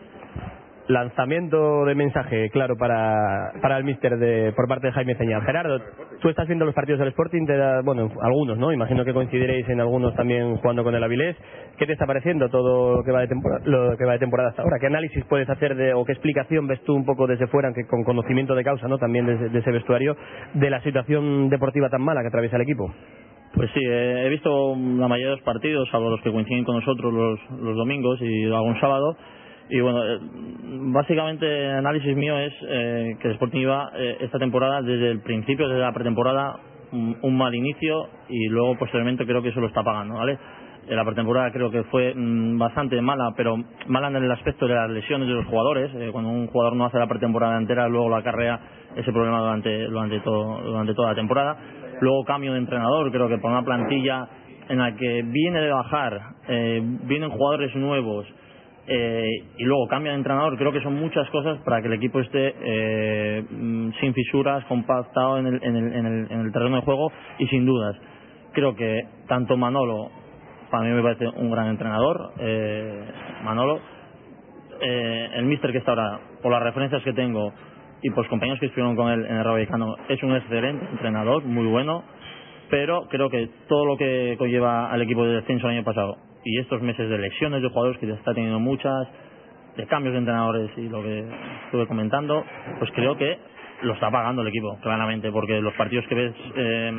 Lanzamiento 0.89 1.85
de 1.85 1.95
mensaje 1.95 2.51
claro 2.51 2.77
para, 2.77 3.53
para 3.63 3.77
el 3.77 3.85
míster 3.85 4.17
de, 4.19 4.53
por 4.53 4.67
parte 4.67 4.89
de 4.89 4.93
Jaime 4.95 5.15
Ceñal. 5.17 5.43
Gerardo, 5.43 5.81
tú 6.21 6.29
estás 6.29 6.47
viendo 6.49 6.65
los 6.65 6.75
partidos 6.75 6.99
del 6.99 7.09
Sporting, 7.09 7.47
te 7.47 7.57
da- 7.57 7.83
bueno, 7.83 8.11
algunos, 8.23 8.59
¿no? 8.59 8.73
Imagino 8.73 9.05
que 9.05 9.13
coincidiréis 9.13 9.69
en 9.69 9.81
algunos 9.81 10.15
también 10.17 10.57
jugando 10.57 10.83
con 10.83 10.95
el 10.95 11.05
Avilés. 11.05 11.37
¿Qué 11.79 11.87
te 11.87 11.93
está 11.93 12.07
pareciendo 12.07 12.49
todo 12.49 12.97
lo 12.97 13.05
que 13.05 13.13
va 13.13 13.21
de 13.21 13.29
temporada, 13.29 13.61
lo 13.67 13.97
que 13.97 14.05
va 14.05 14.13
de 14.15 14.19
temporada 14.19 14.49
hasta 14.49 14.63
ahora? 14.63 14.79
¿Qué 14.81 14.87
análisis 14.87 15.25
puedes 15.27 15.49
hacer 15.49 15.77
de, 15.77 15.93
o 15.95 16.05
qué 16.05 16.13
explicación 16.13 16.67
ves 16.67 16.81
tú 16.85 16.95
un 16.95 17.05
poco 17.05 17.27
desde 17.27 17.47
fuera, 17.49 17.69
aunque 17.69 17.87
con 17.87 18.03
conocimiento 18.03 18.55
de 18.55 18.65
causa, 18.65 18.89
¿no? 18.89 18.99
También 18.99 19.27
de 19.27 19.59
ese 19.59 19.71
vestuario, 19.71 20.17
de 20.55 20.71
la 20.71 20.81
situación 20.83 21.49
deportiva 21.51 21.89
tan 21.91 22.03
mala 22.03 22.23
que 22.23 22.29
atraviesa 22.29 22.57
el 22.57 22.63
equipo? 22.63 22.91
Pues 23.55 23.71
sí, 23.73 23.81
he 23.83 24.29
visto 24.29 24.75
la 24.77 25.09
mayoría 25.09 25.31
de 25.31 25.37
los 25.37 25.43
partidos, 25.45 25.89
salvo 25.91 26.11
los 26.11 26.21
que 26.23 26.31
coinciden 26.33 26.65
con 26.65 26.77
nosotros 26.77 27.13
los, 27.13 27.61
los 27.61 27.77
domingos 27.77 28.19
y 28.23 28.45
algún 28.47 28.79
sábado. 28.81 29.17
Y 29.71 29.81
bueno, 29.81 30.05
eh, 30.05 30.19
básicamente 30.93 31.47
el 31.47 31.77
análisis 31.77 32.17
mío 32.17 32.39
es 32.39 32.53
eh, 32.69 33.17
que 33.21 33.29
el 33.29 33.35
Sporting 33.35 33.61
iba 33.61 33.91
eh, 33.97 34.19
esta 34.21 34.39
temporada 34.39 34.83
desde 34.83 35.11
el 35.11 35.21
principio, 35.21 35.69
desde 35.69 35.81
la 35.81 35.93
pretemporada, 35.93 36.57
un, 36.91 37.37
mal 37.37 37.55
inicio 37.55 38.09
y 38.31 38.49
luego 38.49 38.79
posteriormente 38.79 39.27
creo 39.27 39.43
que 39.43 39.51
eso 39.51 39.61
lo 39.61 39.67
está 39.67 39.83
pagando, 39.83 40.15
¿vale? 40.15 40.39
Eh, 40.89 40.95
La 40.95 41.05
pretemporada 41.05 41.51
creo 41.53 41.71
que 41.71 41.83
fue 41.85 42.15
mm, 42.15 42.59
bastante 42.59 43.01
mala, 43.03 43.35
pero 43.37 43.57
mala 43.89 44.09
en 44.09 44.17
el 44.17 44.33
aspecto 44.33 44.67
de 44.67 44.75
las 44.75 44.89
lesiones 44.89 45.29
de 45.29 45.35
los 45.35 45.47
jugadores. 45.47 45.91
Cuando 46.13 46.31
un 46.31 46.47
jugador 46.47 46.77
no 46.77 46.87
hace 46.87 46.99
la 46.99 47.07
pretemporada 47.07 47.59
entera, 47.59 47.89
luego 47.89 48.09
la 48.09 48.19
acarrea 48.19 48.59
ese 48.97 49.13
problema 49.13 49.41
durante, 49.41 49.85
durante, 49.85 50.21
todo, 50.21 50.63
durante 50.63 50.95
toda 50.95 51.11
la 51.11 51.15
temporada. 51.15 51.57
Luego 52.01 52.25
cambio 52.25 52.53
de 52.53 52.59
entrenador, 52.59 53.11
creo 53.11 53.29
que 53.29 53.39
por 53.39 53.51
una 53.51 53.65
plantilla 53.65 54.29
en 54.69 54.79
la 54.79 54.95
que 54.97 55.23
viene 55.23 55.61
de 55.61 55.71
bajar, 55.71 56.21
eh, 56.49 56.81
vienen 57.05 57.31
jugadores 57.31 57.75
nuevos 57.75 58.27
eh, 58.91 59.45
y 59.59 59.65
luego 59.65 59.87
cambia 59.87 60.13
de 60.13 60.19
entrenador, 60.19 60.57
creo 60.57 60.73
que 60.73 60.81
son 60.81 60.95
muchas 60.95 61.29
cosas 61.29 61.59
para 61.59 61.83
que 61.83 61.89
el 61.89 61.93
equipo 61.93 62.21
esté 62.21 62.55
eh, 62.59 63.45
mm, 63.51 63.91
sin 64.01 64.15
fisuras, 64.15 64.65
compactado 64.65 65.37
en 65.37 65.47
el, 65.47 65.63
en, 65.63 65.77
el, 65.77 65.93
en, 65.93 66.07
el, 66.07 66.33
en 66.33 66.41
el 66.41 66.53
terreno 66.53 66.77
de 66.77 66.83
juego 66.83 67.13
y 67.39 67.47
sin 67.49 67.67
dudas. 67.67 67.97
Creo 68.53 68.75
que 68.75 69.03
tanto 69.27 69.59
Manolo, 69.59 70.11
para 70.71 70.85
mí 70.85 70.91
me 70.91 71.03
parece 71.03 71.29
un 71.29 71.51
gran 71.51 71.69
entrenador, 71.69 72.33
eh, 72.39 73.05
Manolo, 73.45 73.79
eh, 74.81 75.29
el 75.35 75.45
míster 75.45 75.71
que 75.71 75.79
está 75.79 75.91
ahora, 75.91 76.21
por 76.43 76.51
las 76.51 76.63
referencias 76.63 77.03
que 77.03 77.13
tengo 77.13 77.53
y 78.01 78.09
por 78.09 78.21
los 78.21 78.29
compañeros 78.29 78.59
que 78.59 78.67
estuvieron 78.67 78.97
con 78.97 79.11
él 79.11 79.27
en 79.27 79.37
el 79.37 79.45
Raboycano, 79.45 79.97
es 80.09 80.23
un 80.23 80.35
excelente 80.35 80.87
entrenador, 80.93 81.45
muy 81.45 81.67
bueno, 81.67 82.05
pero 82.71 83.07
creo 83.11 83.29
que 83.29 83.51
todo 83.69 83.85
lo 83.85 83.99
que 83.99 84.37
conlleva 84.39 84.91
al 84.91 85.03
equipo 85.03 85.27
de 85.27 85.35
descenso 85.35 85.67
el 85.69 85.77
año 85.77 85.85
pasado 85.85 86.28
y 86.45 86.59
estos 86.59 86.81
meses 86.83 87.09
de 87.09 87.19
lesiones 87.19 87.63
de 87.63 87.69
jugadores 87.69 87.99
que 87.99 88.07
ya 88.07 88.15
está 88.15 88.35
teniendo 88.35 88.61
muchas, 88.61 89.09
de 89.77 89.87
cambios 89.87 90.13
de 90.13 90.19
entrenadores 90.19 90.71
y 90.77 90.89
lo 90.89 91.03
que 91.03 91.25
estuve 91.67 91.87
comentando, 91.87 92.45
pues 92.79 92.91
creo 92.93 93.17
que 93.17 93.39
lo 93.83 93.95
está 93.95 94.11
pagando 94.11 94.43
el 94.43 94.49
equipo, 94.49 94.77
claramente, 94.83 95.31
porque 95.31 95.61
los 95.61 95.73
partidos 95.75 96.05
que 96.09 96.15
ves 96.15 96.35
eh, 96.57 96.93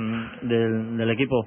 del, 0.43 1.09
equipo 1.09 1.45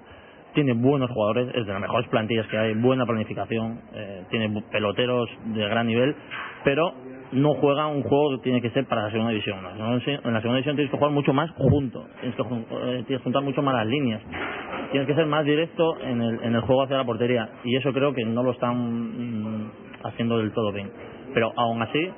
tiene 0.53 0.75
buenos 0.75 1.11
jugadores, 1.11 1.49
es 1.55 1.67
de 1.67 1.73
las 1.73 1.81
mejores 1.81 2.07
plantillas 2.09 2.47
que 2.49 2.59
hay, 2.59 2.75
buena 2.75 3.07
planificación, 3.07 3.81
eh, 3.95 4.25
tiene 4.31 4.63
peloteros 4.71 5.31
de 5.47 5.67
gran 5.67 5.87
nivel, 5.87 6.15
pero 6.65 6.93
no 7.33 7.55
juega 7.55 7.87
un 7.87 8.03
juego 8.03 8.37
que 8.37 8.43
tiene 8.45 8.61
que 8.61 8.71
ser 8.71 8.87
para 8.87 9.05
la 9.05 9.11
segunda 9.11 9.31
división. 9.31 9.59
En 9.59 9.79
la 9.79 10.01
segunda 10.41 10.41
división- 10.41 10.77
tienes 10.77 10.91
que 10.91 10.97
jugar 10.99 11.13
mucho 11.13 11.33
más 11.33 11.51
junto, 11.53 12.07
tienes 12.21 12.37
que, 12.37 12.43
jun- 12.43 12.67
eh, 12.71 13.05
tienes 13.07 13.07
que 13.07 13.19
juntar 13.19 13.43
mucho 13.43 13.63
más 13.63 13.75
las 13.75 13.87
líneas, 13.87 14.21
tienes 14.91 15.07
que 15.09 15.15
ser 15.15 15.27
más 15.27 15.45
directo 15.45 15.99
en 16.03 16.21
el, 16.21 16.43
en 16.43 16.55
el 16.55 16.61
juego 16.63 16.83
hacia 16.83 16.97
la 16.99 17.05
portería, 17.05 17.49
y 17.65 17.77
eso 17.77 17.93
creo 17.93 18.13
que 18.13 18.25
no 18.25 18.43
lo 18.43 18.51
están 18.53 18.77
mm, 18.77 19.71
haciendo 20.05 20.39
del 20.39 20.53
todo 20.53 20.73
bien. 20.73 20.91
Pero 21.35 21.53
aún 21.57 21.81
así, 21.83 22.09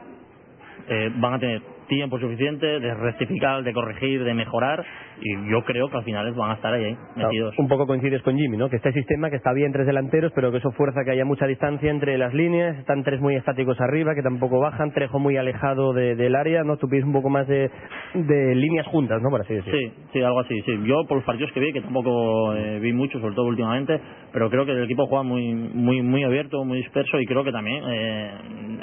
eh, 0.88 1.10
van 1.16 1.34
a 1.34 1.38
tener 1.38 1.62
tiempo 1.88 2.18
suficiente 2.18 2.66
de 2.80 2.94
rectificar, 2.94 3.62
de 3.62 3.72
corregir, 3.72 4.24
de 4.24 4.34
mejorar 4.34 4.84
y 5.20 5.50
yo 5.50 5.62
creo 5.64 5.88
que 5.88 5.96
al 5.98 6.04
final 6.04 6.32
van 6.34 6.50
a 6.50 6.54
estar 6.54 6.72
ahí, 6.74 6.84
ahí, 6.84 6.96
metidos. 7.16 7.58
Un 7.58 7.68
poco 7.68 7.86
coincides 7.86 8.22
con 8.22 8.36
Jimmy, 8.36 8.56
¿no? 8.56 8.68
Que 8.68 8.76
este 8.76 8.92
sistema 8.92 9.30
que 9.30 9.36
está 9.36 9.52
bien 9.52 9.72
tres 9.72 9.86
delanteros, 9.86 10.32
pero 10.34 10.50
que 10.50 10.58
eso 10.58 10.70
fuerza 10.72 11.00
que 11.04 11.10
haya 11.12 11.24
mucha 11.24 11.46
distancia 11.46 11.90
entre 11.90 12.18
las 12.18 12.34
líneas, 12.34 12.76
están 12.78 13.02
tres 13.04 13.20
muy 13.20 13.36
estáticos 13.36 13.80
arriba, 13.80 14.14
que 14.14 14.22
tampoco 14.22 14.60
bajan, 14.60 14.92
Trejo 14.92 15.18
muy 15.18 15.36
alejado 15.36 15.92
de- 15.92 16.14
del 16.16 16.34
área, 16.34 16.62
¿no? 16.64 16.76
Tú 16.76 16.88
pides 16.88 17.04
un 17.04 17.12
poco 17.12 17.30
más 17.30 17.46
de, 17.48 17.70
de 18.14 18.54
líneas 18.54 18.86
juntas, 18.86 19.20
¿no? 19.22 19.30
Por 19.30 19.40
así 19.42 19.54
decirlo. 19.54 19.78
Sí, 19.78 19.92
sí, 20.12 20.22
algo 20.22 20.40
así, 20.40 20.60
sí. 20.62 20.72
Yo 20.84 21.04
por 21.06 21.18
los 21.18 21.24
partidos 21.26 21.52
que 21.52 21.60
vi, 21.60 21.72
que 21.72 21.80
tampoco 21.80 22.54
eh, 22.54 22.78
vi 22.80 22.92
mucho, 22.92 23.18
sobre 23.20 23.34
todo 23.34 23.46
últimamente, 23.46 24.00
pero 24.32 24.50
creo 24.50 24.64
que 24.66 24.72
el 24.72 24.84
equipo 24.84 25.06
juega 25.06 25.22
muy 25.22 25.54
muy 25.54 26.02
muy 26.02 26.24
abierto, 26.24 26.64
muy 26.64 26.78
disperso 26.78 27.20
y 27.20 27.26
creo 27.26 27.44
que 27.44 27.52
también 27.52 27.82
eh, 27.88 28.30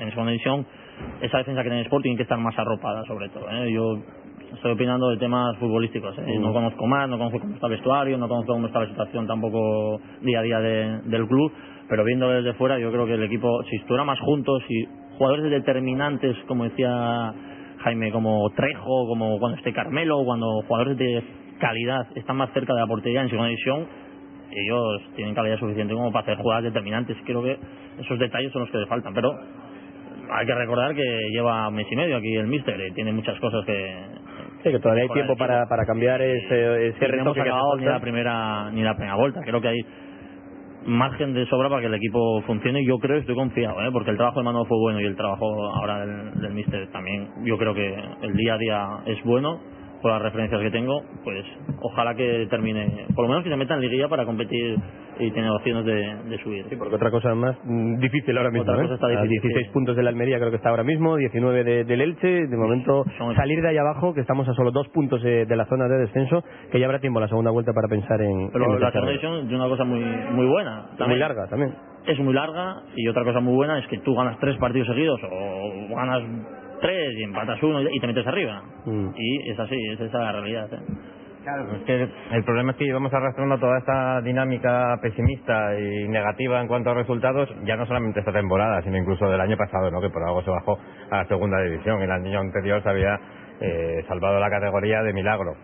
en 0.01 0.09
segunda 0.09 0.31
división 0.31 0.65
esa 1.21 1.37
defensa 1.39 1.63
que 1.63 1.69
tiene 1.69 1.81
Sporting 1.83 2.03
tiene 2.11 2.17
que 2.17 2.23
estar 2.23 2.37
más 2.39 2.57
arropada 2.57 3.03
sobre 3.05 3.29
todo. 3.29 3.45
¿eh? 3.51 3.71
Yo 3.71 3.97
estoy 4.53 4.71
opinando 4.73 5.09
de 5.09 5.17
temas 5.17 5.55
futbolísticos. 5.57 6.17
¿eh? 6.19 6.39
No 6.39 6.51
conozco 6.53 6.85
más, 6.87 7.07
no 7.09 7.17
conozco 7.17 7.39
cómo 7.39 7.53
está 7.55 7.67
el 7.67 7.73
vestuario, 7.73 8.17
no 8.17 8.27
conozco 8.27 8.53
cómo 8.53 8.67
está 8.67 8.79
la 8.81 8.87
situación 8.87 9.27
tampoco 9.27 9.99
día 10.21 10.39
a 10.39 10.43
día 10.43 10.59
de- 10.59 11.01
del 11.05 11.27
club, 11.27 11.51
pero 11.89 12.03
viendo 12.03 12.29
desde 12.29 12.53
fuera 12.53 12.79
yo 12.79 12.91
creo 12.91 13.05
que 13.05 13.13
el 13.13 13.23
equipo, 13.23 13.63
si 13.69 13.75
estuviera 13.77 14.03
más 14.03 14.19
juntos 14.19 14.63
y 14.69 14.85
jugadores 15.17 15.51
determinantes, 15.51 16.35
como 16.47 16.63
decía 16.65 17.33
Jaime, 17.79 18.11
como 18.11 18.49
Trejo, 18.55 19.07
como 19.07 19.39
cuando 19.39 19.57
esté 19.57 19.73
Carmelo, 19.73 20.23
cuando 20.25 20.61
jugadores 20.67 20.97
de 20.97 21.23
calidad 21.59 22.07
están 22.15 22.37
más 22.37 22.51
cerca 22.53 22.73
de 22.73 22.79
la 22.81 22.87
portería 22.87 23.21
en 23.21 23.29
segunda 23.29 23.47
división, 23.49 23.85
ellos 24.51 25.01
tienen 25.15 25.33
calidad 25.33 25.57
suficiente 25.59 25.93
como 25.93 26.11
para 26.11 26.23
hacer 26.23 26.37
jugadas 26.37 26.63
determinantes. 26.65 27.15
Creo 27.25 27.41
que 27.41 27.57
esos 27.99 28.19
detalles 28.19 28.51
son 28.51 28.61
los 28.63 28.71
que 28.71 28.79
le 28.79 28.85
faltan, 28.85 29.13
pero 29.13 29.31
hay 30.31 30.45
que 30.45 30.55
recordar 30.55 30.95
que 30.95 31.29
lleva 31.31 31.67
un 31.67 31.75
mes 31.75 31.87
y 31.91 31.95
medio 31.95 32.17
aquí 32.17 32.35
el 32.35 32.47
Mister 32.47 32.79
y 32.79 32.93
tiene 32.93 33.11
muchas 33.11 33.39
cosas 33.39 33.65
que... 33.65 34.21
Sí, 34.63 34.71
que 34.71 34.79
todavía 34.79 35.03
hay 35.03 35.09
tiempo 35.09 35.35
para, 35.35 35.65
para 35.67 35.85
cambiar 35.85 36.21
ese, 36.21 36.87
ese 36.89 36.99
Sí, 36.99 37.11
no 37.17 37.21
hemos 37.21 37.37
acabado 37.37 37.77
ni 37.77 37.85
la 37.85 37.99
primera 37.99 38.69
ni 38.71 38.83
la 38.83 38.95
primera 38.95 39.15
vuelta. 39.15 39.41
Creo 39.43 39.59
que 39.59 39.67
hay 39.67 39.79
margen 40.85 41.33
de 41.33 41.45
sobra 41.47 41.69
para 41.69 41.81
que 41.81 41.87
el 41.87 41.93
equipo 41.95 42.41
funcione 42.41 42.81
y 42.81 42.87
yo 42.87 42.97
creo, 42.97 43.17
estoy 43.17 43.35
confiado, 43.35 43.81
¿eh? 43.83 43.89
porque 43.91 44.11
el 44.11 44.17
trabajo 44.17 44.39
de 44.39 44.45
Manolo 44.45 44.65
fue 44.65 44.77
bueno 44.79 44.99
y 44.99 45.05
el 45.05 45.15
trabajo 45.15 45.45
ahora 45.75 46.05
del, 46.05 46.41
del 46.41 46.53
Mister 46.53 46.87
también. 46.91 47.29
Yo 47.43 47.57
creo 47.57 47.73
que 47.73 47.95
el 48.21 48.33
día 48.33 48.53
a 48.53 48.57
día 48.57 48.87
es 49.05 49.23
bueno 49.23 49.59
por 50.01 50.11
las 50.11 50.21
referencias 50.21 50.59
que 50.61 50.71
tengo, 50.71 51.01
pues 51.23 51.45
ojalá 51.81 52.15
que 52.15 52.47
termine, 52.49 53.05
por 53.15 53.25
lo 53.25 53.29
menos 53.29 53.43
que 53.43 53.49
se 53.49 53.55
meta 53.55 53.75
en 53.75 53.81
liguilla 53.81 54.07
para 54.07 54.25
competir 54.25 54.75
y 55.19 55.29
tener 55.31 55.51
opciones 55.51 55.85
de, 55.85 56.15
de 56.29 56.37
subir. 56.43 56.65
Sí, 56.69 56.75
porque 56.75 56.95
otra 56.95 57.11
cosa 57.11 57.35
más 57.35 57.55
mm, 57.63 57.97
difícil 57.99 58.35
ahora 58.37 58.49
mismo. 58.49 58.63
Otra 58.63 58.79
¿eh? 58.79 58.87
cosa 58.87 58.93
está 58.95 59.07
A 59.07 59.09
difícil, 59.21 59.41
16 59.41 59.67
sí. 59.67 59.73
puntos 59.73 59.95
del 59.95 60.07
Almería 60.07 60.37
creo 60.39 60.49
que 60.49 60.55
está 60.57 60.69
ahora 60.69 60.83
mismo, 60.83 61.15
19 61.17 61.63
de- 61.63 61.83
del 61.83 62.01
Elche. 62.01 62.47
De 62.47 62.57
momento 62.57 63.03
Son- 63.17 63.35
salir 63.35 63.61
de 63.61 63.67
ahí 63.69 63.77
abajo, 63.77 64.13
que 64.13 64.21
estamos 64.21 64.47
a 64.49 64.53
solo 64.53 64.71
dos 64.71 64.87
puntos 64.89 65.21
eh, 65.23 65.45
de 65.47 65.55
la 65.55 65.65
zona 65.65 65.87
de 65.87 65.97
descenso, 65.99 66.43
que 66.71 66.79
ya 66.79 66.85
habrá 66.87 66.99
tiempo 66.99 67.19
la 67.19 67.27
segunda 67.27 67.51
vuelta 67.51 67.71
para 67.73 67.87
pensar 67.87 68.19
en. 68.21 68.49
Pero 68.51 68.65
en 68.73 68.79
la 68.81 68.91
división 68.91 69.45
es 69.47 69.53
una 69.53 69.67
cosa 69.67 69.83
muy 69.83 69.99
muy 69.99 70.47
buena. 70.47 70.85
muy 71.07 71.17
larga 71.17 71.47
también. 71.47 71.73
es 72.07 72.19
muy 72.19 72.33
larga 72.33 72.77
y 72.95 73.07
otra 73.07 73.23
cosa 73.23 73.39
muy 73.41 73.53
buena 73.53 73.77
es 73.77 73.87
que 73.87 73.99
tú 73.99 74.15
ganas 74.15 74.39
tres 74.39 74.57
partidos 74.57 74.87
seguidos 74.87 75.19
o 75.23 75.95
ganas 75.95 76.23
tres 76.81 77.13
y 77.17 77.23
empatas 77.23 77.61
uno 77.63 77.81
y 77.81 77.99
te 77.99 78.07
metes 78.07 78.27
arriba. 78.27 78.61
Mm. 78.85 79.09
Y 79.15 79.49
es 79.49 79.59
así, 79.59 79.75
es 79.91 79.99
esa 79.99 80.19
la 80.19 80.31
realidad. 80.33 80.73
¿eh? 80.73 80.79
Claro, 81.43 81.75
es 81.75 81.81
que 81.83 82.07
el 82.35 82.43
problema 82.43 82.71
es 82.71 82.77
que 82.77 82.85
llevamos 82.85 83.11
arrastrando 83.13 83.57
toda 83.57 83.79
esta 83.79 84.21
dinámica 84.21 84.99
pesimista 85.01 85.79
y 85.79 86.07
negativa 86.07 86.61
en 86.61 86.67
cuanto 86.67 86.91
a 86.91 86.93
resultados, 86.93 87.49
ya 87.63 87.75
no 87.75 87.87
solamente 87.87 88.19
esta 88.19 88.31
temporada, 88.31 88.81
sino 88.83 88.97
incluso 88.97 89.27
del 89.27 89.41
año 89.41 89.57
pasado, 89.57 89.89
¿no? 89.89 89.99
que 90.01 90.09
por 90.11 90.23
algo 90.23 90.43
se 90.43 90.51
bajó 90.51 90.77
a 91.09 91.17
la 91.17 91.25
segunda 91.25 91.59
división. 91.61 91.99
El 92.01 92.11
año 92.11 92.39
anterior 92.39 92.83
se 92.83 92.89
había 92.89 93.19
eh, 93.59 94.03
salvado 94.07 94.39
la 94.39 94.51
categoría 94.51 95.01
de 95.01 95.13
milagro. 95.13 95.55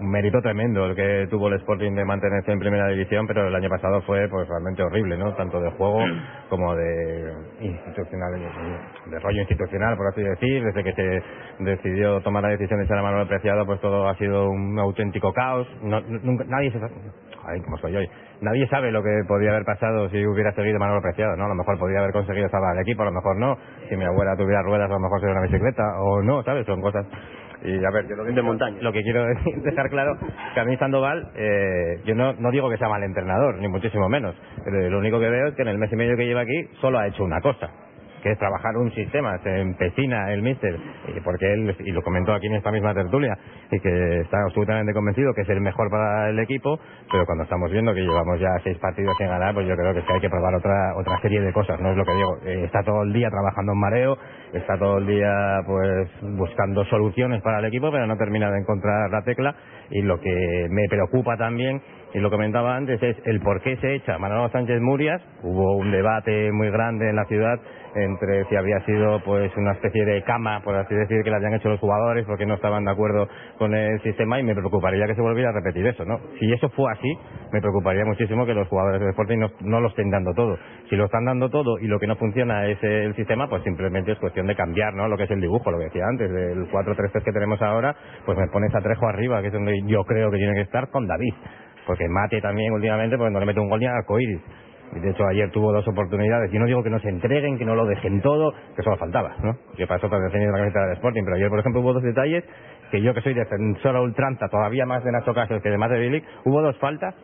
Un 0.00 0.10
mérito 0.10 0.40
tremendo 0.40 0.86
el 0.86 0.96
que 0.96 1.26
tuvo 1.30 1.48
el 1.48 1.54
Sporting 1.60 1.92
de 1.94 2.04
mantenerse 2.06 2.50
en 2.52 2.58
primera 2.58 2.88
división, 2.88 3.26
pero 3.26 3.46
el 3.46 3.54
año 3.54 3.68
pasado 3.68 4.00
fue 4.02 4.28
pues 4.28 4.48
realmente 4.48 4.82
horrible, 4.82 5.18
¿no? 5.18 5.34
Tanto 5.34 5.60
de 5.60 5.70
juego 5.72 5.98
como 6.48 6.74
de 6.74 7.32
institucional, 7.60 8.32
de 9.06 9.18
rollo 9.20 9.40
institucional, 9.40 9.96
por 9.98 10.06
así 10.08 10.22
decir. 10.22 10.64
Desde 10.64 10.84
que 10.84 10.92
se 10.94 11.22
decidió 11.58 12.20
tomar 12.22 12.42
la 12.42 12.48
decisión 12.48 12.78
de 12.80 12.86
echar 12.86 12.96
a 12.98 13.02
Manuel 13.02 13.28
Preciado, 13.28 13.66
pues 13.66 13.78
todo 13.80 14.08
ha 14.08 14.14
sido 14.16 14.48
un 14.48 14.78
auténtico 14.78 15.34
caos. 15.34 15.68
No- 15.82 16.00
nunca- 16.00 16.44
nadie 16.48 16.70
se 16.72 16.78
ay, 17.46 17.60
como 17.60 17.76
soy 17.78 17.94
hoy. 17.96 18.08
Nadie 18.40 18.66
sabe 18.68 18.90
lo 18.92 19.02
que 19.02 19.10
podría 19.28 19.50
haber 19.50 19.64
pasado 19.64 20.08
si 20.08 20.26
hubiera 20.26 20.52
seguido 20.52 20.78
Manuel 20.78 21.02
Preciado, 21.02 21.36
¿no? 21.36 21.44
A 21.44 21.48
lo 21.48 21.54
mejor 21.54 21.78
podría 21.78 21.98
haber 22.00 22.12
conseguido 22.12 22.48
salvar 22.48 22.70
al 22.76 22.82
equipo, 22.82 23.02
a 23.02 23.06
lo 23.06 23.12
mejor 23.12 23.36
no. 23.38 23.58
Si 23.88 23.96
mi 23.96 24.04
abuela 24.04 24.34
tuviera 24.34 24.62
ruedas, 24.62 24.88
a 24.90 24.94
lo 24.94 25.00
mejor 25.00 25.20
sería 25.20 25.34
una 25.34 25.42
bicicleta, 25.46 25.82
o 26.00 26.22
no, 26.22 26.42
¿sabes? 26.42 26.64
Son 26.64 26.80
cosas 26.80 27.04
Y 27.62 27.84
a 27.84 27.90
ver, 27.90 28.08
yo 28.08 28.16
lo 28.16 28.24
que, 28.24 28.32
De 28.32 28.42
montaña. 28.42 28.78
lo 28.80 28.92
que 28.92 29.02
quiero 29.02 29.24
dejar 29.64 29.90
claro 29.90 30.16
que 30.54 30.60
a 30.60 30.64
mí 30.64 30.76
Sandoval, 30.76 31.30
eh, 31.34 32.00
yo 32.04 32.14
no, 32.14 32.32
no 32.34 32.50
digo 32.50 32.70
que 32.70 32.78
sea 32.78 32.88
mal 32.88 33.02
entrenador, 33.02 33.58
ni 33.58 33.68
muchísimo 33.68 34.08
menos. 34.08 34.34
Pero 34.64 34.88
lo 34.88 34.98
único 34.98 35.20
que 35.20 35.28
veo 35.28 35.48
es 35.48 35.54
que 35.54 35.62
en 35.62 35.68
el 35.68 35.78
mes 35.78 35.92
y 35.92 35.96
medio 35.96 36.16
que 36.16 36.26
lleva 36.26 36.40
aquí 36.42 36.68
solo 36.80 36.98
ha 36.98 37.06
hecho 37.06 37.22
una 37.24 37.40
cosa 37.40 37.70
que 38.22 38.32
es 38.32 38.38
trabajar 38.38 38.76
un 38.76 38.90
sistema, 38.92 39.38
se 39.42 39.60
empecina 39.60 40.32
el 40.32 40.42
míster, 40.42 40.76
porque 41.24 41.52
él, 41.52 41.74
y 41.80 41.92
lo 41.92 42.02
comentó 42.02 42.32
aquí 42.32 42.46
en 42.46 42.54
esta 42.54 42.70
misma 42.70 42.94
tertulia, 42.94 43.36
y 43.70 43.80
que 43.80 44.20
está 44.20 44.42
absolutamente 44.42 44.92
convencido 44.92 45.32
que 45.34 45.42
es 45.42 45.48
el 45.48 45.60
mejor 45.60 45.90
para 45.90 46.30
el 46.30 46.38
equipo, 46.38 46.78
pero 47.10 47.24
cuando 47.26 47.44
estamos 47.44 47.70
viendo 47.70 47.94
que 47.94 48.00
llevamos 48.00 48.38
ya 48.40 48.50
seis 48.62 48.78
partidos 48.78 49.16
sin 49.18 49.28
ganar, 49.28 49.54
pues 49.54 49.66
yo 49.66 49.76
creo 49.76 49.92
que, 49.92 50.00
es 50.00 50.04
que 50.04 50.12
hay 50.12 50.20
que 50.20 50.30
probar 50.30 50.54
otra 50.54 50.94
otra 50.96 51.18
serie 51.20 51.40
de 51.40 51.52
cosas, 51.52 51.80
no 51.80 51.90
es 51.90 51.96
lo 51.96 52.04
que 52.04 52.14
digo, 52.14 52.36
Eh, 52.44 52.64
está 52.64 52.82
todo 52.82 53.02
el 53.02 53.12
día 53.12 53.28
trabajando 53.30 53.72
en 53.72 53.78
mareo, 53.78 54.18
está 54.52 54.76
todo 54.78 54.98
el 54.98 55.06
día 55.06 55.60
pues 55.66 56.08
buscando 56.36 56.84
soluciones 56.86 57.42
para 57.42 57.58
el 57.58 57.66
equipo, 57.66 57.90
pero 57.90 58.06
no 58.06 58.16
termina 58.16 58.50
de 58.50 58.60
encontrar 58.60 59.10
la 59.10 59.22
tecla, 59.22 59.54
y 59.90 60.02
lo 60.02 60.18
que 60.20 60.66
me 60.70 60.88
preocupa 60.88 61.36
también 61.36 61.80
y 62.12 62.18
lo 62.18 62.30
comentaba 62.30 62.76
antes 62.76 63.00
es 63.02 63.16
el 63.24 63.40
por 63.40 63.60
qué 63.60 63.76
se 63.76 63.94
echa 63.94 64.18
Manolo 64.18 64.48
Sánchez 64.50 64.80
Murias. 64.80 65.22
Hubo 65.42 65.76
un 65.76 65.92
debate 65.92 66.50
muy 66.50 66.70
grande 66.70 67.08
en 67.08 67.16
la 67.16 67.24
ciudad 67.26 67.60
entre 67.94 68.44
si 68.46 68.56
había 68.56 68.80
sido 68.84 69.20
pues 69.24 69.50
una 69.56 69.72
especie 69.72 70.04
de 70.04 70.22
cama, 70.22 70.60
por 70.62 70.74
así 70.76 70.94
decir, 70.94 71.22
que 71.22 71.30
le 71.30 71.36
habían 71.36 71.54
hecho 71.54 71.68
los 71.68 71.80
jugadores 71.80 72.24
porque 72.26 72.46
no 72.46 72.54
estaban 72.54 72.84
de 72.84 72.90
acuerdo 72.90 73.28
con 73.58 73.74
el 73.74 74.00
sistema 74.02 74.38
y 74.40 74.42
me 74.42 74.54
preocuparía 74.54 75.06
que 75.06 75.14
se 75.14 75.20
volviera 75.20 75.50
a 75.50 75.52
repetir 75.52 75.86
eso, 75.86 76.04
¿no? 76.04 76.18
Si 76.38 76.52
eso 76.52 76.68
fue 76.70 76.90
así, 76.92 77.18
me 77.52 77.60
preocuparía 77.60 78.04
muchísimo 78.04 78.46
que 78.46 78.54
los 78.54 78.68
jugadores 78.68 79.00
de 79.00 79.10
Sporting 79.10 79.38
no, 79.38 79.50
no 79.60 79.80
lo 79.80 79.88
estén 79.88 80.10
dando 80.10 80.32
todo. 80.34 80.56
Si 80.88 80.96
lo 80.96 81.06
están 81.06 81.24
dando 81.24 81.48
todo 81.50 81.78
y 81.78 81.86
lo 81.86 81.98
que 81.98 82.06
no 82.06 82.16
funciona 82.16 82.66
es 82.66 82.82
el 82.82 83.14
sistema, 83.14 83.48
pues 83.48 83.62
simplemente 83.62 84.12
es 84.12 84.18
cuestión 84.18 84.46
de 84.46 84.54
cambiar, 84.54 84.94
¿no? 84.94 85.08
Lo 85.08 85.16
que 85.16 85.24
es 85.24 85.30
el 85.30 85.40
dibujo, 85.40 85.70
lo 85.70 85.78
que 85.78 85.84
decía 85.84 86.04
antes, 86.08 86.30
del 86.30 86.68
4-3-3 86.70 87.24
que 87.24 87.32
tenemos 87.32 87.60
ahora, 87.62 87.94
pues 88.24 88.38
me 88.38 88.46
pones 88.48 88.74
a 88.74 88.80
Trejo 88.80 89.06
arriba, 89.06 89.40
que 89.40 89.48
es 89.48 89.52
donde 89.52 89.80
yo 89.86 90.04
creo 90.04 90.30
que 90.30 90.36
tiene 90.36 90.54
que 90.54 90.62
estar 90.62 90.88
con 90.90 91.06
David. 91.06 91.34
Porque 91.86 92.08
Mate 92.08 92.40
también 92.40 92.72
últimamente, 92.72 93.16
pues 93.16 93.32
no 93.32 93.40
le 93.40 93.46
mete 93.46 93.60
un 93.60 93.68
gol 93.68 93.80
ni 93.80 93.86
a 93.86 93.92
arcoíris. 93.96 94.40
Y 94.94 94.98
De 95.00 95.10
hecho, 95.10 95.24
ayer 95.26 95.50
tuvo 95.50 95.72
dos 95.72 95.86
oportunidades. 95.86 96.50
Yo 96.50 96.58
no 96.58 96.66
digo 96.66 96.82
que 96.82 96.90
no 96.90 96.98
se 96.98 97.08
entreguen, 97.08 97.58
que 97.58 97.64
no 97.64 97.74
lo 97.76 97.86
dejen 97.86 98.20
todo, 98.20 98.52
que 98.74 98.82
solo 98.82 98.96
faltaba, 98.96 99.36
¿no? 99.42 99.56
Que 99.76 99.86
pasó 99.86 100.08
para 100.10 100.24
defender 100.24 100.50
la 100.50 100.58
camiseta 100.58 100.84
del 100.86 100.92
Sporting. 100.96 101.22
Pero 101.24 101.36
ayer, 101.36 101.48
por 101.48 101.58
ejemplo, 101.60 101.80
hubo 101.80 101.92
dos 101.92 102.02
detalles 102.02 102.44
que 102.90 103.00
yo, 103.00 103.14
que 103.14 103.20
soy 103.20 103.34
defensor 103.34 103.94
a 103.94 104.00
ultranza, 104.00 104.48
todavía 104.48 104.84
más 104.86 105.04
de 105.04 105.12
Nacho 105.12 105.32
Casos 105.32 105.62
que 105.62 105.70
de 105.70 105.78
Mate 105.78 105.96
Bilic, 105.98 106.24
hubo 106.44 106.60
dos 106.60 106.76
faltas 106.78 107.14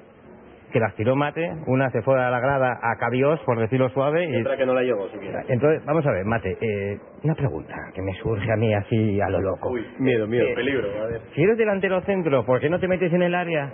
que 0.73 0.79
las 0.81 0.95
tiró 0.95 1.17
Mate. 1.17 1.51
Una 1.67 1.91
se 1.91 2.03
fue 2.03 2.23
a 2.23 2.31
la 2.31 2.39
grada 2.39 2.79
a 2.83 2.97
Cabios, 2.99 3.41
por 3.47 3.59
decirlo 3.59 3.89
suave, 3.91 4.27
y 4.31 4.41
otra 4.43 4.57
que 4.57 4.67
no 4.67 4.75
la 4.75 4.83
llevo 4.83 5.09
siquiera. 5.09 5.43
entonces, 5.49 5.85
vamos 5.87 6.07
a 6.07 6.13
ver, 6.13 6.25
Mate, 6.25 6.57
eh, 6.61 6.99
una 7.25 7.35
pregunta 7.35 7.75
que 7.95 8.03
me 8.03 8.13
surge 8.23 8.53
a 8.53 8.57
mí 8.57 8.73
así 8.75 9.21
a 9.21 9.29
lo 9.29 9.41
loco. 9.41 9.71
Uy, 9.71 9.85
miedo, 9.99 10.27
miedo, 10.29 10.47
Eh, 10.47 10.55
peligro. 10.55 10.89
A 11.03 11.07
ver. 11.07 11.21
Si 11.35 11.43
eres 11.43 11.57
delantero 11.59 12.01
centro, 12.03 12.45
¿por 12.45 12.61
qué 12.61 12.69
no 12.71 12.79
te 12.79 12.87
metes 12.89 13.13
en 13.13 13.23
el 13.23 13.35
área 13.35 13.73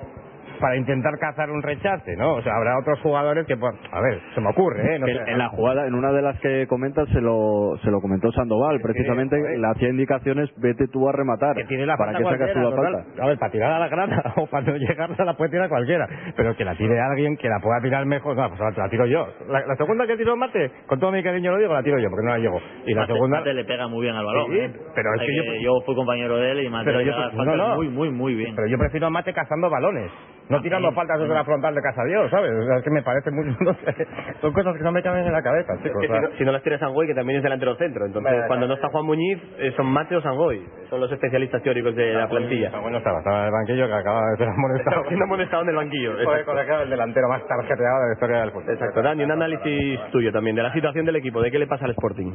para 0.62 0.76
intentar 0.76 1.18
cazar 1.18 1.50
un 1.50 1.60
rechace, 1.62 2.16
no? 2.16 2.34
O 2.36 2.42
sea, 2.42 2.54
habrá 2.56 2.78
otros 2.78 3.00
jugadores 3.00 3.44
que, 3.46 3.56
pues, 3.56 3.74
a 3.90 4.00
ver, 4.00 4.20
se 4.34 4.40
me 4.40 4.48
ocurre, 4.50 4.94
¿eh? 4.94 4.98
No 5.00 5.06
en, 5.08 5.16
sé, 5.16 5.22
en 5.32 5.38
la 5.38 5.48
jugada, 5.48 5.86
en 5.88 5.94
una 5.94 6.12
de 6.12 6.22
las 6.22 6.38
que 6.40 6.66
comentas, 6.68 7.08
se 7.10 7.20
lo, 7.20 7.76
se 7.82 7.90
lo 7.90 8.00
comentó 8.00 8.30
Sandoval. 8.32 8.78
Precisamente 8.80 9.36
le 9.36 9.66
hacía 9.68 9.88
indicaciones, 9.90 10.48
vete 10.56 10.86
tú 10.86 11.08
a 11.08 11.12
rematar. 11.12 11.56
que 11.56 11.64
tiene 11.64 11.84
la 11.84 11.96
¿Para 11.96 12.14
qué 12.16 12.24
sacas 12.24 12.52
tú 12.52 12.60
la 12.60 12.70
total. 12.70 13.04
A 13.20 13.26
ver, 13.26 13.38
para 13.38 13.52
tirar 13.52 13.72
a 13.72 13.78
la 13.80 13.88
grada 13.88 14.32
o 14.36 14.46
para 14.46 14.64
no 14.66 14.76
llegar 14.76 15.10
la 15.18 15.34
puede 15.34 15.50
tirar 15.50 15.68
cualquiera. 15.68 16.06
Pero 16.36 16.54
que 16.56 16.64
la 16.64 16.74
tire 16.76 17.00
alguien 17.00 17.36
que 17.36 17.48
la 17.48 17.58
pueda 17.60 17.80
tirar 17.80 18.06
mejor. 18.06 18.36
No, 18.36 18.48
pues 18.48 18.60
la, 18.60 18.70
la 18.70 18.88
tiro 18.88 19.06
yo. 19.06 19.26
La, 19.48 19.66
la 19.66 19.76
segunda 19.76 20.06
que 20.06 20.16
tiró 20.16 20.36
Mate, 20.36 20.70
con 20.86 21.00
todo 21.00 21.10
mi 21.10 21.22
cariño 21.22 21.50
lo 21.52 21.58
digo, 21.58 21.72
la 21.74 21.82
tiro 21.82 21.98
yo, 21.98 22.08
porque 22.08 22.24
no 22.26 22.30
la 22.32 22.38
llevo. 22.38 22.60
Y 22.86 22.94
la 22.94 23.02
Mate- 23.02 23.12
segunda... 23.14 23.38
Mate 23.38 23.54
le 23.54 23.64
pega 23.64 23.88
muy 23.88 24.02
bien 24.02 24.14
al 24.14 24.24
balón. 24.24 24.46
Sí, 24.52 24.58
¿eh? 24.58 24.70
pero 24.94 25.14
es 25.14 25.20
que 25.22 25.36
yo- 25.36 25.54
yo 25.60 25.70
fui 25.84 25.94
compañero 25.94 26.36
de 26.36 26.50
él 26.52 26.60
y 26.64 26.70
Mate 26.70 26.84
Pero 26.86 26.98
le 27.00 27.04
yo, 27.06 27.12
no. 27.56 27.74
muy, 27.76 27.88
muy, 27.88 28.10
muy 28.10 28.34
bien. 28.34 28.54
Pero 28.54 28.68
yo 28.68 28.78
prefiero 28.78 29.06
a 29.06 29.10
Mate 29.10 29.32
cazando 29.32 29.68
balones, 29.68 30.10
no 30.48 30.60
tirando 30.60 30.88
sí. 30.90 30.94
faltas 30.94 31.20
desde 31.20 31.34
la 31.34 31.44
frontal 31.44 31.74
de 31.74 31.80
casa 31.82 32.04
Dios, 32.04 32.30
¿sabes? 32.30 32.52
O 32.52 32.66
sea, 32.66 32.76
es 32.78 32.84
que 32.84 32.90
me 32.90 33.02
parece 33.02 33.30
muy... 33.30 33.44
no 33.60 33.74
sé, 33.74 34.06
son 34.40 34.52
cosas 34.52 34.76
que 34.76 34.82
no 34.82 34.92
me 34.92 35.02
caben 35.02 35.24
en 35.26 35.32
la 35.32 35.42
cabeza, 35.42 35.72
Es 35.74 35.82
chicos. 35.82 36.00
que 36.00 36.06
o 36.06 36.10
sea, 36.10 36.20
si, 36.20 36.22
no, 36.22 36.38
si 36.38 36.44
no 36.44 36.52
las 36.52 36.62
tira 36.62 36.78
Sangoy, 36.78 37.06
que 37.06 37.14
también 37.14 37.38
es 37.38 37.42
delantero 37.42 37.74
centro. 37.76 38.04
Entonces, 38.06 38.32
Vale, 38.32 38.46
cuando 38.46 38.66
vale. 38.66 38.68
no 38.68 38.74
está 38.74 38.88
Juan 38.88 39.06
Muñiz, 39.06 39.38
eh, 39.58 39.72
son 39.76 39.86
Mate 39.86 40.16
o 40.16 40.20
Sangoy. 40.22 40.62
Son 40.90 41.00
los 41.00 41.10
especialistas 41.12 41.62
teóricos 41.62 41.94
de 41.96 42.12
la 42.14 42.28
plantilla. 42.28 42.66
Está 42.66 42.80
bueno, 42.80 42.98
estaba, 42.98 43.18
estaba 43.18 43.38
en 43.40 43.44
el 43.46 43.52
banquillo 43.52 43.86
que 43.86 43.94
acaba 43.94 44.20
de 44.30 44.36
ser 44.36 44.48
amonestado. 44.48 44.90
Estaba 44.92 45.08
siendo 45.08 45.24
amonestado 45.24 45.62
en 45.62 45.68
el 45.70 45.76
banquillo. 45.76 46.12
Colegiado 46.44 46.82
el 46.82 46.90
delantero 46.90 47.28
más 47.28 47.46
tarjeteado 47.46 48.00
de 48.02 48.06
la 48.08 48.12
historia 48.14 48.40
del 48.40 48.50
fútbol. 48.50 48.70
Exacto. 48.70 49.02
Dani, 49.02 49.24
un 49.24 49.30
análisis 49.32 50.00
tuyo 50.10 50.32
también 50.32 50.56
de 50.56 50.62
la 50.62 50.72
situación 50.72 51.06
del 51.06 51.16
equipo. 51.16 51.40
¿De 51.40 51.50
qué 51.50 51.58
le 51.58 51.66
pasa 51.66 51.84
al 51.86 51.92
Sporting? 51.92 52.32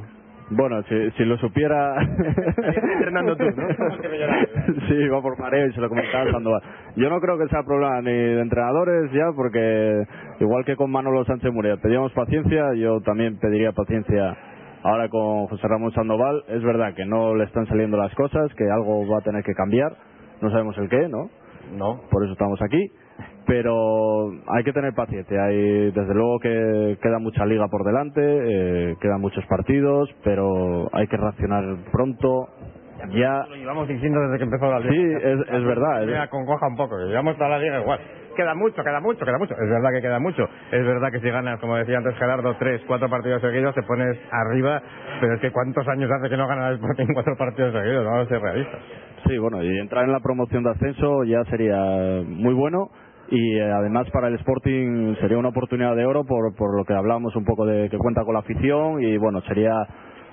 Bueno, 0.50 0.82
si, 0.84 1.12
si 1.12 1.26
lo 1.26 1.38
supiera... 1.38 1.93
entrenando 2.93 3.36
tú, 3.36 3.43
¿no? 3.43 3.67
sí, 4.88 5.08
va 5.10 5.22
por 5.22 5.38
mareo 5.39 5.67
y 5.67 5.74
se 5.74 5.82
lo 5.82 5.89
comentaba 5.89 6.32
Sandoval. 6.32 6.62
Yo 6.97 7.12
no 7.12 7.21
creo 7.21 7.38
que 7.38 7.47
sea 7.47 7.62
problema 7.62 8.01
ni 8.01 8.12
de 8.12 8.41
entrenadores 8.41 9.12
ya, 9.12 9.31
porque 9.36 10.03
igual 10.39 10.65
que 10.65 10.75
con 10.75 10.89
Manolo 10.89 11.23
Sánchez 11.25 11.53
Muria 11.53 11.77
pedíamos 11.77 12.12
paciencia, 12.13 12.73
yo 12.73 13.01
también 13.01 13.38
pediría 13.38 13.71
paciencia 13.71 14.36
ahora 14.81 15.07
con 15.07 15.45
José 15.45 15.67
Ramón 15.67 15.91
Sandoval. 15.91 16.43
Es 16.47 16.63
verdad 16.63 16.95
que 16.95 17.05
no 17.05 17.36
le 17.36 17.43
están 17.43 17.67
saliendo 17.67 17.97
las 17.97 18.15
cosas, 18.15 18.51
que 18.55 18.63
algo 18.71 19.07
va 19.07 19.19
a 19.19 19.21
tener 19.21 19.43
que 19.43 19.53
cambiar, 19.53 19.95
no 20.41 20.49
sabemos 20.49 20.75
el 20.79 20.89
qué, 20.89 21.07
¿no? 21.07 21.29
No. 21.77 22.01
Por 22.10 22.23
eso 22.23 22.33
estamos 22.33 22.60
aquí. 22.63 22.91
Pero 23.45 24.31
hay 24.47 24.63
que 24.63 24.73
tener 24.73 24.93
paciencia. 24.93 25.43
Hay, 25.45 25.91
desde 25.91 26.13
luego 26.15 26.39
que 26.39 26.97
queda 27.01 27.19
mucha 27.19 27.45
liga 27.45 27.67
por 27.67 27.86
delante, 27.86 28.21
eh, 28.21 28.95
quedan 28.99 29.21
muchos 29.21 29.45
partidos, 29.45 30.10
pero 30.23 30.89
hay 30.91 31.07
que 31.07 31.17
reaccionar 31.17 31.63
pronto. 31.91 32.47
Ya, 33.12 33.45
Lo 33.49 33.55
llevamos 33.55 33.88
diciendo 33.88 34.19
desde 34.21 34.38
que 34.38 34.43
empezó 34.45 34.69
la 34.71 34.79
liga. 34.79 34.91
sí, 34.91 35.25
es, 35.27 35.39
es 35.55 35.63
verdad. 35.65 36.01
Me 36.05 36.13
es- 36.13 36.19
acongoja 36.19 36.67
un 36.67 36.75
poco, 36.75 36.97
llevamos 36.99 37.36
toda 37.38 37.49
la 37.49 37.60
liga 37.60 37.79
igual. 37.81 37.99
Queda 38.36 38.53
mucho, 38.53 38.83
queda 38.83 38.99
mucho, 38.99 39.25
queda 39.25 39.38
mucho. 39.39 39.53
Es 39.55 39.69
verdad 39.69 39.89
que 39.91 40.01
queda 40.01 40.19
mucho. 40.19 40.43
Es 40.71 40.86
verdad 40.86 41.12
que 41.12 41.19
si 41.21 41.29
ganas, 41.29 41.60
como 41.60 41.75
decía 41.75 41.97
antes 41.97 42.15
Gerardo, 42.17 42.55
tres, 42.60 42.81
cuatro 42.86 43.10
partidos 43.10 43.41
seguidos, 43.41 43.73
te 43.73 43.81
pones 43.83 44.15
arriba. 44.31 44.79
Pero 45.19 45.33
es 45.36 45.41
que 45.41 45.51
¿cuántos 45.51 45.88
años 45.88 46.10
hace 46.12 46.29
que 46.29 46.38
no 46.38 46.47
gana 46.47 46.69
el 46.69 46.75
Sporting 46.75 47.07
cuatro 47.13 47.36
partidos 47.36 47.73
seguidos? 47.73 48.05
Vamos 48.05 48.27
a 48.27 48.29
ser 48.29 48.39
realistas. 48.41 48.79
Sí, 49.27 49.38
bueno, 49.39 49.63
y 49.63 49.79
entrar 49.79 50.05
en 50.05 50.12
la 50.12 50.19
promoción 50.19 50.63
de 50.63 50.69
ascenso 50.69 51.23
ya 51.23 51.43
sería 51.45 52.21
muy 52.27 52.53
bueno 52.53 52.89
y 53.29 53.57
eh, 53.57 53.71
además 53.71 54.07
para 54.12 54.27
el 54.27 54.36
Sporting 54.36 55.15
sería 55.19 55.38
una 55.39 55.49
oportunidad 55.49 55.95
de 55.95 56.05
oro 56.05 56.23
por, 56.23 56.55
por 56.55 56.77
lo 56.77 56.86
que 56.86 56.93
hablamos 56.93 57.36
un 57.36 57.43
poco 57.43 57.65
de 57.65 57.89
que 57.89 57.97
cuenta 57.97 58.23
con 58.23 58.36
la 58.36 58.41
afición 58.41 59.01
y 59.01 59.17
bueno, 59.17 59.41
sería 59.41 59.73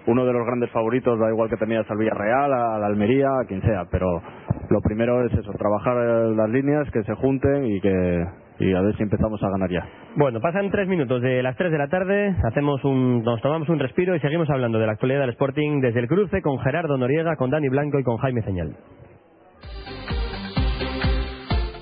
uno 0.06 0.24
de 0.24 0.32
los 0.32 0.46
grandes 0.46 0.70
favoritos, 0.70 1.18
da 1.18 1.30
igual 1.30 1.48
que 1.48 1.56
tenías 1.56 1.90
al 1.90 1.98
Villarreal, 1.98 2.52
a 2.52 2.78
la 2.78 2.86
Almería, 2.86 3.28
a 3.42 3.46
quien 3.46 3.62
sea, 3.62 3.84
pero 3.90 4.22
lo 4.68 4.80
primero 4.80 5.24
es 5.24 5.32
eso, 5.32 5.52
trabajar 5.52 5.96
eh, 5.96 6.34
las 6.36 6.50
líneas, 6.50 6.90
que 6.90 7.02
se 7.04 7.14
junten 7.14 7.66
y 7.66 7.80
que 7.80 8.24
y 8.58 8.72
a 8.72 8.80
ver 8.80 8.96
si 8.96 9.02
empezamos 9.02 9.42
a 9.42 9.50
ganar 9.50 9.70
ya. 9.70 9.84
Bueno, 10.16 10.40
pasan 10.40 10.70
tres 10.70 10.86
minutos 10.86 11.20
de 11.20 11.42
las 11.42 11.56
tres 11.56 11.72
de 11.72 11.78
la 11.78 11.88
tarde, 11.88 12.36
hacemos 12.44 12.84
un, 12.84 13.22
nos 13.24 13.40
tomamos 13.42 13.68
un 13.68 13.78
respiro 13.78 14.14
y 14.14 14.20
seguimos 14.20 14.48
hablando 14.48 14.78
de 14.78 14.86
la 14.86 14.92
actualidad 14.92 15.20
del 15.20 15.30
Sporting 15.30 15.80
desde 15.80 16.00
el 16.00 16.08
cruce 16.08 16.40
con 16.40 16.58
Gerardo 16.60 16.96
Noriega, 16.96 17.36
con 17.36 17.50
Dani 17.50 17.68
Blanco 17.68 17.98
y 17.98 18.04
con 18.04 18.16
Jaime 18.18 18.42
Señal. 18.42 18.76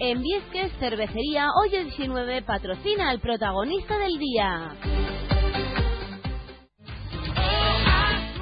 En 0.01 0.21
Viesques 0.21 0.73
Cervecería, 0.79 1.47
hoy 1.63 1.77
el 1.77 1.85
19 1.85 2.43
patrocina 2.43 3.11
al 3.11 3.21
protagonista 3.21 3.99
del 3.99 4.19
día. 4.19 5.32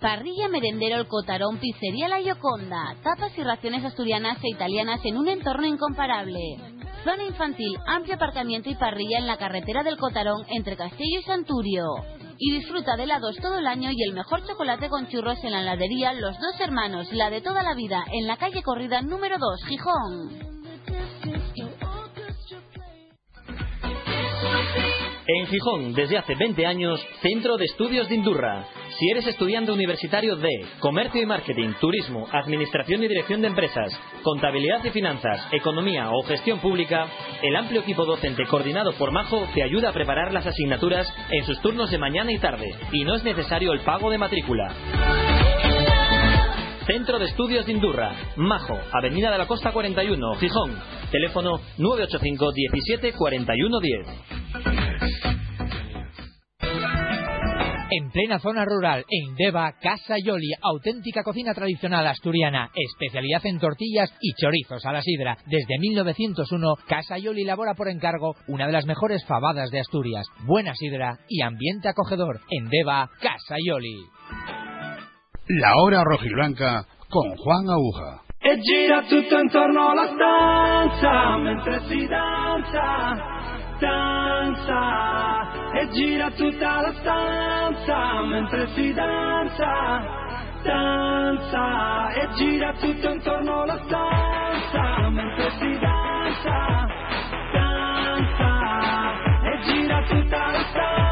Parrilla 0.00 0.48
Merendero 0.48 0.96
El 0.96 1.08
Cotarón, 1.08 1.58
Pizzería 1.58 2.08
La 2.08 2.20
Yoconda. 2.20 2.96
Tapas 3.02 3.36
y 3.38 3.42
raciones 3.42 3.82
asturianas 3.82 4.36
e 4.42 4.50
italianas 4.50 5.00
en 5.04 5.16
un 5.16 5.26
entorno 5.26 5.66
incomparable. 5.66 6.38
Zona 7.02 7.24
infantil, 7.24 7.78
amplio 7.86 8.16
aparcamiento 8.16 8.68
y 8.68 8.74
parrilla 8.74 9.18
en 9.18 9.26
la 9.26 9.38
carretera 9.38 9.82
del 9.82 9.96
Cotarón 9.96 10.44
entre 10.48 10.76
Castillo 10.76 11.20
y 11.20 11.22
Santurio. 11.22 11.84
Y 12.38 12.52
disfruta 12.52 12.96
de 12.96 13.04
helados 13.04 13.36
todo 13.36 13.58
el 13.58 13.66
año 13.66 13.90
y 13.90 14.02
el 14.02 14.12
mejor 14.12 14.44
chocolate 14.46 14.90
con 14.90 15.08
churros 15.08 15.42
en 15.42 15.52
la 15.52 15.62
heladería 15.62 16.12
Los 16.12 16.36
Dos 16.38 16.60
Hermanos, 16.60 17.10
la 17.12 17.30
de 17.30 17.40
toda 17.40 17.62
la 17.62 17.74
vida, 17.74 18.04
en 18.12 18.26
la 18.26 18.36
calle 18.36 18.62
Corrida 18.62 19.00
número 19.00 19.36
2, 19.38 19.64
Gijón. 19.66 20.56
En 25.28 25.46
Gijón, 25.46 25.94
desde 25.94 26.18
hace 26.18 26.34
20 26.34 26.66
años, 26.66 27.00
Centro 27.22 27.56
de 27.56 27.64
Estudios 27.64 28.08
de 28.08 28.14
Indurra. 28.16 28.66
Si 28.98 29.10
eres 29.10 29.26
estudiante 29.26 29.72
universitario 29.72 30.36
de 30.36 30.64
Comercio 30.80 31.20
y 31.20 31.26
Marketing, 31.26 31.74
Turismo, 31.78 32.26
Administración 32.32 33.04
y 33.04 33.08
Dirección 33.08 33.42
de 33.42 33.48
Empresas, 33.48 33.92
Contabilidad 34.22 34.82
y 34.84 34.90
Finanzas, 34.90 35.46
Economía 35.52 36.08
o 36.10 36.22
Gestión 36.22 36.60
Pública, 36.60 37.06
el 37.42 37.56
amplio 37.56 37.82
equipo 37.82 38.06
docente 38.06 38.46
coordinado 38.46 38.94
por 38.94 39.12
Majo 39.12 39.46
te 39.54 39.62
ayuda 39.62 39.90
a 39.90 39.92
preparar 39.92 40.32
las 40.32 40.46
asignaturas 40.46 41.12
en 41.30 41.44
sus 41.44 41.60
turnos 41.60 41.90
de 41.90 41.98
mañana 41.98 42.32
y 42.32 42.38
tarde, 42.38 42.74
y 42.90 43.04
no 43.04 43.14
es 43.16 43.22
necesario 43.22 43.74
el 43.74 43.80
pago 43.80 44.10
de 44.10 44.16
matrícula. 44.16 44.74
Centro 46.86 47.18
de 47.18 47.26
Estudios 47.26 47.66
de 47.66 47.72
Indurra, 47.72 48.12
Majo, 48.36 48.78
Avenida 48.92 49.30
de 49.30 49.38
la 49.38 49.46
Costa 49.46 49.72
41, 49.72 50.36
Gijón. 50.36 50.70
Teléfono 51.10 51.60
985 51.76 52.52
17 52.52 53.12
41 53.12 53.80
10. 53.80 54.06
En 57.98 58.10
plena 58.10 58.38
zona 58.38 58.66
rural, 58.66 59.06
en 59.08 59.34
Deva, 59.36 59.72
Casa 59.80 60.16
Yoli, 60.22 60.52
auténtica 60.60 61.22
cocina 61.22 61.54
tradicional 61.54 62.06
asturiana, 62.06 62.68
especialidad 62.74 63.40
en 63.46 63.58
tortillas 63.58 64.12
y 64.20 64.34
chorizos 64.34 64.84
a 64.84 64.92
la 64.92 65.00
sidra. 65.00 65.38
Desde 65.46 65.78
1901, 65.78 66.74
Casa 66.86 67.16
Yoli 67.16 67.40
elabora 67.40 67.72
por 67.72 67.88
encargo 67.88 68.34
una 68.48 68.66
de 68.66 68.72
las 68.74 68.84
mejores 68.84 69.24
fabadas 69.24 69.70
de 69.70 69.80
Asturias. 69.80 70.26
Buena 70.44 70.74
sidra 70.74 71.20
y 71.26 71.40
ambiente 71.40 71.88
acogedor. 71.88 72.40
En 72.50 72.68
Deva, 72.68 73.08
Casa 73.18 73.56
Yoli. 73.64 73.96
La 75.48 75.72
hora 75.82 76.04
rojiblanca 76.04 76.84
con 77.08 77.34
Juan 77.34 77.70
Aguja. 77.70 78.20
E 78.38 78.60
gira 78.60 79.04
tutto 79.08 79.38
intorno 79.38 79.88
alla 79.88 80.06
stanza 80.12 81.38
mentre 81.38 81.80
si 81.88 82.06
danza, 82.06 83.35
danza. 83.78 84.80
E 85.72 85.88
gira 85.90 86.30
tutta 86.30 86.80
la 86.80 86.92
stanza 86.94 88.22
mentre 88.26 88.66
si 88.68 88.92
danza, 88.92 90.02
danza. 90.62 92.12
E 92.12 92.28
gira 92.36 92.72
tutto 92.74 93.10
intorno 93.10 93.62
alla 93.62 93.78
stanza 93.84 95.08
mentre 95.10 95.50
si 95.50 95.78
danza, 95.78 96.86
danza. 97.52 98.50
E 99.42 99.58
gira 99.64 100.02
tutta 100.02 100.50
la 100.50 100.62
stanza. 100.70 101.05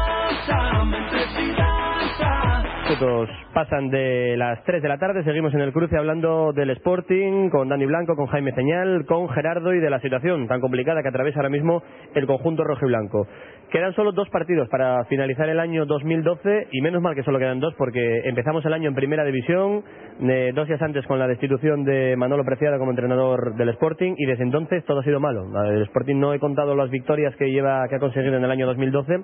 Minutos 2.87 3.29
pasan 3.53 3.89
de 3.89 4.35
las 4.37 4.63
3 4.63 4.81
de 4.81 4.89
la 4.89 4.97
tarde, 4.97 5.23
seguimos 5.23 5.53
en 5.53 5.61
el 5.61 5.73
cruce 5.73 5.97
hablando 5.97 6.53
del 6.53 6.69
Sporting, 6.71 7.49
con 7.49 7.69
Dani 7.69 7.85
Blanco, 7.85 8.15
con 8.15 8.27
Jaime 8.27 8.53
Señal, 8.53 9.05
con 9.05 9.29
Gerardo 9.29 9.73
y 9.73 9.79
de 9.79 9.89
la 9.89 9.99
situación 9.99 10.47
tan 10.47 10.61
complicada 10.61 11.01
que 11.01 11.09
atraviesa 11.09 11.39
ahora 11.39 11.49
mismo 11.49 11.81
el 12.13 12.27
conjunto 12.27 12.63
rojo 12.63 12.85
y 12.85 12.89
blanco. 12.89 13.27
Quedan 13.71 13.93
solo 13.93 14.11
dos 14.11 14.29
partidos 14.29 14.69
para 14.69 15.03
finalizar 15.05 15.49
el 15.49 15.59
año 15.59 15.85
2012 15.85 16.67
y 16.71 16.81
menos 16.81 17.01
mal 17.01 17.15
que 17.15 17.23
solo 17.23 17.39
quedan 17.39 17.59
dos 17.59 17.73
porque 17.75 18.21
empezamos 18.25 18.63
el 18.65 18.73
año 18.73 18.89
en 18.89 18.95
primera 18.95 19.23
división, 19.25 19.83
eh, 20.21 20.51
dos 20.53 20.67
días 20.67 20.81
antes 20.81 21.05
con 21.07 21.17
la 21.17 21.27
destitución 21.27 21.83
de 21.83 22.15
Manolo 22.15 22.45
Preciado 22.45 22.77
como 22.77 22.91
entrenador 22.91 23.55
del 23.55 23.69
Sporting 23.69 24.13
y 24.17 24.25
desde 24.25 24.43
entonces 24.43 24.85
todo 24.85 24.99
ha 24.99 25.03
sido 25.03 25.19
malo. 25.19 25.45
El 25.65 25.81
Sporting 25.83 26.19
no 26.19 26.33
he 26.33 26.39
contado 26.39 26.75
las 26.75 26.89
victorias 26.89 27.35
que 27.35 27.51
lleva 27.51 27.87
que 27.89 27.95
ha 27.95 27.99
conseguido 27.99 28.37
en 28.37 28.43
el 28.43 28.51
año 28.51 28.67
2012, 28.67 29.15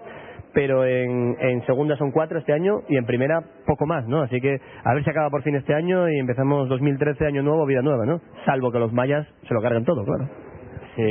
pero 0.53 0.85
en, 0.85 1.35
en 1.39 1.65
segunda 1.65 1.95
son 1.97 2.11
cuatro 2.11 2.39
este 2.39 2.53
año 2.53 2.81
y 2.89 2.97
en 2.97 3.05
primera 3.05 3.41
poco 3.65 3.85
más, 3.85 4.07
¿no? 4.07 4.21
Así 4.21 4.39
que 4.41 4.59
a 4.83 4.93
ver 4.93 5.03
si 5.03 5.09
acaba 5.09 5.29
por 5.29 5.43
fin 5.43 5.55
este 5.55 5.73
año 5.73 6.09
y 6.09 6.19
empezamos 6.19 6.67
2013 6.69 7.25
año 7.25 7.43
nuevo, 7.43 7.65
vida 7.65 7.81
nueva, 7.81 8.05
¿no? 8.05 8.21
Salvo 8.45 8.71
que 8.71 8.79
los 8.79 8.91
mayas 8.93 9.27
se 9.47 9.53
lo 9.53 9.61
carguen 9.61 9.85
todo, 9.85 10.03
claro. 10.03 10.29
Sí, 10.95 11.03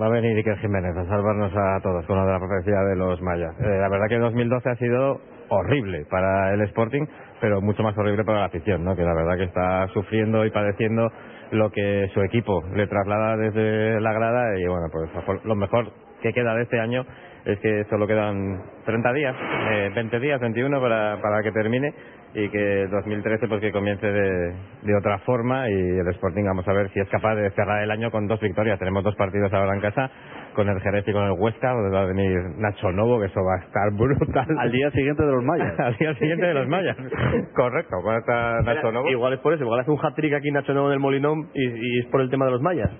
va 0.00 0.06
a 0.06 0.10
venir 0.10 0.36
Iker 0.36 0.58
Jiménez 0.58 0.96
a 0.96 1.04
salvarnos 1.04 1.52
a 1.54 1.80
todos 1.80 2.04
con 2.06 2.16
lo 2.16 2.26
de 2.26 2.32
la 2.32 2.40
profecía 2.40 2.80
de 2.80 2.96
los 2.96 3.22
mayas. 3.22 3.54
Eh, 3.60 3.78
la 3.80 3.88
verdad 3.88 4.08
que 4.08 4.18
2012 4.18 4.68
ha 4.68 4.76
sido 4.76 5.20
horrible 5.48 6.04
para 6.10 6.52
el 6.54 6.62
Sporting, 6.62 7.06
pero 7.40 7.60
mucho 7.60 7.84
más 7.84 7.96
horrible 7.96 8.24
para 8.24 8.40
la 8.40 8.44
afición, 8.46 8.82
¿no? 8.82 8.96
Que 8.96 9.04
la 9.04 9.14
verdad 9.14 9.36
que 9.36 9.44
está 9.44 9.86
sufriendo 9.88 10.44
y 10.44 10.50
padeciendo 10.50 11.08
lo 11.52 11.70
que 11.70 12.08
su 12.12 12.20
equipo 12.22 12.62
le 12.74 12.86
traslada 12.86 13.36
desde 13.36 14.00
la 14.00 14.12
grada 14.12 14.58
y 14.58 14.66
bueno, 14.66 14.86
pues 14.90 15.44
lo 15.44 15.54
mejor 15.54 15.92
que 16.22 16.32
queda 16.32 16.54
de 16.54 16.62
este 16.62 16.80
año 16.80 17.04
es 17.44 17.58
que 17.58 17.84
solo 17.90 18.06
quedan 18.06 18.62
30 18.84 19.12
días, 19.12 19.36
eh, 19.72 19.90
20 19.94 20.20
días, 20.20 20.40
21 20.40 20.80
para, 20.80 21.20
para 21.20 21.42
que 21.42 21.52
termine 21.52 21.92
y 22.34 22.48
que 22.48 22.86
2013 22.90 23.48
pues 23.48 23.60
que 23.60 23.72
comience 23.72 24.06
de, 24.06 24.54
de 24.82 24.96
otra 24.96 25.18
forma 25.18 25.68
y 25.68 25.74
el 25.74 26.08
Sporting 26.08 26.44
vamos 26.44 26.66
a 26.66 26.72
ver 26.72 26.88
si 26.90 27.00
es 27.00 27.08
capaz 27.08 27.34
de 27.34 27.50
cerrar 27.50 27.82
el 27.82 27.90
año 27.90 28.10
con 28.10 28.26
dos 28.26 28.40
victorias. 28.40 28.78
Tenemos 28.78 29.04
dos 29.04 29.16
partidos 29.16 29.52
ahora 29.52 29.74
en 29.74 29.80
casa 29.80 30.10
con 30.54 30.68
el 30.68 30.80
Jerez 30.80 31.06
y 31.06 31.12
con 31.12 31.24
el 31.24 31.32
Huesca, 31.32 31.70
donde 31.72 31.96
va 31.96 32.02
a 32.02 32.06
venir 32.06 32.38
Nacho 32.58 32.92
Novo, 32.92 33.20
que 33.20 33.26
eso 33.26 33.40
va 33.42 33.56
a 33.56 33.64
estar 33.64 33.90
brutal. 33.96 34.46
Al 34.58 34.72
día 34.72 34.90
siguiente 34.90 35.24
de 35.24 35.32
los 35.32 35.44
mayas. 35.44 35.72
Al 35.78 35.96
día 35.96 36.14
siguiente 36.14 36.46
de 36.46 36.54
los 36.54 36.68
mayas. 36.68 36.96
Correcto, 37.54 37.96
cuando 38.02 38.20
está 38.20 38.62
Nacho 38.62 38.92
Novo. 38.92 39.08
Igual 39.08 39.34
es 39.34 39.40
por 39.40 39.54
eso, 39.54 39.64
igual 39.64 39.80
hace 39.80 39.90
un 39.90 39.98
hat-trick 40.04 40.34
aquí 40.34 40.50
Nacho 40.50 40.74
Novo 40.74 40.88
en 40.88 40.94
el 40.94 41.00
Molinón 41.00 41.50
y, 41.54 41.64
y 41.64 42.00
es 42.00 42.06
por 42.06 42.20
el 42.20 42.30
tema 42.30 42.46
de 42.46 42.52
los 42.52 42.62
mayas. 42.62 42.90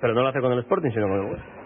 Pero 0.00 0.14
no 0.14 0.22
lo 0.22 0.28
hace 0.28 0.40
con 0.40 0.52
el 0.52 0.60
Sporting, 0.60 0.90
sino 0.90 1.08
con 1.08 1.18
el 1.18 1.32
Huesca. 1.32 1.59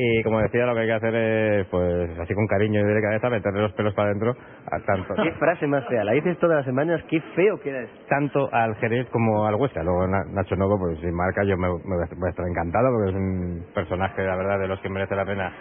Y 0.00 0.22
como 0.22 0.40
decía, 0.40 0.64
lo 0.64 0.74
que 0.74 0.80
hay 0.82 0.86
que 0.86 0.92
hacer 0.92 1.14
es, 1.14 1.66
pues, 1.66 2.16
así 2.20 2.32
con 2.32 2.46
cariño 2.46 2.78
y 2.80 2.84
de 2.84 3.02
cabeza, 3.02 3.28
meterle 3.30 3.62
los 3.62 3.72
pelos 3.72 3.92
para 3.94 4.10
adentro 4.10 4.30
a 4.70 4.78
tanto. 4.86 5.12
Qué 5.22 5.32
frase 5.32 5.66
más 5.66 5.84
fea, 5.88 6.04
la 6.04 6.12
dices 6.12 6.38
todas 6.38 6.58
las 6.58 6.66
semanas, 6.66 7.02
qué 7.08 7.20
feo 7.34 7.58
queda 7.58 7.80
esto. 7.80 7.98
Tanto 8.08 8.48
al 8.52 8.76
Jerez 8.76 9.08
como 9.10 9.44
al 9.46 9.56
Huesca. 9.56 9.82
Luego 9.82 10.06
Na- 10.06 10.22
Nacho 10.32 10.54
Novo, 10.54 10.78
pues 10.78 11.00
sin 11.00 11.12
marca, 11.14 11.42
yo 11.42 11.56
me, 11.56 11.66
me 11.66 11.96
voy 11.96 12.26
a 12.26 12.30
estar 12.30 12.46
encantado 12.46 12.90
porque 12.94 13.10
es 13.10 13.16
un 13.16 13.64
personaje, 13.74 14.22
la 14.22 14.36
verdad, 14.36 14.60
de 14.60 14.68
los 14.68 14.80
que 14.80 14.88
merece 14.88 15.16
la 15.16 15.24
pena 15.24 15.52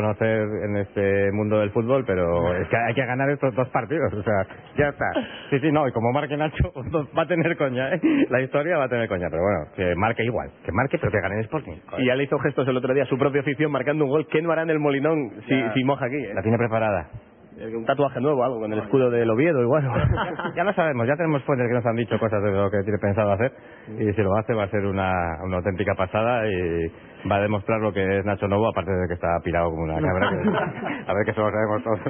conocer 0.00 0.42
en 0.64 0.76
este 0.76 1.32
mundo 1.32 1.58
del 1.60 1.70
fútbol, 1.70 2.04
pero 2.06 2.54
es 2.54 2.68
que 2.68 2.76
hay 2.76 2.94
que 2.94 3.04
ganar 3.06 3.30
estos 3.30 3.54
dos 3.54 3.68
partidos, 3.70 4.12
o 4.12 4.22
sea, 4.22 4.46
ya 4.76 4.88
está. 4.88 5.06
Sí, 5.50 5.58
sí, 5.60 5.72
no, 5.72 5.88
y 5.88 5.92
como 5.92 6.12
marque 6.12 6.36
Nacho, 6.36 6.70
va 7.18 7.22
a 7.22 7.26
tener 7.26 7.56
coña, 7.56 7.94
¿eh? 7.94 8.00
La 8.30 8.40
historia 8.42 8.76
va 8.78 8.84
a 8.84 8.88
tener 8.88 9.08
coña, 9.08 9.28
pero 9.30 9.42
bueno, 9.42 9.72
que 9.74 9.94
marque 9.96 10.24
igual, 10.24 10.50
que 10.64 10.72
marque, 10.72 10.98
pero 10.98 11.10
que 11.10 11.20
gane 11.20 11.36
el 11.38 11.44
Sporting. 11.44 11.78
Y 11.98 12.06
ya 12.06 12.14
le 12.14 12.24
hizo 12.24 12.38
gestos 12.40 12.68
el 12.68 12.76
otro 12.76 12.92
día 12.92 13.04
a 13.04 13.06
su 13.06 13.16
propia 13.18 13.40
afición 13.40 13.72
marcando 13.72 14.04
un 14.04 14.10
gol. 14.10 14.26
¿Qué 14.30 14.42
no 14.42 14.52
hará 14.52 14.62
en 14.62 14.70
el 14.70 14.78
Molinón 14.78 15.30
si, 15.48 15.58
Ya. 15.58 15.72
si 15.72 15.84
moja 15.84 16.06
aquí? 16.06 16.16
eh? 16.16 16.32
La 16.34 16.42
tiene 16.42 16.58
preparada. 16.58 17.08
Un 17.74 17.86
tatuaje 17.86 18.20
nuevo, 18.20 18.44
algo, 18.44 18.60
con 18.60 18.70
el 18.70 18.78
escudo 18.80 19.08
del 19.10 19.30
Oviedo 19.30 19.62
igual. 19.62 19.82
ya 20.56 20.62
lo 20.62 20.74
sabemos, 20.74 21.06
ya 21.08 21.16
tenemos 21.16 21.42
fuentes 21.44 21.66
que 21.66 21.72
nos 21.74 21.86
han 21.86 21.96
dicho 21.96 22.18
cosas 22.18 22.42
de 22.42 22.50
lo 22.50 22.70
que 22.70 22.82
tiene 22.82 22.98
pensado 22.98 23.32
hacer 23.32 23.50
y 23.98 24.12
si 24.12 24.22
lo 24.22 24.36
hace 24.36 24.52
va 24.52 24.64
a 24.64 24.68
ser 24.68 24.84
una, 24.84 25.10
una 25.42 25.56
auténtica 25.56 25.94
pasada 25.94 26.46
y 26.46 26.86
va 27.30 27.36
a 27.36 27.40
demostrar 27.42 27.80
lo 27.80 27.92
que 27.92 28.18
es 28.18 28.24
Nacho 28.24 28.46
Novo, 28.48 28.68
aparte 28.68 28.90
de 28.92 29.08
que 29.08 29.14
está 29.14 29.28
pirado 29.42 29.70
como 29.70 29.84
una 29.84 30.00
cabra. 30.00 30.30
que- 30.30 31.10
a 31.10 31.14
ver 31.14 31.24
que 31.24 31.30
eso 31.30 31.40
lo 31.42 31.50
sabemos 31.50 31.82
todos. 31.82 32.00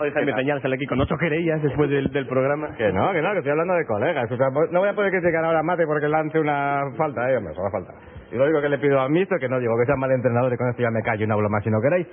Oye, 0.00 0.10
Jaime 0.12 0.32
Peñal, 0.36 0.62
sale 0.62 0.76
aquí 0.76 0.86
con 0.86 1.00
ocho 1.00 1.16
querellas 1.16 1.62
después 1.62 1.90
del, 1.90 2.10
del 2.12 2.26
programa. 2.26 2.68
Que 2.76 2.92
no, 2.92 3.12
que 3.12 3.22
no, 3.22 3.32
que 3.32 3.38
estoy 3.38 3.50
hablando 3.52 3.74
de 3.74 3.84
colegas. 3.86 4.30
O 4.30 4.36
sea, 4.36 4.48
no 4.70 4.80
voy 4.80 4.88
a 4.88 4.94
poder 4.94 5.10
criticar 5.12 5.44
ahora 5.44 5.60
a 5.60 5.62
Mate 5.62 5.86
porque 5.86 6.08
lance 6.08 6.38
una 6.38 6.82
falta, 6.96 7.30
eh, 7.30 7.36
hombre, 7.36 7.54
solo 7.54 7.70
falta. 7.70 7.92
Y 8.32 8.36
lo 8.36 8.44
único 8.44 8.60
que 8.60 8.68
le 8.68 8.78
pido 8.78 9.00
a 9.00 9.08
Misto, 9.08 9.36
que 9.38 9.48
no 9.48 9.60
digo 9.60 9.74
que 9.78 9.86
sea 9.86 9.96
mal 9.96 10.10
entrenador 10.10 10.52
y 10.52 10.56
con 10.56 10.68
esto 10.68 10.82
ya 10.82 10.90
me 10.90 11.02
callo 11.02 11.24
y 11.24 11.26
no 11.28 11.34
hablo 11.34 11.48
más 11.48 11.62
si 11.62 11.70
no 11.70 11.80
queréis, 11.80 12.06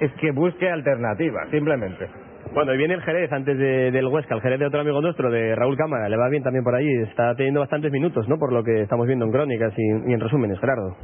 es 0.00 0.10
que 0.14 0.30
busque 0.30 0.70
alternativas, 0.70 1.48
simplemente. 1.50 2.08
Bueno, 2.54 2.72
y 2.72 2.78
viene 2.78 2.94
el 2.94 3.02
Jerez 3.02 3.30
antes 3.30 3.58
de- 3.58 3.90
del 3.90 4.06
Huesca, 4.06 4.34
el 4.34 4.40
Jerez 4.40 4.58
de 4.58 4.66
otro 4.66 4.80
amigo 4.80 5.02
nuestro, 5.02 5.30
de 5.30 5.54
Raúl 5.54 5.76
Cámara. 5.76 6.08
Le 6.08 6.16
va 6.16 6.30
bien 6.30 6.42
también 6.42 6.64
por 6.64 6.74
allí. 6.74 6.88
Está 7.02 7.34
teniendo 7.34 7.60
bastantes 7.60 7.92
minutos, 7.92 8.26
¿no? 8.26 8.38
Por 8.38 8.54
lo 8.54 8.64
que 8.64 8.80
estamos 8.82 9.06
viendo 9.06 9.26
en 9.26 9.32
crónicas 9.32 9.74
y, 9.76 10.10
y 10.10 10.14
en 10.14 10.20
resúmenes, 10.20 10.58
Gerardo. 10.58 10.96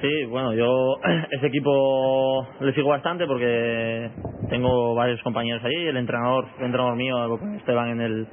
Sí, 0.00 0.24
bueno, 0.24 0.54
yo 0.54 0.96
ese 1.30 1.46
equipo 1.46 2.46
le 2.60 2.72
sigo 2.72 2.88
bastante 2.88 3.26
porque 3.26 4.10
tengo 4.48 4.94
varios 4.94 5.20
compañeros 5.22 5.62
allí. 5.64 5.76
El 5.76 5.96
entrenador, 5.96 6.46
el 6.58 6.66
entrenador 6.66 6.96
mío, 6.96 7.38
Esteban 7.56 7.88
en 7.90 8.00
el, 8.00 8.26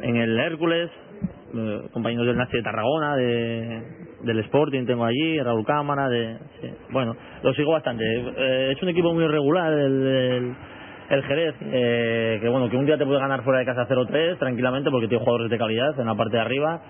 en 0.00 0.16
el 0.16 0.38
Hércules, 0.38 0.90
eh, 1.54 1.80
compañeros 1.92 2.26
del 2.26 2.36
Nazi 2.36 2.56
de 2.56 2.62
Tarragona, 2.62 3.16
de, 3.16 3.82
del 4.22 4.38
Sporting 4.40 4.86
tengo 4.86 5.04
allí, 5.04 5.38
Raúl 5.40 5.66
Cámara, 5.66 6.08
de, 6.08 6.38
sí. 6.60 6.70
bueno, 6.90 7.14
lo 7.42 7.52
sigo 7.52 7.72
bastante. 7.72 8.04
Eh, 8.04 8.72
es 8.74 8.82
un 8.82 8.88
equipo 8.88 9.12
muy 9.12 9.24
irregular 9.24 9.72
el, 9.72 10.06
el, 10.06 10.54
el 11.10 11.22
Jerez, 11.24 11.54
eh, 11.60 12.38
que 12.40 12.48
bueno, 12.48 12.70
que 12.70 12.76
un 12.76 12.86
día 12.86 12.96
te 12.96 13.04
puede 13.04 13.20
ganar 13.20 13.42
fuera 13.42 13.58
de 13.58 13.66
casa 13.66 13.86
0-3 13.86 14.38
tranquilamente 14.38 14.90
porque 14.90 15.08
tiene 15.08 15.22
jugadores 15.22 15.50
de 15.50 15.58
calidad 15.58 15.98
en 16.00 16.06
la 16.06 16.14
parte 16.14 16.36
de 16.36 16.42
arriba 16.42 16.80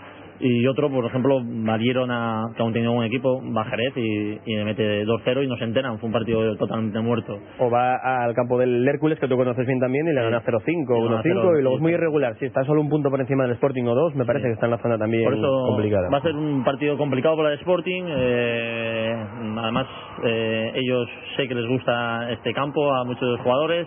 y 0.41 0.67
otro, 0.67 0.91
por 0.91 1.05
ejemplo, 1.07 1.41
valieron 1.43 2.11
a, 2.11 2.45
que 2.57 2.63
aún 2.63 2.73
tenía 2.73 2.91
un 2.91 3.05
equipo, 3.05 3.41
va 3.57 3.63
a 3.63 3.65
Jerez 3.65 3.93
y, 3.97 4.39
y 4.45 4.57
le 4.57 4.65
mete 4.65 5.05
2-0 5.05 5.45
y 5.45 5.47
nos 5.49 5.61
enteran, 5.63 5.99
fue 5.99 6.09
un 6.09 6.13
partido 6.13 6.57
totalmente 6.57 7.01
muerto. 7.01 7.39
O 7.59 7.71
va 7.71 7.97
al 7.97 8.35
campo 8.35 8.59
del 8.59 8.87
Hércules, 8.87 9.19
que 9.19 9.29
tú 9.29 9.37
conoces 9.37 9.67
bien 9.67 9.81
también, 9.81 10.07
y 10.09 10.13
le 10.13 10.23
gana 10.23 10.43
0-5, 10.43 10.87
1-5, 10.87 11.59
y 11.59 11.63
luego 11.63 11.77
es 11.77 11.83
muy 11.83 11.93
irregular. 11.93 12.37
Si 12.39 12.45
está 12.47 12.65
solo 12.65 12.81
un 12.81 12.89
punto 12.89 13.11
por 13.11 13.21
encima 13.21 13.45
del 13.45 13.53
Sporting 13.53 13.85
o 13.85 13.95
dos, 13.95 14.15
me 14.15 14.25
parece 14.25 14.47
que 14.47 14.53
está 14.55 14.67
en 14.67 14.73
la 14.73 14.79
zona 14.79 14.99
también 14.99 15.25
Por 15.25 15.35
eso 15.35 15.65
complicada. 15.69 16.09
va 16.13 16.19
a 16.19 16.23
ser 16.23 16.35
un 16.35 16.63
partido 16.65 16.97
complicado 16.99 17.37
para 17.37 17.53
el 17.53 17.59
Sporting. 17.61 18.05
eh, 18.09 19.15
además, 19.59 19.87
eh, 20.25 20.73
ellos 20.75 21.09
sé 21.37 21.49
que 21.49 21.55
les 21.55 21.67
gusta 21.67 22.31
este 22.33 22.53
campo 22.53 22.93
a 22.95 23.05
muchos 23.05 23.23
de 23.23 23.31
los 23.33 23.41
jugadores. 23.41 23.87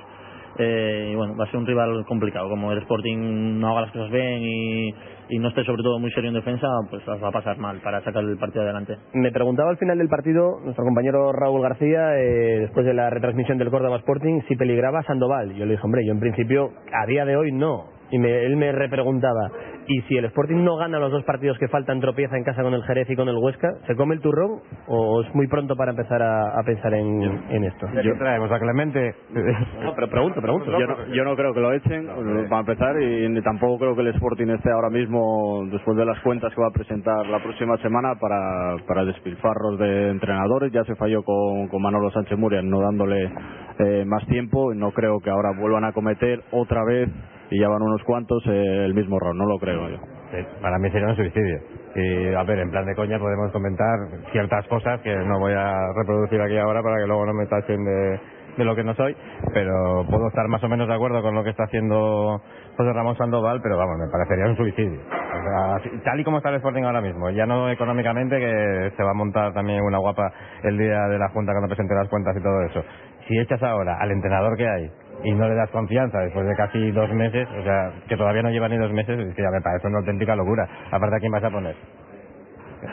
eh, 0.58 1.12
y 1.14 1.16
bueno, 1.16 1.36
va 1.40 1.46
a 1.46 1.48
ser 1.48 1.58
un 1.58 1.66
rival 1.66 2.04
complicado. 2.06 2.50
Como 2.50 2.72
el 2.74 2.80
Sporting 2.80 3.60
no 3.60 3.70
haga 3.70 3.82
las 3.82 3.92
cosas 3.92 4.12
bien 4.12 4.40
y, 4.42 4.94
y 5.30 5.40
no 5.40 5.50
esté 5.50 5.64
sobre 5.64 5.84
todo 5.84 6.00
muy 6.00 6.12
serio 6.12 6.30
en 6.30 6.36
defensa, 6.36 6.68
pues 6.90 7.02
va 7.08 7.28
a 7.28 7.32
pasar 7.32 7.58
mal 7.58 7.80
para 7.82 8.02
sacar 8.04 8.24
el 8.24 8.38
partido 8.38 8.64
adelante. 8.64 8.98
Me 9.14 9.32
preguntaba 9.32 9.70
al 9.70 9.78
final 9.78 9.98
del 9.98 10.10
partido 10.10 10.60
nuestro 10.64 10.84
compañero 10.84 11.32
Raúl 11.32 11.62
García, 11.62 12.18
eh, 12.20 12.60
después 12.62 12.86
de 12.86 12.94
la 12.94 13.10
retransmisión 13.10 13.58
del 13.58 13.70
Córdoba 13.70 13.98
Sporting, 13.98 14.42
si 14.48 14.56
peligraba 14.56 15.04
Sandoval. 15.04 15.54
Yo 15.54 15.66
le 15.66 15.72
dije, 15.74 15.84
hombre, 15.86 16.06
yo 16.06 16.14
en 16.14 16.20
principio, 16.20 16.72
a 16.94 17.06
día 17.06 17.26
de 17.26 17.36
hoy 17.38 17.52
no. 17.52 17.98
y 18.12 18.18
me- 18.18 18.44
él 18.44 18.56
me 18.58 18.72
repreguntaba, 18.72 19.52
¿y 19.90 20.02
si 20.04 20.18
el 20.18 20.26
Sporting 20.26 20.64
no 20.64 20.78
gana 20.78 21.00
los 21.00 21.12
dos 21.12 21.24
partidos 21.24 21.58
que 21.58 21.68
faltan, 21.68 22.00
tropieza 22.00 22.38
en 22.38 22.44
casa 22.44 22.62
con 22.62 22.74
el 22.74 22.84
Jerez 22.84 23.10
y 23.10 23.16
con 23.16 23.28
el 23.28 23.36
Huesca, 23.36 23.68
¿se 23.88 23.96
come 23.96 24.16
el 24.16 24.22
turrón 24.22 24.62
o 24.88 25.22
es 25.22 25.36
muy 25.36 25.48
pronto 25.48 25.76
para 25.76 25.92
empezar 25.92 26.22
a, 26.22 26.60
a 26.60 26.64
pensar 26.64 26.94
en, 26.94 27.24
en 27.50 27.64
esto? 27.64 27.88
Yo 28.04 28.16
traemos 28.18 28.52
a 28.52 28.60
Clemente. 28.60 29.16
No, 29.82 29.96
pero 29.96 30.10
pregunto, 30.10 30.42
pregunto. 30.42 30.72
Yo 30.72 30.86
no, 30.86 31.08
yo 31.08 31.24
no 31.24 31.36
creo 31.36 31.54
que 31.54 31.60
lo 31.60 31.74
echen, 31.74 32.08
para 32.50 32.60
empezar, 32.60 33.02
y 33.02 33.30
ni 33.30 33.42
tampoco 33.42 33.80
creo 33.80 33.96
que 33.96 34.02
el 34.02 34.08
Sporting 34.10 34.48
esté 34.50 34.72
ahora 34.72 34.90
mismo, 34.90 35.66
después 35.72 35.98
de 35.98 36.06
las 36.06 36.20
cuentas 36.22 36.54
que 36.54 36.62
va 36.62 36.68
a 36.68 36.72
presentar 36.72 37.26
la 37.26 37.42
próxima 37.42 37.78
semana, 37.78 38.14
para, 38.20 38.76
para 38.86 39.06
despilfarros 39.06 39.80
de 39.80 40.10
entrenadores. 40.10 40.72
Ya 40.72 40.84
se 40.84 40.96
falló 40.96 41.24
con, 41.24 41.68
con 41.70 41.82
Manolo 41.82 42.12
Sánchez 42.12 42.38
Murias, 42.38 42.64
no 42.64 42.80
dándole 42.82 43.32
eh, 43.80 44.06
más 44.06 44.26
tiempo. 44.28 44.74
No 44.74 44.92
creo 44.92 45.20
que 45.20 45.30
ahora 45.30 45.52
vuelvan 45.58 45.86
a 45.86 45.94
cometer 45.94 46.42
otra 46.52 46.84
vez, 46.86 47.10
y 47.50 47.60
ya 47.60 47.68
van 47.68 47.82
unos 47.82 48.04
cuantos, 48.04 48.44
eh, 48.48 48.86
el 48.86 48.94
mismo 48.94 49.18
error. 49.18 49.36
No 49.36 49.46
lo 49.46 49.58
creo 49.58 49.90
yo. 49.90 49.98
Sí, 50.32 50.46
para 50.62 50.78
mí 50.78 50.90
sería 50.92 51.08
un 51.08 51.16
suicidio. 51.16 51.60
Y 51.96 52.34
a 52.34 52.44
ver, 52.44 52.60
en 52.60 52.70
plan 52.70 52.86
de 52.86 52.96
coña 52.96 53.18
podemos 53.18 53.52
comentar 53.52 53.98
ciertas 54.32 54.68
cosas 54.68 55.02
que 55.02 55.16
no 55.16 55.40
voy 55.40 55.54
a 55.54 55.76
reproducir 55.96 56.40
aquí 56.42 56.58
ahora 56.58 56.84
para 56.84 56.98
que 56.98 57.08
luego 57.08 57.26
no 57.26 57.34
me 57.34 57.48
tachen 57.48 57.84
de, 57.84 58.20
de 58.58 58.66
lo 58.66 58.76
que 58.76 58.84
no 58.84 58.94
soy, 58.94 59.16
pero 59.54 60.06
puedo 60.10 60.28
estar 60.28 60.48
más 60.50 60.64
o 60.64 60.70
menos 60.70 60.88
de 60.88 60.94
acuerdo 60.94 61.22
con 61.22 61.34
lo 61.34 61.44
que 61.44 61.50
está 61.50 61.64
haciendo 61.64 62.42
José 62.78 62.94
Ramón 62.94 63.18
Sandoval, 63.18 63.60
pero 63.64 63.78
vamos, 63.78 63.98
me 63.98 64.12
parecería 64.12 64.46
un 64.46 64.56
suicidio. 64.56 65.00
O 65.00 65.82
sea, 65.82 66.02
tal 66.04 66.20
y 66.20 66.24
como 66.24 66.38
está 66.38 66.50
el 66.50 66.56
Sporting 66.56 66.84
ahora 66.84 67.02
mismo, 67.02 67.30
ya 67.32 67.46
no 67.46 67.70
económicamente, 67.70 68.38
que 68.38 68.92
se 68.96 69.04
va 69.04 69.12
a 69.12 69.16
montar 69.16 69.54
también 69.54 69.82
una 69.82 69.98
guapa 69.98 70.32
el 70.64 70.78
día 70.78 71.08
de 71.08 71.18
la 71.18 71.30
Junta 71.30 71.54
cuando 71.54 71.68
presente 71.68 71.96
las 71.96 72.10
cuentas 72.10 72.36
y 72.38 72.44
todo 72.44 72.62
eso. 72.64 72.84
Si 73.28 73.40
echas 73.40 73.62
ahora 73.64 73.98
al 74.00 74.12
entrenador 74.12 74.58
que 74.58 74.68
hay 74.68 74.92
y 75.24 75.32
no 75.32 75.48
le 75.48 75.56
das 75.56 75.70
confianza 75.72 76.20
después 76.20 76.48
de 76.48 76.56
casi 76.56 76.92
dos 76.92 77.10
meses, 77.12 77.48
o 77.60 77.64
sea, 77.64 77.92
que 78.08 78.18
todavía 78.18 78.42
no 78.42 78.50
lleva 78.50 78.70
ni 78.70 78.78
dos 78.78 78.92
meses, 78.92 79.20
es 79.20 79.36
que 79.36 79.42
ya 79.42 79.52
me 79.52 79.62
parece 79.62 79.88
una 79.88 80.00
auténtica 80.00 80.36
locura. 80.36 80.68
Aparte, 80.92 81.18
¿a 81.18 81.20
quién 81.20 81.32
vas 81.32 81.44
a 81.44 81.50
poner? 81.50 81.76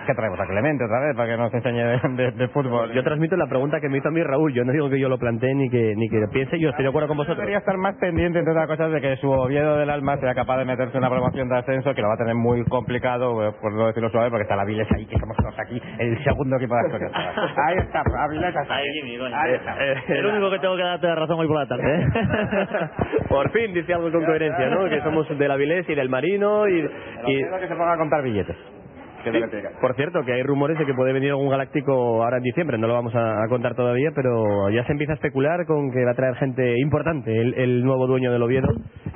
¿Qué 0.07 0.14
traemos? 0.14 0.39
¿A 0.41 0.47
Clemente 0.47 0.84
otra 0.84 1.01
vez 1.01 1.16
para 1.16 1.28
que 1.30 1.37
nos 1.37 1.53
enseñe 1.55 1.76
de, 1.84 2.01
de- 2.24 2.30
de 2.32 2.49
fútbol? 2.49 2.93
Yo 2.93 3.03
transmito 3.05 3.37
la 3.37 3.47
pregunta 3.47 3.80
que 3.80 3.89
me 3.89 3.99
hizo 3.99 4.09
a 4.09 4.11
mí 4.11 4.22
Raúl. 4.22 4.53
Yo 4.53 4.64
no 4.64 4.72
digo 4.72 4.91
que 4.91 4.99
yo 4.99 5.09
lo 5.09 5.18
plantee 5.18 5.55
ni 5.55 5.68
que 5.70 5.95
ni 5.97 6.09
que 6.09 6.20
piense. 6.32 6.59
Yo 6.59 6.70
estoy 6.70 6.84
de 6.84 6.89
acuerdo 6.89 7.09
con 7.09 7.16
vosotros. 7.16 7.39
Debería 7.39 7.59
estar 7.59 7.76
más 7.76 7.95
pendiente, 7.97 8.39
entre 8.39 8.53
otras 8.53 8.66
cosas, 8.66 8.91
de 8.93 9.01
que 9.01 9.16
su 9.16 9.30
Oviedo 9.30 9.76
del 9.76 9.91
Alma 9.91 10.16
sea 10.18 10.34
capaz 10.34 10.59
de 10.59 10.64
meterse 10.64 10.97
en 10.97 11.05
una 11.05 11.11
promoción 11.11 11.49
de 11.49 11.59
ascenso, 11.59 11.95
que 11.95 12.03
lo 12.03 12.09
va 12.09 12.14
a 12.14 12.18
tener 12.18 12.34
muy 12.34 12.64
complicado, 12.64 13.49
eh, 13.49 13.53
por 13.61 13.72
no 13.74 13.87
decirlo 13.87 14.11
suave, 14.11 14.30
porque 14.30 14.43
está 14.43 14.57
la 14.57 14.64
Viles 14.64 14.89
ahí, 14.95 15.07
que 15.07 15.18
somos 15.18 15.37
todos 15.37 15.55
aquí, 15.59 15.80
el 15.99 16.22
segundo 16.24 16.57
equipo 16.57 16.74
de 16.74 16.80
Asturias. 16.87 17.12
Ahí 17.66 17.76
está, 17.78 18.03
Avilés 18.24 18.55
está. 18.57 18.74
Ahí, 18.74 18.84
Jimmy, 19.01 19.18
coño. 19.18 19.37
Ahí 19.37 19.55
está. 19.55 19.76
El 20.14 20.26
único 20.26 20.51
que 20.51 20.59
tengo 20.59 20.76
que 20.76 20.82
darte 20.82 21.07
la 21.07 21.14
razón 21.14 21.39
hoy 21.39 21.47
por 21.47 21.57
la 21.59 21.66
tarde, 21.66 22.01
¿eh? 22.03 22.07
Por 23.28 23.51
fin 23.51 23.72
dice 23.74 23.93
algo 23.95 24.11
con 24.11 24.24
coherencia, 24.24 24.68
¿no? 24.68 24.89
Que 24.89 25.01
somos 25.03 25.26
del 25.39 25.51
Avilés 25.51 25.89
y 25.89 25.95
del 25.95 26.09
Marino 26.09 26.68
y... 26.68 26.78
y- 27.26 27.43
que 27.61 27.68
se 27.68 27.74
ponga 27.74 27.95
a 27.95 27.97
contar 27.99 28.22
billetes. 28.22 28.57
Que 29.31 29.39
es 29.39 29.43
lo 29.45 29.47
que 29.47 29.51
tiene 29.51 29.62
que 29.62 29.68
hacer. 29.68 29.81
por 29.81 29.95
cierto, 29.97 30.24
que 30.24 30.33
hay 30.33 30.43
rumores 30.43 30.79
de 30.79 30.87
que 30.87 30.95
puede 30.95 31.12
venir 31.12 31.31
algún 31.31 31.49
galáctico 31.51 32.22
ahora 32.24 32.39
en 32.39 32.43
diciembre, 32.43 32.79
no 32.79 32.87
lo 32.87 32.95
vamos 32.95 33.14
a, 33.14 33.43
a 33.45 33.49
contar 33.49 33.74
todavía, 33.74 34.11
pero 34.14 34.70
ya 34.70 34.85
se 34.85 34.93
empieza 34.93 35.12
a 35.12 35.16
especular 35.16 35.66
con 35.66 35.91
que 35.93 36.05
va 36.05 36.12
a 36.12 36.14
traer 36.14 36.35
gente 36.37 36.74
importante 36.81 37.37
el, 37.41 37.55
el 37.55 37.85
nuevo 37.85 38.07
dueño 38.07 38.33
del 38.33 38.43
Oviedo, 38.43 38.68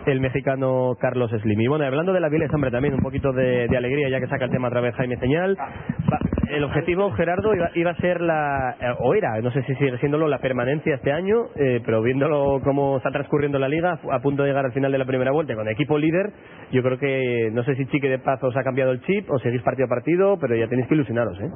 el 0.06 0.20
mexicano 0.20 0.94
Carlos 1.00 1.30
Slim. 1.30 1.60
Y 1.60 1.66
bueno, 1.68 1.84
hablando 1.84 2.12
de 2.12 2.20
la 2.20 2.28
Viles, 2.28 2.52
hombre, 2.54 2.70
también 2.70 2.94
un 2.94 3.00
poquito 3.00 3.32
de, 3.32 3.66
de 3.68 3.76
alegría, 3.76 4.08
ya 4.08 4.20
que 4.20 4.26
saca 4.28 4.44
el 4.46 4.50
tema 4.50 4.68
otra 4.68 4.80
vez 4.80 4.94
Jaime 4.94 5.16
Señal. 5.18 5.56
Va- 5.58 6.18
el 6.50 6.64
objetivo, 6.64 7.10
Gerardo, 7.12 7.54
iba, 7.54 7.70
iba 7.74 7.90
a 7.90 7.96
ser 7.96 8.20
la, 8.20 8.76
eh, 8.80 8.94
o 8.98 9.14
era, 9.14 9.40
no 9.40 9.50
sé 9.50 9.62
si 9.62 9.74
sigue 9.76 9.98
siéndolo, 9.98 10.28
la 10.28 10.38
permanencia 10.38 10.94
este 10.94 11.12
año, 11.12 11.46
eh, 11.56 11.80
pero 11.84 12.02
viéndolo 12.02 12.60
cómo 12.64 12.96
está 12.98 13.10
transcurriendo 13.10 13.58
la 13.58 13.68
liga, 13.68 13.98
a 14.10 14.20
punto 14.20 14.42
de 14.42 14.48
llegar 14.48 14.64
al 14.64 14.72
final 14.72 14.92
de 14.92 14.98
la 14.98 15.04
primera 15.04 15.32
vuelta 15.32 15.54
con 15.54 15.68
equipo 15.68 15.98
líder, 15.98 16.32
yo 16.72 16.82
creo 16.82 16.98
que, 16.98 17.50
no 17.52 17.64
sé 17.64 17.74
si 17.76 17.86
Chique 17.86 18.08
de 18.08 18.18
Paz 18.18 18.42
os 18.42 18.56
ha 18.56 18.62
cambiado 18.62 18.92
el 18.92 19.00
chip 19.02 19.30
o 19.30 19.38
seguís 19.38 19.62
partido 19.62 19.86
a 19.86 19.88
partido, 19.88 20.38
pero 20.40 20.54
ya 20.56 20.68
tenéis 20.68 20.88
que 20.88 20.94
ilusionaros, 20.94 21.38
¿eh? 21.40 21.50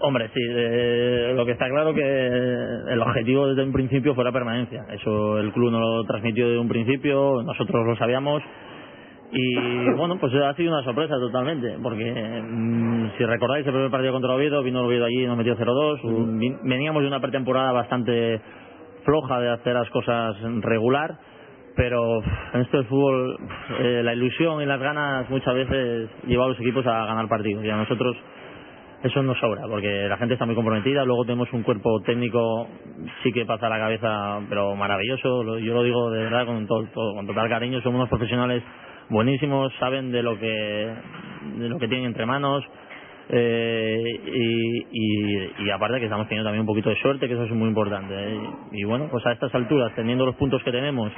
Hombre, 0.00 0.28
sí, 0.34 0.40
eh, 0.40 1.32
lo 1.34 1.46
que 1.46 1.52
está 1.52 1.66
claro 1.68 1.94
que 1.94 2.02
el 2.02 3.00
objetivo 3.00 3.48
desde 3.48 3.62
un 3.62 3.72
principio 3.72 4.14
fue 4.14 4.24
la 4.24 4.32
permanencia. 4.32 4.84
Eso 4.90 5.38
el 5.38 5.52
club 5.52 5.70
nos 5.70 5.80
lo 5.80 6.04
transmitió 6.04 6.50
de 6.50 6.58
un 6.58 6.68
principio, 6.68 7.42
nosotros 7.42 7.86
lo 7.86 7.96
sabíamos. 7.96 8.42
Y 9.36 9.90
bueno, 9.96 10.16
pues 10.20 10.32
ha 10.34 10.54
sido 10.54 10.72
una 10.72 10.84
sorpresa 10.84 11.14
totalmente, 11.18 11.76
porque 11.82 12.04
mm, 12.04 13.10
si 13.18 13.24
recordáis 13.24 13.66
el 13.66 13.72
primer 13.72 13.90
partido 13.90 14.12
contra 14.12 14.32
Oviedo, 14.34 14.62
vino 14.62 14.82
Oviedo 14.86 15.04
allí 15.06 15.24
y 15.24 15.26
nos 15.26 15.36
metió 15.36 15.56
0-2. 15.56 16.00
Vin- 16.38 16.58
Veníamos 16.62 17.02
de 17.02 17.08
una 17.08 17.20
pretemporada 17.20 17.72
bastante 17.72 18.40
floja 19.04 19.40
de 19.40 19.50
hacer 19.50 19.74
las 19.74 19.90
cosas 19.90 20.36
regular, 20.60 21.16
pero 21.76 22.22
en 22.52 22.60
esto 22.60 22.76
del 22.76 22.86
fútbol 22.86 23.36
eh, 23.80 24.02
la 24.04 24.14
ilusión 24.14 24.62
y 24.62 24.66
las 24.66 24.80
ganas 24.80 25.28
muchas 25.28 25.52
veces 25.54 26.08
lleva 26.26 26.44
a 26.44 26.48
los 26.48 26.60
equipos 26.60 26.86
a 26.86 27.04
ganar 27.06 27.26
partidos. 27.28 27.64
Y 27.64 27.70
a 27.70 27.76
nosotros 27.76 28.16
eso 29.02 29.20
nos 29.22 29.36
sobra 29.40 29.62
porque 29.68 30.06
la 30.08 30.16
gente 30.16 30.34
está 30.34 30.46
muy 30.46 30.54
comprometida. 30.54 31.04
Luego 31.04 31.24
tenemos 31.24 31.52
un 31.52 31.64
cuerpo 31.64 32.00
técnico 32.06 32.68
sí 33.24 33.32
que 33.32 33.44
pasa 33.44 33.68
la 33.68 33.78
cabeza 33.78 34.38
pero 34.48 34.76
maravilloso. 34.76 35.42
Lo- 35.42 35.58
yo 35.58 35.74
lo 35.74 35.82
digo 35.82 36.10
de 36.12 36.22
verdad 36.22 36.46
con 36.46 36.64
todo, 36.68 36.84
todo- 36.94 37.14
con 37.16 37.26
total 37.26 37.48
cariño. 37.48 37.80
Somos 37.82 37.96
unos 37.98 38.08
profesionales 38.08 38.62
buenísimos 39.10 39.72
saben 39.78 40.10
de 40.10 40.22
lo 40.22 40.38
que 40.38 40.94
de 41.58 41.68
lo 41.68 41.78
que 41.78 41.88
tienen 41.88 42.06
entre 42.06 42.26
manos 42.26 42.64
eh, 43.28 44.02
y, 44.26 44.86
y, 44.90 45.64
y 45.64 45.70
aparte 45.70 45.98
que 45.98 46.04
estamos 46.04 46.28
teniendo 46.28 46.48
también 46.48 46.60
un 46.60 46.66
poquito 46.66 46.90
de 46.90 46.96
suerte 46.96 47.26
que 47.26 47.34
eso 47.34 47.44
es 47.44 47.50
muy 47.52 47.68
importante 47.68 48.14
¿eh? 48.14 48.40
y 48.72 48.84
bueno 48.84 49.08
pues 49.10 49.24
a 49.26 49.32
estas 49.32 49.54
alturas 49.54 49.94
teniendo 49.94 50.26
los 50.26 50.36
puntos 50.36 50.62
que 50.62 50.72
tenemos 50.72 51.10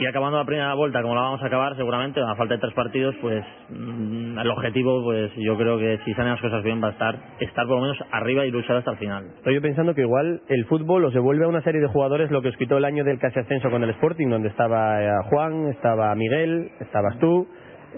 y 0.00 0.06
acabando 0.06 0.38
la 0.38 0.44
primera 0.44 0.74
vuelta 0.74 1.00
como 1.02 1.14
la 1.14 1.20
vamos 1.20 1.42
a 1.42 1.46
acabar 1.46 1.76
seguramente 1.76 2.20
a 2.20 2.34
falta 2.34 2.54
de 2.54 2.60
tres 2.60 2.74
partidos 2.74 3.14
pues 3.20 3.44
mm, 3.68 4.38
el 4.38 4.50
objetivo 4.50 5.04
pues 5.04 5.30
yo 5.36 5.56
creo 5.56 5.78
que 5.78 5.98
si 6.04 6.12
salen 6.14 6.32
las 6.32 6.40
cosas 6.40 6.64
bien 6.64 6.82
va 6.82 6.88
a 6.88 6.92
estar 6.92 7.14
estar 7.38 7.66
por 7.66 7.76
lo 7.76 7.82
menos 7.82 7.98
arriba 8.10 8.44
y 8.46 8.50
luchar 8.50 8.76
hasta 8.78 8.90
el 8.92 8.96
final 8.98 9.26
Estoy 9.36 9.54
yo 9.54 9.62
pensando 9.62 9.94
que 9.94 10.00
igual 10.02 10.40
el 10.48 10.64
fútbol 10.66 11.04
os 11.04 11.14
devuelve 11.14 11.44
a 11.44 11.48
una 11.48 11.62
serie 11.62 11.80
de 11.80 11.86
jugadores 11.86 12.30
lo 12.30 12.42
que 12.42 12.48
os 12.48 12.56
quitó 12.56 12.78
el 12.78 12.84
año 12.84 13.04
del 13.04 13.18
casi 13.18 13.38
ascenso 13.38 13.70
con 13.70 13.82
el 13.84 13.90
Sporting, 13.90 14.28
donde 14.28 14.48
estaba 14.48 15.02
eh, 15.02 15.08
Juan, 15.30 15.68
estaba 15.68 16.14
Miguel, 16.14 16.70
estabas 16.80 17.18
tú, 17.18 17.46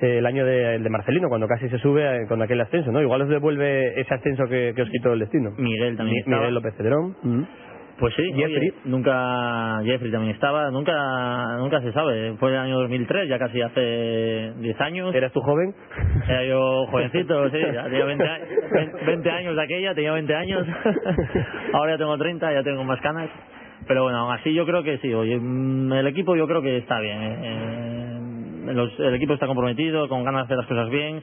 eh, 0.00 0.18
el 0.18 0.26
año 0.26 0.44
de, 0.44 0.74
el 0.76 0.82
de 0.82 0.90
Marcelino, 0.90 1.28
cuando 1.28 1.46
casi 1.46 1.68
se 1.68 1.78
sube 1.78 2.02
eh, 2.02 2.26
con 2.28 2.40
aquel 2.42 2.60
ascenso, 2.60 2.90
¿no? 2.90 3.00
Igual 3.00 3.22
os 3.22 3.28
devuelve 3.28 4.00
ese 4.00 4.14
ascenso 4.14 4.44
que, 4.48 4.72
que 4.74 4.82
os 4.82 4.88
quitó 4.90 5.12
el 5.12 5.20
destino. 5.20 5.50
Miguel 5.58 5.96
también 5.96 6.14
Mi- 6.14 6.20
estaba. 6.20 6.38
Miguel 6.38 6.54
López 6.54 6.74
Cedrón. 6.76 7.16
Mm. 7.22 7.42
Pues 7.98 8.14
sí, 8.16 8.22
Jeffrey. 8.34 8.56
oye, 8.56 8.72
nunca 8.86 9.80
Jeffrey 9.84 10.10
también 10.10 10.34
estaba, 10.34 10.70
nunca 10.70 11.56
nunca 11.58 11.80
se 11.82 11.92
sabe. 11.92 12.34
Fue 12.38 12.50
el 12.50 12.56
año 12.56 12.78
2003, 12.80 13.28
ya 13.28 13.38
casi 13.38 13.60
hace 13.60 14.52
10 14.58 14.80
años. 14.80 15.14
¿Eras 15.14 15.32
tú 15.32 15.40
joven? 15.40 15.72
Era 16.28 16.44
yo 16.44 16.86
jovencito, 16.86 17.48
sí, 17.50 17.58
ya 17.72 17.84
tenía 17.84 18.04
20, 18.04 18.24
a- 18.28 18.40
20 19.06 19.30
años 19.30 19.54
de 19.56 19.62
aquella, 19.62 19.94
tenía 19.94 20.12
20 20.12 20.34
años. 20.34 20.66
Ahora 21.74 21.92
ya 21.92 21.98
tengo 21.98 22.16
30, 22.18 22.52
ya 22.52 22.62
tengo 22.62 22.82
más 22.84 23.00
canas. 23.00 23.28
Pero 23.86 24.04
bueno, 24.04 24.18
aún 24.18 24.32
así 24.34 24.52
yo 24.54 24.64
creo 24.64 24.82
que 24.82 24.98
sí, 24.98 25.12
oye, 25.12 25.38
mm, 25.38 25.92
el 25.92 26.06
equipo 26.06 26.34
yo 26.36 26.46
creo 26.46 26.62
que 26.62 26.78
está 26.78 26.98
bien. 27.00 27.18
eh, 27.22 27.38
eh, 27.42 28.74
los- 28.74 28.98
el 29.00 29.14
equipo 29.14 29.34
está 29.34 29.46
comprometido, 29.46 30.08
con 30.08 30.24
ganas 30.24 30.42
de 30.48 30.54
hacer 30.54 30.56
las 30.56 30.66
cosas 30.66 30.88
bien. 30.88 31.20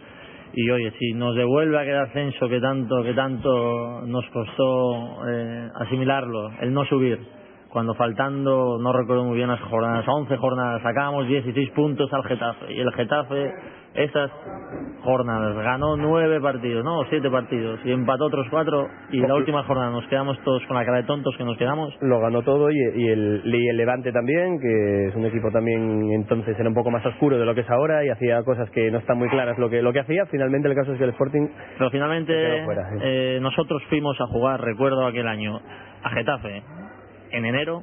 Y 0.54 0.70
oye, 0.70 0.92
si 0.98 1.14
nos 1.14 1.36
devuelve 1.36 1.78
aquel 1.80 1.98
ascenso 1.98 2.50
que 2.50 2.60
tanto, 2.60 3.04
que 3.04 3.14
tanto 3.14 4.02
nos 4.06 4.26
costó 4.30 5.28
eh, 5.28 5.70
asimilarlo, 5.76 6.52
el 6.62 6.74
no 6.74 6.86
subir, 6.86 7.20
cuando 7.70 7.94
faltando, 7.94 8.80
no 8.80 8.92
recuerdo 8.92 9.26
muy 9.26 9.38
bien 9.38 9.50
las 9.50 9.62
jornadas, 9.62 10.06
11 10.08 10.38
jornadas, 10.38 10.82
sacábamos 10.82 11.28
16 11.28 11.70
puntos 11.72 12.12
al 12.12 12.24
Getafe. 12.24 12.74
Y 12.74 12.80
el 12.80 12.92
Getafe, 12.94 13.54
esas 13.94 14.32
jornadas, 15.02 15.56
ganó 15.58 15.98
9 15.98 16.40
partidos, 16.42 16.84
no, 16.84 17.04
7 17.10 17.30
partidos, 17.30 17.80
y 17.84 17.92
empató 17.92 18.26
otros 18.26 18.48
4. 18.50 18.88
Y 19.12 19.20
la 19.20 19.36
última 19.36 19.64
jornada 19.64 19.92
nos 19.92 20.06
quedamos 20.08 20.38
todos 20.44 20.64
con 20.68 20.78
la 20.78 20.86
cara 20.86 20.98
de 20.98 21.04
tontos 21.04 21.36
que 21.38 21.44
nos 21.44 21.58
quedamos. 21.58 21.96
Lo 22.02 22.20
ganó 22.20 22.44
todo 22.44 22.70
y, 22.70 22.76
y 22.76 23.08
el, 23.08 23.42
y 23.46 23.68
el 23.70 23.78
Levante 23.78 24.12
también, 24.12 24.60
que 24.60 25.08
es 25.08 25.16
un 25.16 25.26
equipo 25.26 25.50
también 25.52 26.12
entonces 26.14 26.58
era 26.60 26.70
un 26.70 26.76
poco 26.76 26.92
más 26.92 27.06
oscuro 27.06 27.38
de 27.40 27.46
lo 27.46 27.56
que 27.56 27.62
es 27.62 27.70
ahora 27.70 28.06
y 28.06 28.10
hacía 28.10 28.44
cosas 28.44 28.70
que 28.72 28.92
no 28.92 29.00
están 29.00 29.18
muy 29.18 29.30
claras 29.30 29.58
lo 29.58 29.70
que 29.70 29.82
lo 29.82 29.92
que 29.94 30.00
hacía. 30.02 30.26
Finalmente 30.28 30.68
el 30.68 30.76
caso 30.76 30.94
es 30.94 30.98
que 30.98 31.04
el 31.06 31.12
Sporting 31.12 31.48
Pero 31.78 31.90
finalmente 31.90 32.64
fuera, 32.66 32.90
sí. 32.92 32.98
eh, 33.02 33.40
nosotros 33.42 33.82
fuimos 33.90 34.20
a 34.22 34.28
jugar, 34.28 34.62
recuerdo 34.62 35.06
aquel 35.06 35.28
año, 35.28 35.60
a 36.04 36.10
Getafe 36.12 36.64
en 37.32 37.46
enero. 37.46 37.82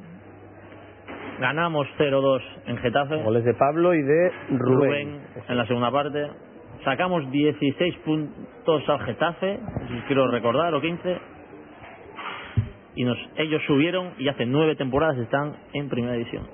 Ganamos 1.39 1.87
0-2 1.97 2.41
en 2.67 2.77
Getafe. 2.77 3.17
goles 3.23 3.43
de 3.43 3.53
Pablo 3.53 3.93
y 3.93 4.01
de 4.01 4.31
Rubén. 4.49 4.59
Rubén 4.59 5.21
en 5.47 5.57
la 5.57 5.65
segunda 5.67 5.91
parte. 5.91 6.27
Sacamos 6.83 7.29
16 7.31 7.95
puntos 8.05 8.89
al 8.89 8.99
Getafe, 9.01 9.59
quiero 10.07 10.27
recordar, 10.29 10.73
o 10.73 10.81
15. 10.81 11.17
Y 12.95 13.03
nos, 13.03 13.17
ellos 13.35 13.61
subieron 13.67 14.13
y 14.17 14.27
hace 14.27 14.45
nueve 14.45 14.75
temporadas 14.75 15.17
están 15.17 15.55
en 15.73 15.89
primera 15.89 16.13
división. 16.13 16.47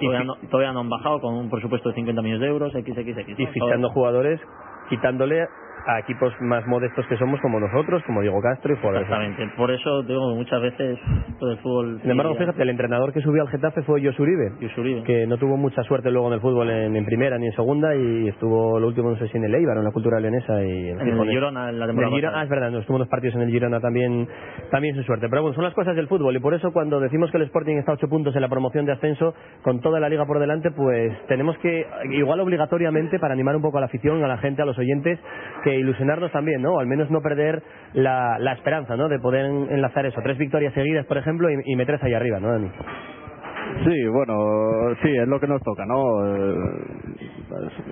Y 0.00 0.06
Todavía 0.06 0.24
no, 0.24 0.34
todavía 0.48 0.72
no 0.72 0.80
han 0.80 0.88
bajado 0.88 1.20
con 1.20 1.34
un 1.34 1.50
presupuesto 1.50 1.90
de 1.90 1.94
50 1.94 2.22
millones 2.22 2.40
de 2.40 2.48
euros, 2.48 2.72
XXX. 2.72 3.38
y 3.38 3.46
fichando 3.46 3.90
jugadores, 3.90 4.40
quitándole 4.88 5.46
a 5.86 6.00
equipos 6.00 6.32
más 6.40 6.66
modestos 6.66 7.06
que 7.06 7.16
somos 7.16 7.40
como 7.40 7.60
nosotros, 7.60 8.02
como 8.06 8.22
Diego 8.22 8.40
Castro 8.40 8.72
y 8.72 8.76
jugadores. 8.76 9.02
Exactamente. 9.02 9.56
Por 9.56 9.70
eso 9.70 10.02
digo 10.02 10.34
muchas 10.34 10.60
veces 10.62 10.98
todo 11.38 11.50
el 11.50 11.58
fútbol. 11.58 12.00
Sin 12.00 12.10
embargo, 12.10 12.34
fíjate, 12.36 12.62
el 12.62 12.70
entrenador 12.70 13.12
que 13.12 13.20
subió 13.20 13.42
al 13.42 13.48
Getafe 13.48 13.82
fue 13.82 14.02
Josuribe, 14.02 14.52
que 15.04 15.26
no 15.26 15.36
tuvo 15.36 15.56
mucha 15.56 15.82
suerte 15.84 16.10
luego 16.10 16.28
en 16.28 16.34
el 16.34 16.40
fútbol 16.40 16.70
en, 16.70 16.96
en 16.96 17.04
primera 17.04 17.38
ni 17.38 17.46
en 17.46 17.52
segunda 17.52 17.94
y 17.94 18.28
estuvo 18.28 18.78
lo 18.80 18.86
último 18.86 19.10
no 19.10 19.16
sé 19.16 19.28
si 19.28 19.36
en 19.36 19.44
el 19.44 19.54
Eibar 19.54 19.76
en 19.76 19.84
la 19.84 19.92
Cultura 19.92 20.20
Leonesa 20.20 20.64
y 20.64 20.88
en, 20.88 21.00
el 21.00 21.28
Girona 21.28 21.70
en 21.70 21.78
la 21.78 21.86
temporada. 21.86 22.10
En 22.10 22.16
Girona, 22.16 22.40
ah, 22.40 22.44
es 22.44 22.48
verdad, 22.48 22.70
no, 22.70 22.78
estuvo 22.78 22.96
unos 22.96 23.08
partidos 23.08 23.36
en 23.36 23.42
el 23.42 23.50
Girona 23.50 23.80
también 23.80 24.26
también 24.70 24.94
sin 24.94 25.04
suerte. 25.04 25.28
Pero 25.28 25.42
bueno, 25.42 25.54
son 25.54 25.64
las 25.64 25.74
cosas 25.74 25.94
del 25.96 26.08
fútbol 26.08 26.34
y 26.36 26.40
por 26.40 26.54
eso 26.54 26.72
cuando 26.72 27.00
decimos 27.00 27.30
que 27.30 27.36
el 27.36 27.44
Sporting 27.44 27.76
está 27.76 27.92
a 27.92 27.94
8 27.94 28.08
puntos 28.08 28.34
en 28.34 28.42
la 28.42 28.48
promoción 28.48 28.86
de 28.86 28.92
ascenso 28.92 29.34
con 29.62 29.80
toda 29.80 30.00
la 30.00 30.08
liga 30.08 30.26
por 30.26 30.38
delante, 30.38 30.70
pues 30.70 31.12
tenemos 31.26 31.56
que 31.58 31.86
igual 32.12 32.40
obligatoriamente 32.40 33.18
para 33.18 33.34
animar 33.34 33.56
un 33.56 33.62
poco 33.62 33.78
a 33.78 33.80
la 33.80 33.86
afición, 33.86 34.22
a 34.24 34.28
la 34.28 34.38
gente, 34.38 34.62
a 34.62 34.64
los 34.64 34.78
oyentes, 34.78 35.18
que 35.62 35.73
ilusionarnos 35.78 36.32
también, 36.32 36.62
¿no? 36.62 36.78
al 36.78 36.86
menos 36.86 37.10
no 37.10 37.20
perder 37.20 37.62
la, 37.92 38.38
la 38.38 38.52
esperanza, 38.52 38.96
¿no? 38.96 39.08
De 39.08 39.18
poder 39.18 39.46
enlazar 39.46 40.06
eso, 40.06 40.20
tres 40.22 40.38
victorias 40.38 40.74
seguidas, 40.74 41.06
por 41.06 41.18
ejemplo, 41.18 41.50
y, 41.50 41.56
y 41.64 41.76
meterse 41.76 42.06
ahí 42.06 42.14
arriba, 42.14 42.40
¿no, 42.40 42.52
Dani? 42.52 42.70
Sí, 43.82 44.06
bueno, 44.06 44.94
sí, 45.02 45.08
es 45.10 45.26
lo 45.26 45.40
que 45.40 45.48
nos 45.48 45.60
toca, 45.62 45.84
¿no? 45.84 46.26
Eh, 46.26 46.54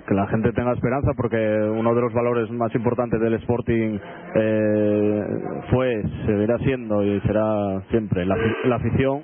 que 0.06 0.14
la 0.14 0.26
gente 0.28 0.52
tenga 0.52 0.72
esperanza 0.72 1.10
porque 1.16 1.36
uno 1.36 1.94
de 1.94 2.00
los 2.00 2.12
valores 2.12 2.50
más 2.50 2.74
importantes 2.74 3.20
del 3.20 3.34
Sporting 3.34 3.98
eh, 4.34 5.24
fue, 5.70 6.02
seguirá 6.26 6.58
siendo 6.58 7.02
y 7.02 7.20
será 7.20 7.80
siempre 7.90 8.24
la, 8.24 8.36
la 8.64 8.76
afición 8.76 9.22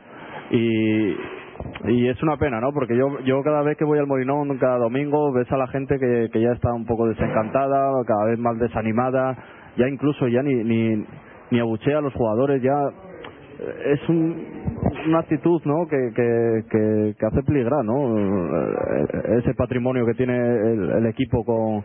y, 0.51 1.17
y 1.85 2.09
es 2.09 2.23
una 2.23 2.37
pena, 2.37 2.61
¿no? 2.61 2.73
Porque 2.73 2.97
yo, 2.97 3.21
yo 3.21 3.43
cada 3.43 3.63
vez 3.63 3.77
que 3.77 3.85
voy 3.85 3.99
al 3.99 4.07
Molinón, 4.07 4.59
cada 4.59 4.79
domingo, 4.79 5.33
ves 5.33 5.51
a 5.53 5.57
la 5.57 5.67
gente 5.69 5.99
que, 5.99 6.29
que 6.33 6.41
ya 6.41 6.53
está 6.53 6.73
un 6.73 6.87
poco 6.87 7.07
desencantada, 7.07 7.93
cada 8.07 8.25
vez 8.27 8.39
más 8.39 8.59
desanimada, 8.59 9.37
ya 9.77 9.89
incluso 9.89 10.29
ya 10.29 10.43
ni, 10.43 10.55
ni, 10.55 11.05
ni 11.51 11.61
abuchea 11.61 11.99
a 11.99 12.01
los 12.01 12.13
jugadores, 12.15 12.63
ya 12.63 12.75
eh, 13.61 13.95
es 13.95 14.09
un, 14.09 14.37
una 15.09 15.21
actitud 15.21 15.61
¿no? 15.65 15.87
que, 15.89 16.11
que, 16.15 17.15
que, 17.19 17.27
hace 17.27 17.43
peligrar 17.43 17.85
¿no? 17.85 18.19
Eh, 18.19 19.39
ese 19.39 19.55
patrimonio 19.55 20.05
que 20.07 20.15
tiene 20.15 20.37
el, 20.37 20.91
el 20.91 21.07
equipo 21.07 21.45
con, 21.45 21.85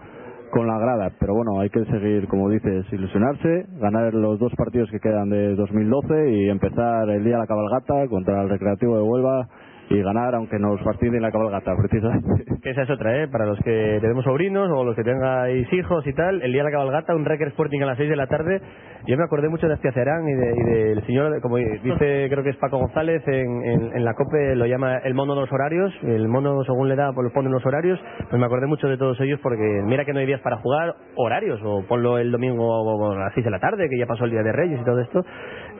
con 0.53 0.67
la 0.67 0.77
grada. 0.77 1.11
Pero 1.19 1.33
bueno, 1.33 1.59
hay 1.59 1.69
que 1.69 1.83
seguir, 1.85 2.27
como 2.27 2.49
dices, 2.49 2.85
ilusionarse, 2.91 3.65
ganar 3.79 4.13
los 4.13 4.39
dos 4.39 4.53
partidos 4.55 4.89
que 4.91 4.99
quedan 4.99 5.29
de 5.29 5.55
2012 5.55 6.31
y 6.31 6.49
empezar 6.49 7.09
el 7.09 7.23
día 7.23 7.33
de 7.33 7.39
la 7.39 7.47
cabalgata 7.47 8.07
contra 8.07 8.43
el 8.43 8.49
Recreativo 8.49 8.95
de 8.95 9.03
Huelva 9.03 9.47
y 9.89 10.01
ganar 10.01 10.35
aunque 10.35 10.57
nos 10.59 10.81
fastidie 10.81 11.19
la 11.19 11.31
cabalgata, 11.31 11.73
precisamente. 11.75 12.45
Esa 12.69 12.83
es 12.83 12.89
otra, 12.89 13.23
¿eh? 13.23 13.27
Para 13.27 13.45
los 13.45 13.59
que 13.59 13.99
tenemos 14.01 14.23
sobrinos 14.23 14.69
o 14.71 14.83
los 14.83 14.95
que 14.95 15.03
tengáis 15.03 15.71
hijos 15.73 16.05
y 16.07 16.13
tal, 16.13 16.41
el 16.41 16.51
día 16.51 16.63
de 16.63 16.71
la 16.71 16.77
cabalgata, 16.77 17.15
un 17.15 17.25
Record 17.25 17.49
Sporting 17.49 17.81
a 17.81 17.87
las 17.87 17.97
6 17.97 18.09
de 18.09 18.15
la 18.15 18.27
tarde. 18.27 18.61
Yo 19.05 19.17
me 19.17 19.23
acordé 19.25 19.49
mucho 19.49 19.67
de 19.67 19.73
Astiacerán 19.73 20.27
y, 20.27 20.33
de, 20.33 20.55
y 20.55 20.63
del 20.63 21.05
señor, 21.05 21.41
como 21.41 21.57
dice, 21.57 22.27
creo 22.29 22.41
que 22.41 22.51
es 22.51 22.57
Paco 22.57 22.77
González, 22.77 23.21
en, 23.27 24.03
la 24.03 24.13
COPE 24.13 24.55
lo 24.55 24.65
llama 24.65 24.97
el 24.99 25.13
mono 25.13 25.35
de 25.35 25.41
los 25.41 25.51
horarios, 25.51 25.93
el 26.03 26.27
mono 26.29 26.63
según 26.63 26.87
le 26.87 26.95
da, 26.95 27.11
pues 27.13 27.31
pone 27.33 27.49
los 27.49 27.65
horarios. 27.65 27.99
Pues 28.29 28.39
me 28.39 28.45
acordé 28.45 28.67
mucho 28.67 28.87
de 28.87 28.97
todos 28.97 29.19
ellos 29.19 29.39
porque 29.43 29.81
mira 29.85 30.05
que 30.05 30.13
no 30.13 30.19
hay 30.19 30.25
días 30.25 30.41
para 30.41 30.57
jugar, 30.57 30.95
horarios, 31.15 31.59
o 31.63 31.83
ponlo 31.87 32.17
el 32.17 32.31
domingo 32.31 33.11
a 33.11 33.15
las 33.19 33.33
6 33.33 33.43
de 33.43 33.51
la 33.51 33.59
tarde, 33.59 33.89
que 33.89 33.97
ya 33.99 34.05
pasó 34.05 34.25
el 34.25 34.31
Día 34.31 34.43
de 34.43 34.51
Reyes 34.51 34.79
y 34.79 34.85
todo 34.85 34.99
esto. 34.99 35.25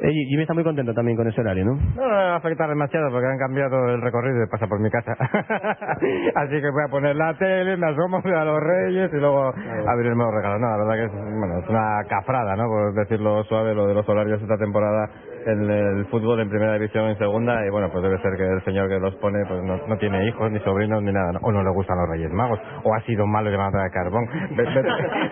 Eh, 0.04 0.12
y 0.12 0.26
Jimmy 0.26 0.42
está 0.42 0.54
muy 0.54 0.66
contento 0.66 0.94
también 0.94 1.16
con 1.16 1.26
ese 1.30 1.40
horario, 1.40 1.64
¿no? 1.64 1.76
No, 1.96 2.08
no 2.10 2.14
va 2.14 2.34
a 2.34 2.36
afectar 2.36 2.68
demasiado 2.68 3.10
porque 3.10 3.26
han 3.26 3.38
cambiado 3.38 3.88
el 3.88 4.02
recorrido 4.02 4.44
y 4.44 4.50
pasa 4.50 4.68
por 4.68 4.82
mi 4.82 4.90
casa. 4.90 5.16
Así 6.36 6.60
que 6.60 6.70
voy 6.72 6.84
a 6.86 6.92
poner 6.92 7.16
la 7.16 7.34
tele, 7.38 7.78
me 7.78 7.88
asomo 7.88 8.18
a 8.18 8.44
los 8.44 8.60
reyes 8.60 9.10
y 9.14 9.16
luego 9.16 9.54
abrirme 9.88 10.26
los 10.26 10.34
regalos. 10.34 10.60
No, 10.60 10.68
la 10.68 10.78
verdad 10.78 10.94
que 10.96 11.06
es, 11.06 11.40
bueno, 11.40 11.60
es 11.60 11.70
una 11.70 12.04
cafrada, 12.10 12.54
¿no? 12.58 12.68
Por 12.68 12.94
decirlo 12.96 13.46
suave, 13.46 13.74
lo 13.74 13.88
de 13.88 13.94
los 13.94 14.08
horarios 14.10 14.42
esta 14.42 14.58
temporada 14.58 15.10
en 15.46 15.70
el 15.70 16.06
fútbol 16.08 16.40
en 16.40 16.50
primera 16.50 16.74
división 16.74 17.08
en 17.08 17.18
segunda 17.18 17.66
y 17.66 17.70
bueno 17.70 17.90
pues 17.92 18.04
debe 18.04 18.22
ser 18.22 18.36
que 18.38 18.44
el 18.44 18.64
señor 18.64 18.90
que 18.90 19.00
los 19.00 19.16
pone 19.16 19.40
pues 19.48 19.64
no, 19.64 19.78
no 19.88 19.98
tiene 19.98 20.28
hijos 20.28 20.52
ni 20.52 20.60
sobrinos 20.60 21.02
ni 21.04 21.12
nada 21.12 21.32
o 21.42 21.52
no 21.52 21.64
le 21.64 21.72
gustan 21.72 21.98
los 21.98 22.10
Reyes 22.10 22.32
Magos 22.32 22.60
o 22.84 22.94
ha 22.94 23.02
sido 23.02 23.26
malo 23.28 23.50
y 23.50 23.52
le 23.52 23.58
van 23.58 23.68
a 23.68 23.72
traer 23.72 23.92
carbón 23.92 24.26
vete, 24.56 24.82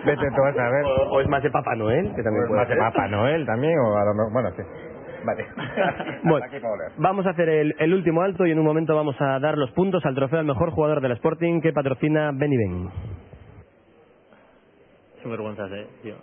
vete, 0.04 0.30
tú 0.34 0.44
a 0.44 0.54
saber 0.54 0.84
o, 1.10 1.20
es 1.20 1.28
más 1.28 1.42
de 1.42 1.50
Papá 1.50 1.74
Noel 1.76 2.12
que 2.14 2.22
también 2.22 2.46
puede 2.46 2.60
más 2.60 2.68
de 2.68 2.76
Papá 2.76 3.08
Noel 3.08 3.46
también 3.46 3.78
o 3.78 3.96
a 3.96 4.04
lo 4.04 4.14
mejor 4.14 4.32
bueno 4.32 4.50
sí 4.56 4.62
Vale. 5.24 5.46
bueno, 6.24 6.46
vamos 6.96 7.26
a 7.26 7.30
hacer 7.30 7.48
el, 7.48 7.76
el, 7.78 7.94
último 7.94 8.22
alto 8.22 8.44
y 8.44 8.50
en 8.50 8.58
un 8.58 8.64
momento 8.64 8.96
vamos 8.96 9.14
a 9.20 9.38
dar 9.38 9.56
los 9.56 9.70
puntos 9.70 10.04
al 10.04 10.16
trofeo 10.16 10.40
al 10.40 10.46
mejor 10.46 10.72
jugador 10.72 11.00
del 11.00 11.12
Sporting 11.12 11.60
que 11.60 11.72
patrocina 11.72 12.32
Ben 12.34 12.52
y 12.52 12.56
Ben. 12.56 12.90
Sin 15.22 15.30
vergüenza, 15.30 15.66
eh, 15.70 15.86
tío. 16.02 16.16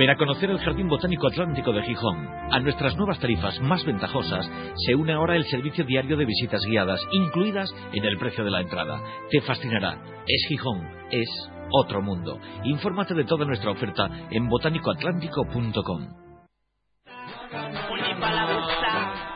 Ven 0.00 0.08
a 0.08 0.16
conocer 0.16 0.48
el 0.48 0.58
Jardín 0.60 0.88
Botánico 0.88 1.26
Atlántico 1.26 1.74
de 1.74 1.82
Gijón. 1.82 2.26
A 2.50 2.58
nuestras 2.58 2.96
nuevas 2.96 3.18
tarifas 3.18 3.60
más 3.60 3.84
ventajosas 3.84 4.50
se 4.86 4.94
une 4.94 5.12
ahora 5.12 5.36
el 5.36 5.44
servicio 5.44 5.84
diario 5.84 6.16
de 6.16 6.24
visitas 6.24 6.62
guiadas, 6.66 6.98
incluidas 7.12 7.68
en 7.92 8.06
el 8.06 8.16
precio 8.16 8.42
de 8.42 8.50
la 8.50 8.62
entrada. 8.62 8.98
Te 9.30 9.42
fascinará. 9.42 10.02
Es 10.26 10.46
Gijón. 10.48 10.88
Es 11.10 11.28
otro 11.70 12.00
mundo. 12.00 12.40
Infórmate 12.64 13.12
de 13.12 13.24
toda 13.24 13.44
nuestra 13.44 13.72
oferta 13.72 14.08
en 14.30 14.48
botánicoatlántico.com. 14.48 16.08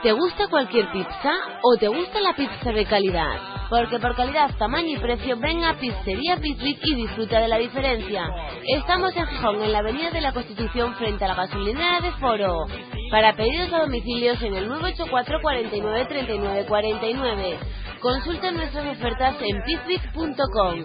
¿Te 0.05 0.13
gusta 0.13 0.49
cualquier 0.49 0.93
pizza 0.93 1.33
o 1.63 1.79
te 1.79 1.89
gusta 1.89 2.21
la 2.21 2.37
pizza 2.37 2.73
de 2.73 2.85
calidad? 2.85 3.41
Porque 3.71 3.99
por 3.99 4.15
calidad, 4.15 4.55
tamaño 4.59 4.99
y 4.99 4.99
precio, 4.99 5.39
ven 5.39 5.65
a 5.65 5.79
Pizzería 5.81 6.37
Pizzic 6.37 6.79
y 6.83 6.95
disfruta 6.95 7.41
de 7.41 7.49
la 7.49 7.57
diferencia. 7.57 8.29
Estamos 8.77 9.17
en 9.17 9.27
Gijón, 9.27 9.63
en 9.63 9.73
la 9.73 9.79
Avenida 9.79 10.11
de 10.11 10.21
la 10.21 10.35
Constitución, 10.35 10.95
frente 10.97 11.25
a 11.25 11.29
la 11.29 11.35
gasolinera 11.37 12.03
de 12.03 12.13
Foro. 12.21 12.67
Para 13.11 13.33
pedidos 13.33 13.73
a 13.73 13.79
domicilios 13.79 14.43
en 14.43 14.55
el 14.55 14.69
984 14.69 15.39
49 15.41 16.05
39 16.05 16.67
49. 16.67 17.59
Consulten 18.03 18.57
nuestras 18.57 18.87
ofertas 18.99 19.37
en 19.41 19.63
pizzic.com. 19.63 20.85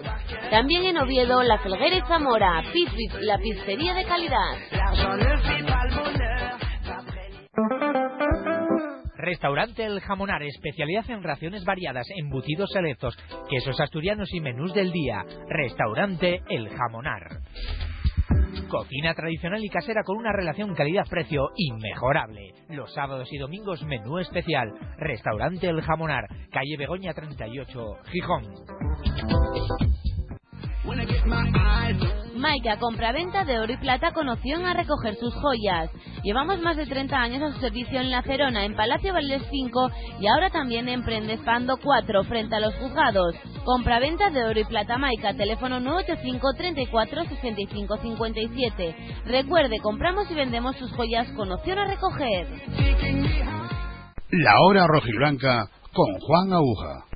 También 0.50 0.86
en 0.86 0.96
Oviedo, 0.96 1.42
La 1.42 1.58
Felguera 1.58 1.94
y 1.94 2.00
Zamora. 2.08 2.62
Pizzic, 2.72 3.12
la 3.20 3.36
pizzería 3.36 3.92
de 3.92 4.04
calidad. 4.06 4.56
Restaurante 9.20 9.84
El 9.84 10.00
Jamonar, 10.00 10.42
especialidad 10.42 11.08
en 11.10 11.22
raciones 11.22 11.62
variadas, 11.64 12.06
embutidos 12.16 12.70
selectos, 12.72 13.16
quesos 13.50 13.78
asturianos 13.78 14.32
y 14.32 14.40
menús 14.40 14.72
del 14.72 14.92
día. 14.92 15.24
Restaurante 15.46 16.40
El 16.48 16.70
Jamonar. 16.70 17.28
Cocina 18.70 19.12
tradicional 19.14 19.62
y 19.62 19.68
casera 19.68 20.02
con 20.04 20.16
una 20.16 20.32
relación 20.32 20.74
calidad-precio 20.74 21.50
inmejorable. 21.56 22.54
Los 22.70 22.94
sábados 22.94 23.28
y 23.30 23.36
domingos 23.36 23.82
menú 23.84 24.18
especial. 24.18 24.72
Restaurante 24.96 25.68
El 25.68 25.82
Jamonar, 25.82 26.26
calle 26.50 26.76
Begoña 26.78 27.12
38, 27.12 27.98
Gijón. 28.10 28.44
Maika, 32.40 32.78
compraventa 32.78 33.44
de 33.44 33.58
oro 33.58 33.72
y 33.72 33.76
plata 33.76 34.12
con 34.12 34.28
opción 34.30 34.64
a 34.64 34.72
recoger 34.72 35.14
sus 35.16 35.34
joyas. 35.34 35.90
Llevamos 36.22 36.58
más 36.60 36.76
de 36.76 36.86
30 36.86 37.14
años 37.14 37.42
a 37.42 37.52
su 37.52 37.60
servicio 37.60 38.00
en 38.00 38.10
La 38.10 38.22
Cerona, 38.22 38.64
en 38.64 38.74
Palacio 38.74 39.12
Valdés 39.12 39.42
5 39.50 39.90
y 40.20 40.26
ahora 40.26 40.48
también 40.50 40.88
en 40.88 41.04
Prendes 41.04 41.40
Pando 41.40 41.76
4, 41.76 42.24
frente 42.24 42.56
a 42.56 42.60
los 42.60 42.74
juzgados. 42.76 43.34
Compraventa 43.64 44.30
de 44.30 44.42
oro 44.44 44.58
y 44.58 44.64
plata 44.64 44.96
Maika, 44.96 45.34
teléfono 45.34 45.80
985 45.80 46.54
34 46.56 47.24
65 47.24 47.96
57. 47.98 48.96
Recuerde, 49.26 49.78
compramos 49.80 50.30
y 50.30 50.34
vendemos 50.34 50.76
sus 50.76 50.90
joyas 50.92 51.30
con 51.32 51.52
opción 51.52 51.78
a 51.78 51.84
recoger. 51.84 52.46
La 54.30 54.60
hora 54.62 54.86
rojiblanca 54.86 55.68
con 55.92 56.18
Juan 56.20 56.52
Aguja. 56.54 57.09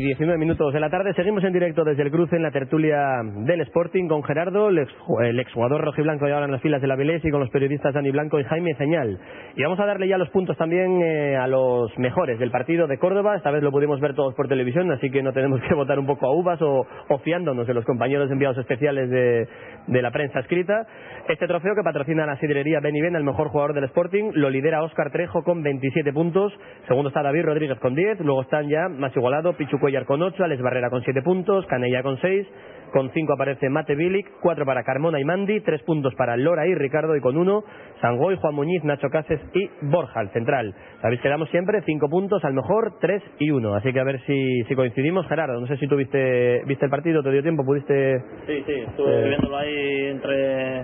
Y 0.00 0.04
19 0.04 0.38
minutos 0.38 0.72
de 0.72 0.80
la 0.80 0.88
tarde. 0.88 1.12
Seguimos 1.14 1.44
en 1.44 1.52
directo 1.52 1.84
desde 1.84 2.02
el 2.02 2.10
cruce 2.10 2.34
en 2.34 2.42
la 2.42 2.50
tertulia 2.50 3.20
del 3.22 3.60
Sporting 3.62 4.08
con 4.08 4.22
Gerardo, 4.22 4.68
el, 4.70 4.78
ex, 4.78 4.92
el 5.22 5.38
exjugador 5.38 5.84
rojiblanco 5.84 6.26
y 6.26 6.30
ahora 6.30 6.46
en 6.46 6.52
las 6.52 6.62
filas 6.62 6.80
de 6.80 6.86
la 6.86 6.96
Vilés 6.96 7.22
y 7.24 7.30
con 7.30 7.40
los 7.40 7.50
periodistas 7.50 7.92
Dani 7.92 8.10
Blanco 8.10 8.40
y 8.40 8.44
Jaime 8.44 8.74
Señal. 8.76 9.18
Y 9.56 9.62
vamos 9.62 9.78
a 9.78 9.84
darle 9.84 10.08
ya 10.08 10.16
los 10.16 10.30
puntos 10.30 10.56
también 10.56 11.02
eh, 11.02 11.36
a 11.36 11.46
los 11.46 11.96
mejores 11.98 12.38
del 12.38 12.50
partido 12.50 12.86
de 12.86 12.98
Córdoba. 12.98 13.36
Esta 13.36 13.50
vez 13.50 13.62
lo 13.62 13.70
pudimos 13.70 14.00
ver 14.00 14.14
todos 14.14 14.34
por 14.34 14.48
televisión, 14.48 14.90
así 14.90 15.10
que 15.10 15.22
no 15.22 15.32
tenemos 15.32 15.60
que 15.68 15.74
votar 15.74 15.98
un 15.98 16.06
poco 16.06 16.26
a 16.26 16.34
uvas 16.34 16.60
o, 16.62 16.86
o 17.08 17.18
fiándonos 17.18 17.66
de 17.66 17.74
los 17.74 17.84
compañeros 17.84 18.30
enviados 18.30 18.56
especiales 18.56 19.10
de, 19.10 19.46
de 19.86 20.02
la 20.02 20.10
prensa 20.10 20.40
escrita. 20.40 20.86
Este 21.28 21.46
trofeo 21.46 21.74
que 21.74 21.82
patrocina 21.82 22.26
la 22.26 22.36
sidrería 22.38 22.80
Beniben, 22.80 23.16
el 23.16 23.24
mejor 23.24 23.48
jugador 23.48 23.74
del 23.74 23.84
Sporting, 23.84 24.30
lo 24.34 24.48
lidera 24.48 24.82
Óscar 24.82 25.10
Trejo 25.10 25.42
con 25.42 25.62
27 25.62 26.12
puntos. 26.12 26.52
Segundo 26.88 27.08
está 27.08 27.22
David 27.22 27.44
Rodríguez 27.44 27.78
con 27.80 27.94
10. 27.94 28.20
Luego 28.20 28.42
están 28.42 28.68
ya 28.68 28.88
más 28.88 29.14
igualado 29.14 29.52
Pichu 29.52 29.78
Cuellar 29.90 30.06
con 30.06 30.22
8, 30.22 30.44
Alex 30.44 30.62
Barrera 30.62 30.88
con 30.88 31.02
7 31.02 31.20
puntos, 31.20 31.66
Canella 31.66 32.04
con 32.04 32.16
6. 32.20 32.46
Con 32.92 33.10
5 33.10 33.32
aparece 33.32 33.68
Mate 33.68 33.96
Bilic, 33.96 34.26
4 34.40 34.64
para 34.64 34.84
Carmona 34.84 35.18
y 35.20 35.24
Mandi, 35.24 35.60
3 35.60 35.82
puntos 35.82 36.14
para 36.16 36.36
Lora 36.36 36.64
y 36.68 36.74
Ricardo 36.76 37.16
y 37.16 37.20
con 37.20 37.36
1 37.36 37.64
Sangoy, 38.00 38.36
Juan 38.36 38.54
Muñiz, 38.54 38.84
Nacho 38.84 39.08
Cases 39.10 39.40
y 39.52 39.68
Borja, 39.82 40.20
el 40.20 40.28
central. 40.30 40.72
Sabéis 41.02 41.20
que 41.20 41.28
damos 41.28 41.48
siempre 41.50 41.82
5 41.84 42.08
puntos 42.08 42.44
al 42.44 42.54
mejor, 42.54 42.98
3 43.00 43.20
y 43.40 43.50
1. 43.50 43.74
Así 43.74 43.92
que 43.92 43.98
a 44.00 44.04
ver 44.04 44.20
si, 44.26 44.62
si 44.68 44.74
coincidimos. 44.76 45.26
Gerardo, 45.26 45.60
no 45.60 45.66
sé 45.66 45.76
si 45.76 45.88
tú 45.88 45.96
viste, 45.96 46.62
viste 46.66 46.84
el 46.84 46.90
partido, 46.90 47.20
te 47.22 47.32
dio 47.32 47.42
tiempo, 47.42 47.64
pudiste... 47.64 48.20
Sí, 48.46 48.62
sí, 48.66 48.72
estuve 48.86 49.24
Eh. 49.24 49.28
viéndolo 49.28 49.56
ahí 49.56 50.06
entre 50.06 50.82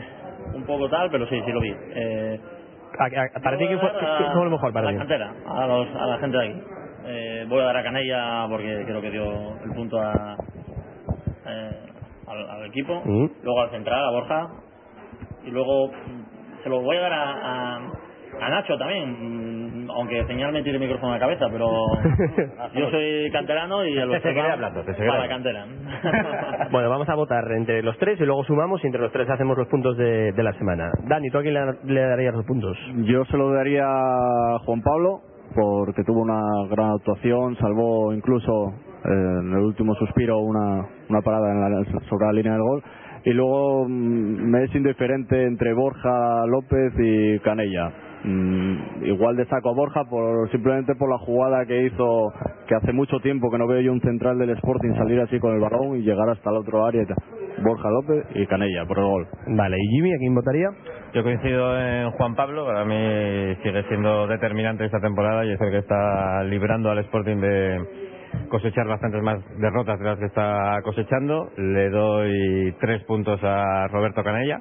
un 0.55 0.65
poco 0.65 0.89
tal, 0.89 1.11
pero 1.13 1.27
sí, 1.29 1.41
sí 1.45 1.53
lo 1.53 1.61
vi. 1.61 1.73
Eh, 1.95 2.41
¿Para 3.43 3.57
ti 3.59 3.69
qué 3.69 3.79
fue, 3.79 3.89
a 3.89 4.33
fue 4.33 4.45
lo 4.45 4.51
mejor 4.51 4.73
para 4.73 4.89
a 4.89 4.93
la 4.93 4.99
cantera, 4.99 5.33
a, 5.47 5.67
los- 5.67 5.95
a 5.97 6.07
la 6.07 6.19
gente 6.19 6.37
de 6.39 6.45
aquí. 6.49 6.61
Eh, 7.09 7.45
voy 7.49 7.61
a 7.61 7.65
dar 7.65 7.77
a 7.77 7.83
Canella 7.83 8.47
porque 8.49 8.83
creo 8.87 9.01
que 9.01 9.11
dio 9.11 9.25
el 9.65 9.71
punto 9.75 10.01
a, 10.01 10.37
eh, 11.47 11.71
al, 12.27 12.51
al 12.51 12.67
equipo, 12.67 13.01
Mm. 13.05 13.27
luego 13.43 13.61
al 13.63 13.71
central, 13.71 14.05
a 14.05 14.11
Borja, 14.11 14.49
y 15.45 15.51
luego 15.51 15.89
mm, 15.89 16.63
se 16.63 16.69
lo 16.69 16.81
voy 16.83 16.97
a 16.97 17.01
dar 17.01 17.13
a, 17.13 17.31
a, 17.31 17.77
a 18.41 18.51
Nacho 18.51 18.77
también, 18.77 19.85
mm, 19.87 19.91
aunque 19.93 20.25
señal 20.27 20.53
me 20.53 20.63
tire 20.63 20.75
el 20.77 20.81
micrófono 20.83 21.13
a 21.13 21.15
la 21.17 21.21
cabeza, 21.21 21.47
pero 21.51 21.69
yo 22.75 22.91
soy 22.91 23.31
canterano 23.31 23.85
y 23.87 23.97
el 23.97 24.11
Te 24.11 24.21
seguiré 24.21 24.41
observamos 24.41 24.53
hablando, 24.53 24.81
te 24.83 24.93
seguiré 24.95 25.11
para 25.11 25.29
cantera. 25.29 25.67
Bueno, 26.73 26.91
vamos 26.91 27.09
a 27.09 27.15
votar 27.15 27.45
entre 27.53 27.83
los 27.83 27.97
tres 27.99 28.21
y 28.21 28.25
luego 28.25 28.43
sumamos 28.45 28.83
y 28.83 28.87
entre 28.89 29.01
los 29.01 29.13
tres 29.13 29.31
hacemos 29.31 29.57
los 29.57 29.69
puntos 29.69 29.97
de, 29.97 30.33
de 30.33 30.43
la 30.43 30.53
semana. 30.55 30.91
Dani, 31.07 31.31
¿tú 31.31 31.39
a 31.39 31.43
quién 31.43 31.55
le, 31.55 31.61
le 31.85 32.01
darías 32.01 32.35
los 32.35 32.45
puntos? 32.45 32.77
Yo 33.05 33.25
se 33.27 33.37
lo 33.37 33.53
daría 33.53 33.85
a 33.87 34.59
Juan 34.65 34.83
Pablo 34.83 35.21
porque 35.57 36.05
tuvo 36.05 36.21
una 36.23 36.41
gran 36.71 36.93
actuación, 36.93 37.57
salvó 37.57 38.13
incluso 38.15 38.75
eh, 39.05 39.09
en 39.11 39.53
el 39.55 39.65
último 39.65 39.95
suspiro 39.97 40.39
una, 40.41 40.87
una 41.09 41.23
parada 41.23 41.53
en 41.53 41.61
la- 41.63 42.01
sobre 42.09 42.27
la 42.27 42.33
línea 42.35 42.53
del 42.53 42.63
gol. 42.63 42.83
Y 43.25 43.33
luego 43.33 43.87
mm, 43.89 43.91
me 44.51 44.65
es 44.65 44.75
indiferente 44.77 45.45
entre 45.45 45.75
Borja 45.75 46.47
López 46.47 46.93
y 46.99 47.39
Canella. 47.41 47.91
Mm, 48.25 49.05
igual 49.07 49.37
destaco 49.37 49.71
a 49.71 49.75
Borja 49.75 50.05
por 50.11 50.51
simplemente 50.51 50.95
por 50.97 51.11
la 51.11 51.19
jugada 51.19 51.65
que 51.67 51.87
hizo, 51.87 52.33
que 52.69 52.75
hace 52.77 52.93
mucho 52.93 53.19
tiempo 53.21 53.51
que 53.51 53.59
no 53.59 53.67
veo 53.67 53.81
yo 53.81 53.93
un 53.93 54.01
central 54.01 54.39
del 54.39 54.51
Sporting 54.51 54.95
salir 54.97 55.21
así 55.21 55.39
con 55.41 55.55
el 55.55 55.61
balón 55.61 55.97
y 55.97 56.03
llegar 56.03 56.29
hasta 56.31 56.51
el 56.51 56.57
otro 56.59 56.85
área. 56.85 57.03
y 57.03 57.07
tal. 57.07 57.17
Borja 57.63 57.89
López 57.91 58.27
y 58.35 58.47
Canella 58.47 58.85
por 58.87 58.99
el 58.99 59.05
gol. 59.05 59.27
Vale, 59.49 59.77
¿y 59.79 59.89
Jimmy 59.97 60.13
a 60.15 60.19
quién 60.19 60.35
votaría? 60.35 60.69
Yo 61.15 61.23
coincido 61.23 61.79
en 61.81 62.11
Juan 62.13 62.35
Pablo, 62.35 62.67
para 62.67 62.85
mí 62.85 63.57
sigue 63.63 63.83
siendo 63.89 64.27
determinante 64.27 64.85
esta 64.85 65.01
temporada 65.01 65.45
y 65.45 65.53
es 65.53 65.61
el 65.61 65.71
que 65.71 65.79
está 65.79 66.43
librando 66.45 66.91
al 66.91 66.99
Sporting 66.99 67.37
de 67.37 67.81
cosechar 68.51 68.87
bastantes 68.87 69.23
más 69.23 69.39
derrotas 69.59 69.99
de 69.99 70.05
las 70.05 70.19
que 70.19 70.27
está 70.27 70.81
cosechando. 70.83 71.49
Le 71.57 71.89
doy 71.91 72.75
tres 72.81 73.03
puntos 73.05 73.41
a 73.43 73.89
Roberto 73.89 74.23
Canella 74.23 74.61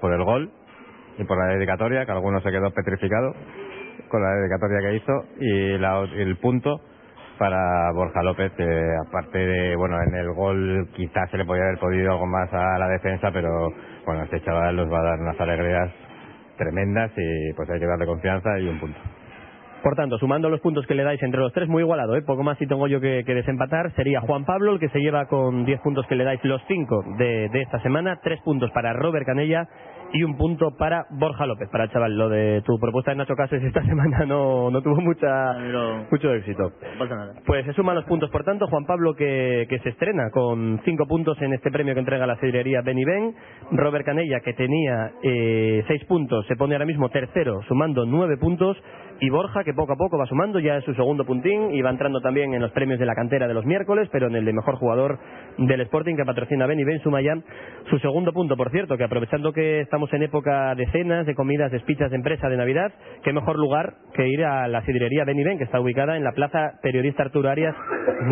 por 0.00 0.12
el 0.12 0.24
gol 0.24 0.50
y 1.18 1.24
por 1.24 1.38
la 1.38 1.54
dedicatoria, 1.54 2.04
que 2.04 2.12
alguno 2.12 2.40
se 2.40 2.50
quedó 2.50 2.70
petrificado 2.72 3.32
con 4.08 4.20
la 4.22 4.30
dedicatoria 4.34 4.80
que 4.80 4.96
hizo, 4.96 5.12
y 5.40 5.78
la- 5.78 6.00
el 6.16 6.36
punto 6.38 6.80
para 7.38 7.92
Borja 7.92 8.22
López, 8.22 8.52
que 8.52 8.66
aparte 9.06 9.38
de, 9.38 9.76
bueno, 9.76 9.96
en 10.02 10.14
el 10.14 10.32
gol 10.32 10.88
quizás 10.94 11.30
se 11.30 11.38
le 11.38 11.44
podía 11.44 11.64
haber 11.64 11.78
podido 11.78 12.12
algo 12.12 12.26
más 12.26 12.52
a 12.52 12.78
la 12.78 12.88
defensa, 12.88 13.30
pero 13.32 13.70
bueno, 14.06 14.24
este 14.24 14.40
chaval 14.42 14.76
nos 14.76 14.92
va 14.92 15.00
a 15.00 15.04
dar 15.04 15.20
unas 15.20 15.40
alegrías 15.40 15.90
tremendas 16.56 17.10
y 17.16 17.52
pues 17.54 17.68
hay 17.70 17.80
que 17.80 17.86
darle 17.86 18.06
confianza 18.06 18.58
y 18.58 18.68
un 18.68 18.78
punto. 18.78 18.98
Por 19.82 19.96
tanto, 19.96 20.16
sumando 20.16 20.48
los 20.48 20.60
puntos 20.60 20.86
que 20.86 20.94
le 20.94 21.04
dais 21.04 21.22
entre 21.22 21.40
los 21.40 21.52
tres, 21.52 21.68
muy 21.68 21.82
igualado, 21.82 22.16
¿eh? 22.16 22.22
poco 22.22 22.42
más 22.42 22.56
si 22.56 22.66
tengo 22.66 22.86
yo 22.86 23.02
que, 23.02 23.22
que 23.26 23.34
desempatar, 23.34 23.92
sería 23.94 24.22
Juan 24.22 24.46
Pablo 24.46 24.72
el 24.72 24.80
que 24.80 24.88
se 24.88 24.98
lleva 24.98 25.26
con 25.26 25.66
10 25.66 25.80
puntos 25.82 26.06
que 26.06 26.14
le 26.14 26.24
dais 26.24 26.42
los 26.42 26.62
5 26.66 27.04
de, 27.18 27.50
de 27.50 27.60
esta 27.60 27.80
semana, 27.80 28.18
3 28.22 28.40
puntos 28.40 28.70
para 28.70 28.94
Robert 28.94 29.26
Canella 29.26 29.68
y 30.14 30.22
un 30.22 30.36
punto 30.36 30.76
para 30.78 31.06
Borja 31.10 31.44
López. 31.44 31.68
Para 31.70 31.90
chaval, 31.90 32.16
lo 32.16 32.28
de 32.28 32.62
tu 32.64 32.78
propuesta 32.78 33.10
de 33.10 33.16
Nacho 33.16 33.34
Cases 33.34 33.60
esta 33.62 33.82
semana 33.86 34.24
no, 34.24 34.70
no 34.70 34.80
tuvo 34.80 35.00
mucha, 35.00 35.54
mucho 36.08 36.32
éxito. 36.32 36.72
No 36.92 36.98
pasa 37.00 37.16
nada. 37.16 37.34
Pues 37.44 37.66
se 37.66 37.72
suman 37.72 37.96
los 37.96 38.04
puntos, 38.04 38.30
por 38.30 38.44
tanto, 38.44 38.68
Juan 38.68 38.86
Pablo 38.86 39.14
que, 39.14 39.66
que 39.68 39.80
se 39.80 39.88
estrena 39.88 40.30
con 40.30 40.80
cinco 40.84 41.06
puntos 41.06 41.36
en 41.42 41.52
este 41.52 41.72
premio 41.72 41.94
que 41.94 42.00
entrega 42.00 42.28
la 42.28 42.36
sidrería 42.36 42.80
Beni 42.82 43.04
Ben. 43.04 43.34
Robert 43.72 44.06
Canella 44.06 44.38
que 44.38 44.52
tenía 44.52 45.10
eh, 45.20 45.82
seis 45.88 46.04
puntos, 46.04 46.46
se 46.46 46.54
pone 46.54 46.76
ahora 46.76 46.86
mismo 46.86 47.08
tercero, 47.08 47.60
sumando 47.66 48.06
nueve 48.06 48.36
puntos. 48.36 48.76
Y 49.20 49.30
Borja 49.30 49.62
que 49.62 49.72
poco 49.72 49.92
a 49.92 49.96
poco 49.96 50.18
va 50.18 50.26
sumando, 50.26 50.58
ya 50.58 50.76
es 50.76 50.84
su 50.84 50.92
segundo 50.94 51.24
puntín 51.24 51.72
y 51.72 51.80
va 51.82 51.90
entrando 51.90 52.20
también 52.20 52.52
en 52.52 52.60
los 52.60 52.72
premios 52.72 52.98
de 52.98 53.06
la 53.06 53.14
cantera 53.14 53.46
de 53.46 53.54
los 53.54 53.64
miércoles, 53.64 54.08
pero 54.10 54.26
en 54.26 54.34
el 54.34 54.44
de 54.44 54.52
mejor 54.52 54.74
jugador 54.74 55.20
del 55.56 55.80
Sporting 55.82 56.16
que 56.16 56.24
patrocina 56.24 56.66
Beni 56.66 56.82
Ben 56.82 57.00
suma 57.00 57.20
ya 57.20 57.34
su 57.88 57.98
segundo 58.00 58.32
punto, 58.32 58.56
por 58.56 58.70
cierto, 58.72 58.96
que 58.96 59.04
aprovechando 59.04 59.52
que 59.52 59.82
estamos 59.82 60.03
en 60.12 60.22
época 60.22 60.74
de 60.74 60.86
cenas, 60.90 61.26
de 61.26 61.34
comidas, 61.34 61.70
de 61.70 61.78
espichas 61.78 62.10
de 62.10 62.16
empresa 62.16 62.48
de 62.48 62.56
Navidad, 62.56 62.92
qué 63.22 63.32
mejor 63.32 63.58
lugar 63.58 63.94
que 64.14 64.28
ir 64.28 64.44
a 64.44 64.68
la 64.68 64.84
sidrería 64.84 65.24
Beni 65.24 65.44
Ben, 65.44 65.58
que 65.58 65.64
está 65.64 65.80
ubicada 65.80 66.16
en 66.16 66.24
la 66.24 66.32
Plaza 66.32 66.72
Periodista 66.82 67.22
Arturo 67.22 67.48
Arias 67.48 67.74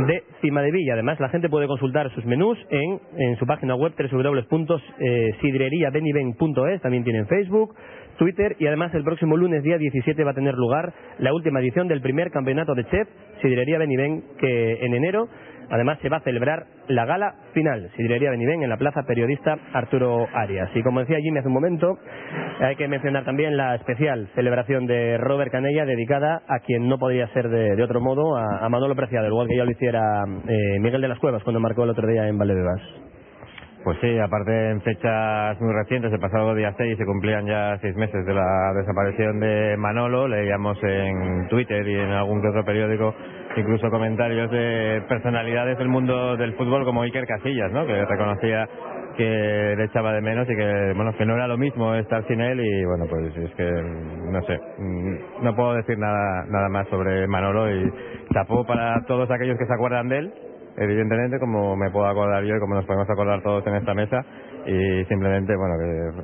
de 0.06 0.22
Cima 0.40 0.62
de 0.62 0.70
Villa. 0.70 0.94
Además, 0.94 1.20
la 1.20 1.28
gente 1.28 1.48
puede 1.48 1.66
consultar 1.66 2.10
sus 2.10 2.24
menús 2.24 2.58
en, 2.70 3.36
su 3.36 3.46
página 3.46 3.74
web 3.74 3.92
www.sidreriabeniben.es, 3.96 6.82
también 6.82 7.04
tienen 7.04 7.26
Facebook, 7.26 7.74
Twitter. 8.18 8.56
Y 8.58 8.66
además 8.66 8.92
el 8.94 9.04
próximo 9.04 9.36
lunes 9.36 9.62
día 9.62 9.78
17 9.78 10.24
va 10.24 10.32
a 10.32 10.34
tener 10.34 10.54
lugar 10.54 10.92
la 11.18 11.32
última 11.32 11.60
edición 11.60 11.88
del 11.88 12.00
primer 12.00 12.30
campeonato 12.30 12.74
de 12.74 12.84
chef 12.84 13.08
Sidrería 13.40 13.78
Beniben 13.78 14.22
que 14.38 14.84
en 14.84 14.94
enero 14.94 15.28
además 15.70 15.98
se 16.00 16.08
va 16.08 16.18
a 16.18 16.22
celebrar 16.22 16.64
la 16.88 17.04
gala 17.04 17.34
final 17.52 17.90
Sidrería 17.96 18.30
Beniben 18.30 18.62
en 18.62 18.70
la 18.70 18.76
Plaza 18.76 19.02
Periodista 19.06 19.56
Arturo 19.72 20.26
Arias. 20.34 20.70
Y 20.74 20.82
como 20.82 21.00
decía 21.00 21.18
Jimmy 21.20 21.38
hace 21.38 21.48
un 21.48 21.54
momento, 21.54 21.98
hay 22.60 22.76
que 22.76 22.88
mencionar 22.88 23.24
también 23.24 23.56
la 23.56 23.74
especial 23.74 24.28
celebración 24.34 24.86
de 24.86 25.18
Robert 25.18 25.52
Canella 25.52 25.84
dedicada 25.84 26.42
a 26.48 26.60
quien 26.60 26.88
no 26.88 26.98
podría 26.98 27.28
ser 27.28 27.48
de, 27.48 27.82
otro 27.82 28.00
modo, 28.00 28.36
a, 28.36 28.64
a 28.64 28.68
Manolo 28.68 28.94
Preciado, 28.94 29.26
igual 29.26 29.48
que 29.48 29.56
ya 29.56 29.64
lo 29.64 29.70
hiciera 29.70 30.24
eh, 30.48 30.78
Miguel 30.80 31.00
de 31.00 31.08
las 31.08 31.18
Cuevas 31.18 31.42
cuando 31.42 31.60
marcó 31.60 31.84
el 31.84 31.90
otro 31.90 32.06
día 32.06 32.28
en 32.28 32.38
Valdebebas. 32.38 32.80
Pues 33.84 33.98
sí, 34.00 34.16
aparte 34.18 34.70
en 34.70 34.80
fechas 34.82 35.60
muy 35.60 35.72
recientes, 35.74 36.12
el 36.12 36.20
pasado 36.20 36.54
día 36.54 36.72
6 36.76 36.96
se 36.96 37.04
cumplían 37.04 37.46
ya 37.46 37.76
seis 37.80 37.96
meses 37.96 38.24
de 38.24 38.32
la 38.32 38.72
desaparición 38.76 39.40
de 39.40 39.76
Manolo. 39.76 40.28
Leíamos 40.28 40.78
en 40.84 41.48
Twitter 41.48 41.84
y 41.88 41.98
en 41.98 42.10
algún 42.10 42.40
que 42.40 42.48
otro 42.48 42.64
periódico 42.64 43.12
incluso 43.56 43.90
comentarios 43.90 44.50
de 44.50 45.02
personalidades 45.08 45.78
del 45.78 45.88
mundo 45.88 46.36
del 46.36 46.54
fútbol 46.54 46.84
como 46.84 47.02
Iker 47.02 47.26
Casillas, 47.26 47.72
¿no? 47.72 47.86
que 47.86 48.04
reconocía 48.04 48.68
que 49.16 49.74
le 49.76 49.84
echaba 49.84 50.12
de 50.12 50.20
menos 50.20 50.48
y 50.48 50.56
que 50.56 50.92
bueno 50.96 51.12
que 51.16 51.26
no 51.26 51.34
era 51.34 51.46
lo 51.46 51.58
mismo 51.58 51.94
estar 51.94 52.26
sin 52.26 52.40
él 52.40 52.60
y 52.60 52.84
bueno 52.84 53.06
pues 53.08 53.36
es 53.36 53.54
que 53.54 53.70
no 53.70 54.42
sé 54.42 54.58
mm, 54.78 55.44
no 55.44 55.54
puedo 55.54 55.74
decir 55.74 55.98
nada 55.98 56.44
nada 56.48 56.68
más 56.68 56.88
sobre 56.88 57.26
Manolo 57.26 57.70
y 57.70 57.92
chapó 58.32 58.64
para 58.64 59.04
todos 59.06 59.30
aquellos 59.30 59.58
que 59.58 59.66
se 59.66 59.74
acuerdan 59.74 60.08
de 60.08 60.18
él 60.18 60.34
evidentemente 60.78 61.38
como 61.38 61.76
me 61.76 61.90
puedo 61.90 62.06
acordar 62.06 62.42
yo 62.44 62.56
y 62.56 62.60
como 62.60 62.74
nos 62.74 62.86
podemos 62.86 63.08
acordar 63.10 63.42
todos 63.42 63.66
en 63.66 63.74
esta 63.74 63.94
mesa 63.94 64.24
y 64.66 65.04
simplemente 65.04 65.54
bueno 65.56 65.74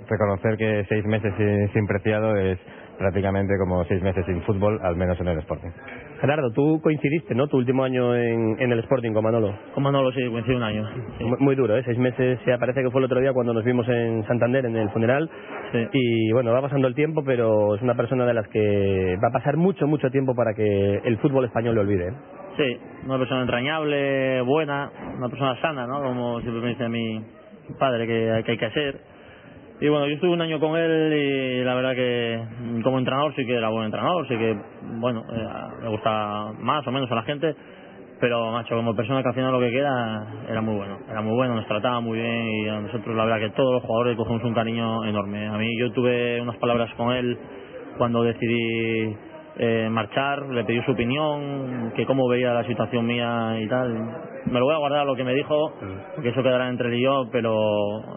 reconocer 0.08 0.56
que 0.56 0.86
seis 0.88 1.04
meses 1.04 1.34
sin, 1.36 1.68
sin 1.72 1.86
Preciado 1.86 2.36
es 2.36 2.58
prácticamente 2.98 3.54
como 3.58 3.84
seis 3.84 4.02
meses 4.02 4.24
sin 4.26 4.42
fútbol 4.42 4.80
al 4.82 4.96
menos 4.96 5.20
en 5.20 5.28
el 5.28 5.38
Sporting 5.38 5.70
Gerardo, 6.20 6.50
tú 6.52 6.80
coincidiste, 6.82 7.34
¿no? 7.34 7.46
Tu 7.46 7.56
último 7.56 7.84
año 7.84 8.14
en, 8.16 8.56
en 8.58 8.72
el 8.72 8.80
Sporting 8.80 9.12
con 9.12 9.22
Manolo. 9.22 9.54
Con 9.72 9.82
Manolo 9.84 10.10
sí, 10.12 10.20
coincide 10.28 10.56
un 10.56 10.62
año. 10.62 10.88
Muy, 11.20 11.38
muy 11.38 11.54
duro, 11.54 11.76
¿eh? 11.76 11.82
Seis 11.84 11.98
meses, 11.98 12.40
ya 12.46 12.58
parece 12.58 12.82
que 12.82 12.90
fue 12.90 13.00
el 13.00 13.04
otro 13.04 13.20
día 13.20 13.32
cuando 13.32 13.54
nos 13.54 13.64
vimos 13.64 13.88
en 13.88 14.24
Santander 14.26 14.66
en 14.66 14.76
el 14.76 14.90
funeral. 14.90 15.30
Y 15.92 16.32
bueno, 16.32 16.52
va 16.52 16.62
pasando 16.62 16.88
el 16.88 16.94
tiempo, 16.94 17.22
pero 17.24 17.74
es 17.74 17.82
una 17.82 17.94
persona 17.94 18.26
de 18.26 18.34
las 18.34 18.48
que 18.48 19.16
va 19.22 19.28
a 19.28 19.32
pasar 19.32 19.56
mucho, 19.56 19.86
mucho 19.86 20.10
tiempo 20.10 20.34
para 20.34 20.54
que 20.54 21.00
el 21.04 21.18
fútbol 21.18 21.44
español 21.44 21.74
le 21.74 21.80
olvide. 21.82 22.08
¿eh? 22.08 22.14
Sí, 22.56 22.78
una 23.04 23.18
persona 23.18 23.42
entrañable, 23.42 24.40
buena, 24.42 24.90
una 25.16 25.28
persona 25.28 25.60
sana, 25.60 25.86
¿no? 25.86 26.02
Como 26.02 26.40
siempre 26.40 26.62
me 26.62 26.68
dice 26.70 26.88
mi 26.88 27.22
padre 27.78 28.06
que, 28.06 28.42
que 28.44 28.50
hay 28.52 28.58
que 28.58 28.70
ser. 28.70 29.17
Y 29.80 29.88
bueno, 29.88 30.08
yo 30.08 30.14
estuve 30.14 30.30
un 30.30 30.40
año 30.40 30.58
con 30.58 30.76
él 30.76 31.12
y 31.12 31.64
la 31.64 31.74
verdad 31.76 31.94
que 31.94 32.82
como 32.82 32.98
entrenador 32.98 33.32
sí 33.36 33.46
que 33.46 33.54
era 33.54 33.68
buen 33.68 33.84
entrenador, 33.86 34.26
sí 34.26 34.36
que, 34.36 34.56
bueno, 34.98 35.22
eh, 35.32 35.48
me 35.82 35.88
gusta 35.88 36.52
más 36.58 36.84
o 36.84 36.90
menos 36.90 37.10
a 37.12 37.14
la 37.14 37.22
gente. 37.22 37.54
pero 38.20 38.50
macho, 38.50 38.74
como 38.74 38.96
persona 38.96 39.22
que 39.22 39.28
al 39.28 39.34
final 39.34 39.52
lo 39.52 39.60
que 39.60 39.70
queda 39.70 40.26
era 40.48 40.60
muy 40.60 40.74
bueno, 40.74 40.98
era 41.08 41.22
muy 41.22 41.32
bueno, 41.36 41.54
nos 41.54 41.66
trataba 41.68 42.00
muy 42.00 42.18
bien 42.18 42.48
y 42.48 42.68
a 42.68 42.80
nosotros 42.80 43.14
la 43.14 43.24
verdad 43.24 43.38
que 43.38 43.54
todos 43.54 43.74
los 43.74 43.82
jugadores 43.84 44.16
cogemos 44.16 44.42
un 44.42 44.54
cariño 44.54 45.04
enorme. 45.04 45.46
A 45.46 45.56
mí 45.56 45.78
yo 45.78 45.92
tuve 45.92 46.40
unas 46.40 46.56
palabras 46.56 46.92
con 46.96 47.12
él 47.12 47.38
cuando 47.98 48.24
decidí 48.24 49.14
eh, 49.58 49.88
marchar, 49.90 50.46
le 50.48 50.64
pedí 50.64 50.80
su 50.82 50.92
opinión, 50.92 51.92
que 51.96 52.06
cómo 52.06 52.28
veía 52.28 52.52
la 52.52 52.64
situación 52.64 53.06
mía 53.06 53.56
y 53.60 53.68
tal. 53.68 53.92
Me 54.46 54.58
lo 54.58 54.66
voy 54.66 54.74
a 54.74 54.78
guardar 54.78 55.04
lo 55.04 55.16
que 55.16 55.24
me 55.24 55.34
dijo, 55.34 55.72
porque 56.14 56.30
eso 56.30 56.42
quedará 56.42 56.68
entre 56.68 56.88
él 56.88 56.94
y 56.94 57.02
yo, 57.02 57.28
pero 57.32 57.54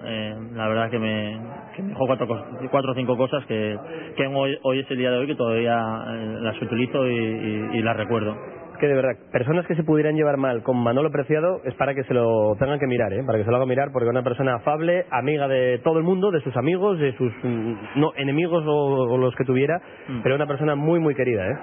eh, 0.05 0.35
la 0.53 0.67
verdad 0.67 0.89
que 0.89 0.99
me, 0.99 1.37
me 1.79 1.89
dijo 1.89 2.05
cuatro, 2.05 2.27
cuatro 2.69 2.91
o 2.91 2.95
cinco 2.95 3.17
cosas 3.17 3.45
que, 3.45 3.77
que 4.15 4.27
hoy, 4.27 4.79
es 4.79 4.91
el 4.91 4.97
día 4.97 5.11
de 5.11 5.17
hoy 5.17 5.27
que 5.27 5.35
todavía 5.35 5.77
eh, 5.77 6.37
las 6.41 6.61
utilizo 6.61 7.07
y 7.07 7.81
las 7.81 7.97
recuerdo. 7.97 8.60
Que 8.81 8.87
de 8.87 8.95
verdad, 8.95 9.11
personas 9.31 9.67
que 9.67 9.75
se 9.75 9.83
pudieran 9.83 10.15
llevar 10.15 10.37
mal 10.37 10.63
con 10.63 10.75
Manolo 10.75 11.11
Preciado 11.11 11.61
es 11.65 11.75
para 11.75 11.93
que 11.93 12.03
se 12.05 12.15
lo 12.15 12.55
tengan 12.57 12.79
que 12.79 12.87
mirar, 12.87 13.13
¿eh? 13.13 13.23
para 13.23 13.37
que 13.37 13.43
se 13.45 13.51
lo 13.51 13.57
hagan 13.57 13.69
mirar, 13.69 13.91
porque 13.93 14.07
es 14.07 14.09
una 14.09 14.23
persona 14.23 14.55
afable, 14.55 15.05
amiga 15.11 15.47
de 15.47 15.79
todo 15.83 15.99
el 15.99 16.03
mundo, 16.03 16.31
de 16.31 16.41
sus 16.41 16.57
amigos, 16.57 16.97
de 16.97 17.15
sus 17.15 17.31
mm, 17.43 17.73
no 17.97 18.11
enemigos 18.17 18.63
o, 18.65 19.03
o 19.03 19.17
los 19.19 19.35
que 19.35 19.45
tuviera, 19.45 19.79
pero 20.23 20.33
una 20.33 20.47
persona 20.47 20.73
muy, 20.73 20.99
muy 20.99 21.13
querida. 21.13 21.47
¿eh? 21.47 21.55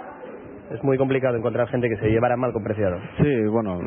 Es 0.71 0.85
muy 0.85 0.99
complicado 0.99 1.37
encontrar 1.37 1.69
gente 1.69 1.89
que 1.89 1.97
se 1.97 2.11
llevara 2.11 2.37
mal 2.37 2.53
con 2.53 2.63
Preciado. 2.63 2.99
Sí, 3.23 3.45
bueno, 3.47 3.81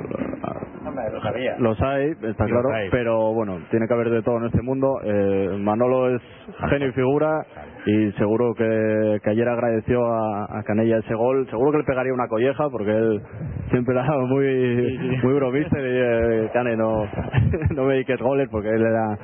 los 1.60 1.82
hay, 1.82 2.12
está 2.12 2.46
claro, 2.46 2.74
hay. 2.74 2.90
pero 2.90 3.34
bueno, 3.34 3.60
tiene 3.70 3.88
que 3.88 3.94
haber 3.94 4.10
de 4.10 4.24
todo 4.24 4.38
en 4.38 4.46
este 4.46 4.62
mundo. 4.62 5.00
Eh, 5.04 5.58
Manolo 5.60 6.16
es 6.16 6.22
genio 6.70 6.88
y 6.88 6.92
figura 6.94 7.46
y 7.86 8.12
seguro 8.14 8.54
que, 8.56 9.20
que 9.24 9.30
ayer 9.30 9.48
agradeció 9.48 10.06
a, 10.06 10.60
a 10.60 10.64
Canella 10.64 10.98
ese 10.98 11.14
gol. 11.14 11.48
Seguro 11.50 11.72
que 11.72 11.78
le 11.80 11.84
pegaría 11.84 12.14
una 12.14 12.28
colleja 12.28 12.70
porque 12.72 12.92
él 12.92 13.22
siempre 13.70 13.94
era 13.94 14.06
muy, 14.18 15.20
muy 15.24 15.34
bromista 15.34 15.80
y 15.80 15.84
eh, 15.84 16.50
Cane, 16.52 16.76
no, 16.76 17.06
no 17.76 17.84
me 17.86 17.94
dediques 17.94 18.20
goles 18.20 18.48
porque 18.52 18.70
él 18.70 18.82
era 18.82 19.18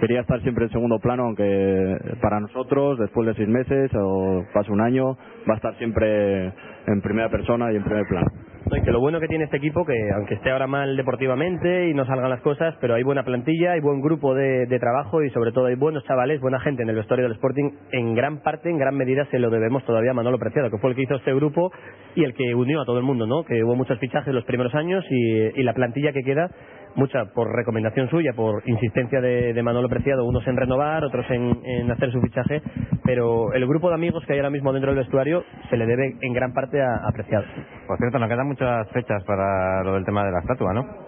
quería 0.00 0.20
estar 0.20 0.40
siempre 0.42 0.64
en 0.66 0.70
segundo 0.70 0.98
plano, 0.98 1.24
aunque 1.24 1.96
para 2.20 2.40
nosotros, 2.40 2.98
después 2.98 3.26
de 3.28 3.34
seis 3.34 3.48
meses 3.48 3.90
o 3.94 4.44
pase 4.52 4.70
un 4.72 4.80
año, 4.80 5.16
va 5.48 5.54
a 5.54 5.56
estar 5.56 5.76
siempre 5.78 6.46
en 6.46 7.00
primera 7.02 7.28
persona 7.28 7.72
y 7.72 7.76
en 7.76 7.84
primer 7.84 8.06
plano. 8.06 8.26
No, 8.66 8.76
y 8.76 8.82
que 8.82 8.90
lo 8.90 9.00
bueno 9.00 9.18
que 9.20 9.28
tiene 9.28 9.44
este 9.44 9.56
equipo, 9.56 9.84
que 9.86 9.94
aunque 10.14 10.34
esté 10.34 10.50
ahora 10.50 10.66
mal 10.66 10.96
deportivamente 10.96 11.88
y 11.88 11.94
no 11.94 12.04
salgan 12.04 12.28
las 12.28 12.40
cosas, 12.42 12.74
pero 12.80 12.94
hay 12.94 13.02
buena 13.02 13.22
plantilla, 13.22 13.72
hay 13.72 13.80
buen 13.80 14.00
grupo 14.00 14.34
de, 14.34 14.66
de 14.66 14.78
trabajo 14.78 15.22
y 15.22 15.30
sobre 15.30 15.52
todo 15.52 15.66
hay 15.66 15.74
buenos 15.74 16.04
chavales, 16.04 16.40
buena 16.40 16.60
gente 16.60 16.82
en 16.82 16.90
el 16.90 16.96
vestuario 16.96 17.24
del 17.24 17.34
Sporting. 17.34 17.70
En 17.92 18.14
gran 18.14 18.42
parte, 18.42 18.68
en 18.68 18.78
gran 18.78 18.94
medida, 18.94 19.24
se 19.30 19.38
lo 19.38 19.48
debemos 19.48 19.84
todavía 19.84 20.10
a 20.10 20.14
Manolo 20.14 20.38
Preciado, 20.38 20.70
que 20.70 20.78
fue 20.78 20.90
el 20.90 20.96
que 20.96 21.02
hizo 21.02 21.14
este 21.14 21.32
grupo 21.34 21.72
y 22.14 22.24
el 22.24 22.34
que 22.34 22.54
unió 22.54 22.82
a 22.82 22.84
todo 22.84 22.98
el 22.98 23.04
mundo, 23.04 23.26
¿no? 23.26 23.44
Que 23.44 23.64
hubo 23.64 23.74
muchos 23.74 23.98
fichajes 24.00 24.34
los 24.34 24.44
primeros 24.44 24.74
años 24.74 25.04
y, 25.08 25.60
y 25.60 25.62
la 25.62 25.72
plantilla 25.72 26.12
que 26.12 26.22
queda, 26.22 26.50
mucha 26.94 27.26
por 27.34 27.48
recomendación 27.54 28.10
suya, 28.10 28.32
por 28.34 28.62
insistencia 28.66 29.20
de, 29.20 29.54
de 29.54 29.62
Manolo 29.62 29.88
Preciado, 29.88 30.26
unos 30.26 30.46
en 30.46 30.56
renovar, 30.56 31.04
otros 31.04 31.24
en, 31.30 31.58
en 31.64 31.90
hacer 31.90 32.10
su 32.10 32.20
fichaje, 32.20 32.60
pero 33.04 33.52
el 33.52 33.66
grupo 33.66 33.88
de 33.88 33.94
amigos 33.94 34.24
que 34.26 34.32
hay 34.34 34.40
ahora 34.40 34.50
mismo 34.50 34.72
dentro 34.72 34.90
del 34.90 34.98
vestuario 35.00 35.44
se 35.70 35.76
le 35.76 35.86
debe 35.86 36.16
en 36.20 36.32
gran 36.32 36.52
parte 36.52 36.82
a, 36.82 37.08
a 37.08 37.12
Preciado. 37.12 37.44
Por 37.86 37.96
cierto, 37.98 38.18
nos 38.18 38.28
quedan 38.28 38.47
muchas 38.48 38.88
fechas 38.90 39.22
para 39.24 39.82
lo 39.84 39.94
del 39.94 40.04
tema 40.04 40.24
de 40.24 40.32
la 40.32 40.40
estatua, 40.40 40.72
¿no? 40.72 41.07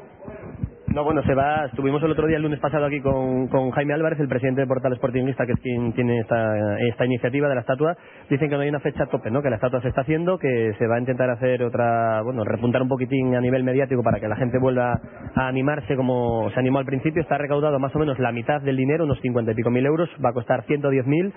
No, 0.93 1.05
bueno, 1.05 1.22
se 1.22 1.34
va. 1.34 1.66
Estuvimos 1.66 2.03
el 2.03 2.11
otro 2.11 2.26
día, 2.26 2.36
el 2.36 2.43
lunes 2.43 2.59
pasado, 2.59 2.84
aquí 2.84 3.01
con, 3.01 3.70
Jaime 3.70 3.95
Álvarez, 3.95 4.18
el 4.18 4.26
presidente 4.26 4.62
de 4.62 4.66
Portal 4.66 4.93
Sportingista, 4.97 5.47
que 5.47 5.53
es 5.53 5.61
quien 5.61 5.93
tiene 5.93 6.18
esta, 6.18 7.05
iniciativa 7.05 7.49
de 7.49 7.55
la 7.55 7.61
estatua. 7.61 7.97
Dicen 8.28 8.51
que 8.51 8.57
no 8.57 8.62
hay 8.62 8.70
una 8.70 8.80
fecha 8.80 9.07
tope, 9.07 9.30
¿no? 9.30 9.41
Que 9.41 9.51
la 9.51 9.57
estatua 9.57 9.80
se 9.82 9.88
está 9.88 10.01
haciendo, 10.01 10.36
que 10.36 10.74
se 10.78 10.88
va 10.88 10.97
a 10.97 10.99
intentar 10.99 11.30
hacer 11.30 11.62
otra, 11.62 12.22
bueno, 12.22 12.43
repuntar 12.43 12.82
un 12.82 12.88
poquitín 12.88 13.36
a 13.36 13.41
nivel 13.41 13.62
mediático 13.62 14.03
para 14.03 14.18
que 14.18 14.26
la 14.26 14.34
gente 14.34 14.59
vuelva 14.59 15.01
a 15.36 15.47
animarse 15.47 15.95
como 15.95 16.51
se 16.51 16.59
animó 16.59 16.80
al 16.80 16.86
principio. 16.86 17.22
Está 17.22 17.38
recaudado 17.38 17.78
más 17.78 17.95
o 17.95 18.01
menos 18.01 18.18
la 18.18 18.32
mitad 18.32 18.61
del 18.61 18.76
dinero, 18.76 19.05
unos 19.05 19.20
cincuenta 19.20 19.53
y 19.53 19.55
pico 19.55 19.70
mil 19.70 19.86
euros. 19.86 20.11
Va 20.24 20.30
a 20.30 20.32
costar 20.32 20.64
110.000. 20.64 21.32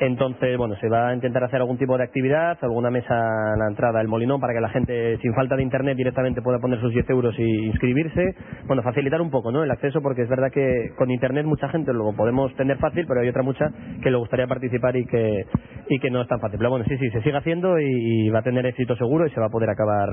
Entonces, 0.00 0.58
bueno, 0.58 0.74
se 0.80 0.88
va 0.88 1.10
a 1.10 1.14
intentar 1.14 1.44
hacer 1.44 1.60
algún 1.60 1.78
tipo 1.78 1.96
de 1.96 2.02
actividad, 2.02 2.58
alguna 2.60 2.90
mesa 2.90 3.14
a 3.14 3.56
la 3.56 3.68
entrada 3.68 4.00
del 4.00 4.08
Molinón 4.08 4.40
para 4.40 4.52
que 4.52 4.60
la 4.60 4.68
gente, 4.68 5.16
sin 5.18 5.32
falta 5.32 5.54
de 5.54 5.62
internet, 5.62 5.96
directamente 5.96 6.42
pueda 6.42 6.58
poner 6.58 6.80
sus 6.80 6.92
10 6.92 7.08
euros 7.10 7.38
y 7.38 7.66
inscribirse. 7.66 8.34
Bueno, 8.66 8.82
facilitar 8.96 9.20
un 9.20 9.30
poco, 9.30 9.52
¿no? 9.52 9.62
El 9.62 9.70
acceso, 9.70 10.00
porque 10.00 10.22
es 10.22 10.28
verdad 10.28 10.50
que 10.50 10.92
con 10.96 11.10
internet 11.10 11.44
mucha 11.44 11.68
gente 11.68 11.92
lo 11.92 12.14
podemos 12.14 12.54
tener 12.56 12.78
fácil, 12.78 13.04
pero 13.06 13.20
hay 13.20 13.28
otra 13.28 13.42
mucha 13.42 13.70
que 14.02 14.10
le 14.10 14.16
gustaría 14.16 14.46
participar 14.46 14.96
y 14.96 15.04
que, 15.04 15.44
y 15.90 15.98
que 15.98 16.10
no 16.10 16.22
es 16.22 16.28
tan 16.28 16.40
fácil. 16.40 16.56
Pero 16.56 16.70
bueno, 16.70 16.86
sí, 16.88 16.96
sí, 16.96 17.10
se 17.10 17.20
sigue 17.20 17.36
haciendo 17.36 17.78
y, 17.78 18.30
va 18.30 18.38
a 18.38 18.42
tener 18.42 18.64
éxito 18.64 18.96
seguro 18.96 19.26
y 19.26 19.30
se 19.30 19.40
va 19.40 19.46
a 19.46 19.50
poder 19.50 19.68
acabar 19.68 20.08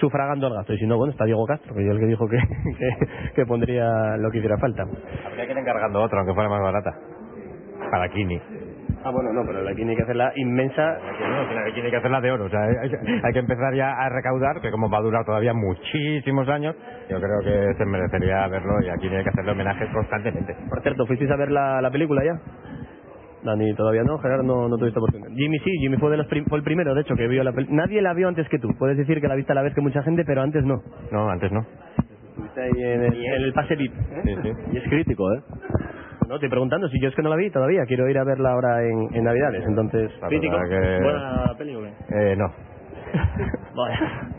sufragando 0.00 0.46
el 0.46 0.54
gasto. 0.54 0.72
Y 0.72 0.78
si 0.78 0.86
no, 0.86 0.96
bueno, 0.96 1.12
está 1.12 1.26
Diego 1.26 1.44
Castro, 1.44 1.74
que 1.74 1.84
es 1.84 1.90
el 1.90 1.98
que 1.98 2.06
dijo 2.06 2.26
que, 2.28 2.38
que, 3.34 3.44
pondría 3.44 4.16
lo 4.16 4.30
que 4.30 4.38
hiciera 4.38 4.56
falta. 4.56 4.84
Habría 5.26 5.44
que 5.44 5.52
ir 5.52 5.58
encargando 5.58 6.00
otra, 6.00 6.20
aunque 6.20 6.32
fuera 6.32 6.48
más 6.48 6.62
barata. 6.62 6.90
Para 7.90 8.08
Kini. 8.08 8.40
Ah, 9.04 9.10
bueno, 9.10 9.32
no, 9.32 9.42
pero 9.44 9.62
la 9.62 9.74
tiene 9.74 9.96
que 9.96 10.02
hacerla 10.02 10.32
inmensa. 10.36 10.96
Aquí 11.68 11.80
hay 11.80 11.90
que 11.90 11.96
hacerla 11.96 12.20
de 12.20 12.30
oro. 12.30 12.44
O 12.44 12.48
sea, 12.48 12.60
hay, 12.62 12.90
hay 13.24 13.32
que 13.32 13.38
empezar 13.38 13.74
ya 13.74 13.92
a 13.92 14.08
recaudar, 14.08 14.60
que 14.60 14.70
como 14.70 14.88
va 14.88 14.98
a 14.98 15.02
durar 15.02 15.24
todavía 15.24 15.52
muchísimos 15.52 16.48
años, 16.48 16.76
yo 17.08 17.20
creo 17.20 17.40
que 17.42 17.74
se 17.76 17.84
merecería 17.84 18.46
verlo 18.48 18.80
y 18.82 18.88
aquí 18.88 19.08
hay 19.08 19.24
que 19.24 19.30
hacerle 19.30 19.52
homenajes 19.52 19.88
constantemente. 19.92 20.54
Por 20.68 20.82
cierto, 20.82 21.06
¿fuisteis 21.06 21.30
a 21.30 21.36
ver 21.36 21.50
la, 21.50 21.80
la 21.80 21.90
película 21.90 22.22
ya? 22.24 22.40
Dani, 23.42 23.74
todavía 23.74 24.04
no, 24.04 24.18
Gerard 24.18 24.44
no, 24.44 24.68
no 24.68 24.76
tuviste 24.76 24.98
oportunidad. 24.98 25.30
Jimmy 25.34 25.58
sí, 25.58 25.70
Jimmy 25.80 25.96
fue, 25.96 26.10
de 26.10 26.16
los 26.18 26.28
fue 26.28 26.58
el 26.58 26.64
primero, 26.64 26.94
de 26.94 27.00
hecho, 27.00 27.16
que 27.16 27.26
vio 27.26 27.42
la 27.42 27.52
película. 27.52 27.84
Nadie 27.84 28.00
la 28.00 28.14
vio 28.14 28.28
antes 28.28 28.48
que 28.48 28.58
tú. 28.58 28.68
Puedes 28.78 28.96
decir 28.96 29.20
que 29.20 29.26
la 29.26 29.34
viste 29.34 29.52
a 29.52 29.56
la 29.56 29.62
vez 29.62 29.74
que 29.74 29.80
mucha 29.80 30.02
gente, 30.02 30.24
pero 30.24 30.42
antes 30.42 30.64
no. 30.64 30.80
No, 31.10 31.28
antes 31.28 31.50
no. 31.50 31.66
Estuviste 32.30 32.62
ahí 32.62 32.82
en 32.82 33.02
el, 33.02 33.24
en 33.24 33.42
el 33.42 33.52
pase 33.52 33.74
VIP. 33.74 33.92
Sí, 34.24 34.36
sí. 34.42 34.52
Y 34.72 34.76
es 34.76 34.84
crítico, 34.84 35.24
¿eh? 35.34 35.42
No, 36.28 36.34
estoy 36.36 36.48
preguntando, 36.48 36.88
si 36.88 37.00
yo 37.00 37.08
es 37.08 37.14
que 37.14 37.22
no 37.22 37.28
la 37.30 37.36
vi 37.36 37.50
todavía, 37.50 37.84
quiero 37.86 38.08
ir 38.08 38.18
a 38.18 38.24
verla 38.24 38.52
ahora 38.52 38.82
en, 38.82 39.14
en 39.14 39.24
Navidades, 39.24 39.64
entonces... 39.66 40.10
¿Crítico? 40.28 40.56
verdad 40.56 40.70
que- 40.70 41.02
¿Buena 41.02 41.54
peli 41.58 41.74
o 41.76 41.80
qué? 41.82 41.92
Eh, 42.32 42.36
no. 42.36 42.46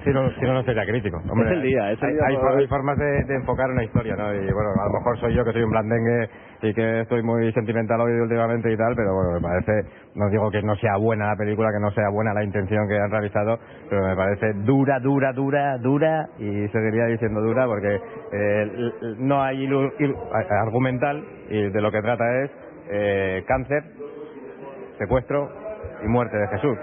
Si 0.03 0.09
no, 0.11 0.29
si 0.31 0.41
no, 0.45 0.53
no 0.53 0.63
sería 0.63 0.86
crítico. 0.86 1.17
Hombre, 1.31 1.47
Es 1.49 1.53
el 1.55 1.61
día, 1.63 1.91
es 1.91 2.01
el 2.03 2.09
hay, 2.09 2.13
día 2.15 2.23
hay 2.27 2.36
por 2.36 2.43
for- 2.43 2.51
hoy. 2.55 2.61
hay 2.61 2.67
formas 2.67 2.97
de, 2.97 3.23
de 3.25 3.36
enfocar 3.36 3.69
una 3.71 3.84
historia, 3.84 4.15
¿no? 4.15 4.34
Y 4.34 4.39
bueno, 4.51 4.69
a 4.79 4.86
lo 4.86 4.93
mejor 4.99 5.17
soy 5.19 5.34
yo 5.34 5.43
que 5.45 5.53
soy 5.53 5.63
un 5.63 5.71
blandengue 5.71 6.29
y 6.64 6.74
que 6.74 7.01
estoy 7.01 7.22
muy 7.24 7.51
sentimental 7.53 7.99
hoy 8.01 8.14
últimamente 8.14 8.72
y 8.72 8.78
tal, 8.78 8.95
pero 8.95 9.11
me 9.34 9.41
parece, 9.41 9.89
no 10.16 10.30
digo 10.30 10.49
que 10.49 10.61
no 10.64 10.76
sea 10.78 10.95
buena 10.97 11.28
la 11.28 11.36
película, 11.36 11.70
que 11.72 11.80
no 11.82 11.91
sea 11.91 12.09
buena 12.09 12.34
la 12.34 12.43
intención 12.43 12.88
que 12.88 12.97
han 12.97 13.11
realizado, 13.11 13.59
pero 13.89 14.01
me 14.07 14.16
parece 14.16 14.53
dura, 14.64 14.99
dura, 14.99 15.34
dura, 15.34 15.78
dura, 15.78 16.30
y 16.39 16.68
seguiría 16.70 17.05
diciendo 17.07 17.41
dura 17.41 17.66
porque 17.68 17.99
eh, 18.32 18.91
no 19.18 19.43
hay 19.43 19.68
ilu- 19.68 19.91
argumental 20.66 21.24
y 21.49 21.70
de 21.70 21.82
lo 21.82 21.91
que 21.91 22.01
trata 22.01 22.24
es 22.43 22.51
eh, 22.89 23.43
cáncer, 23.47 23.84
secuestro 24.97 25.49
y 26.03 26.07
muerte 26.07 26.38
de 26.38 26.47
Jesús. 26.47 26.78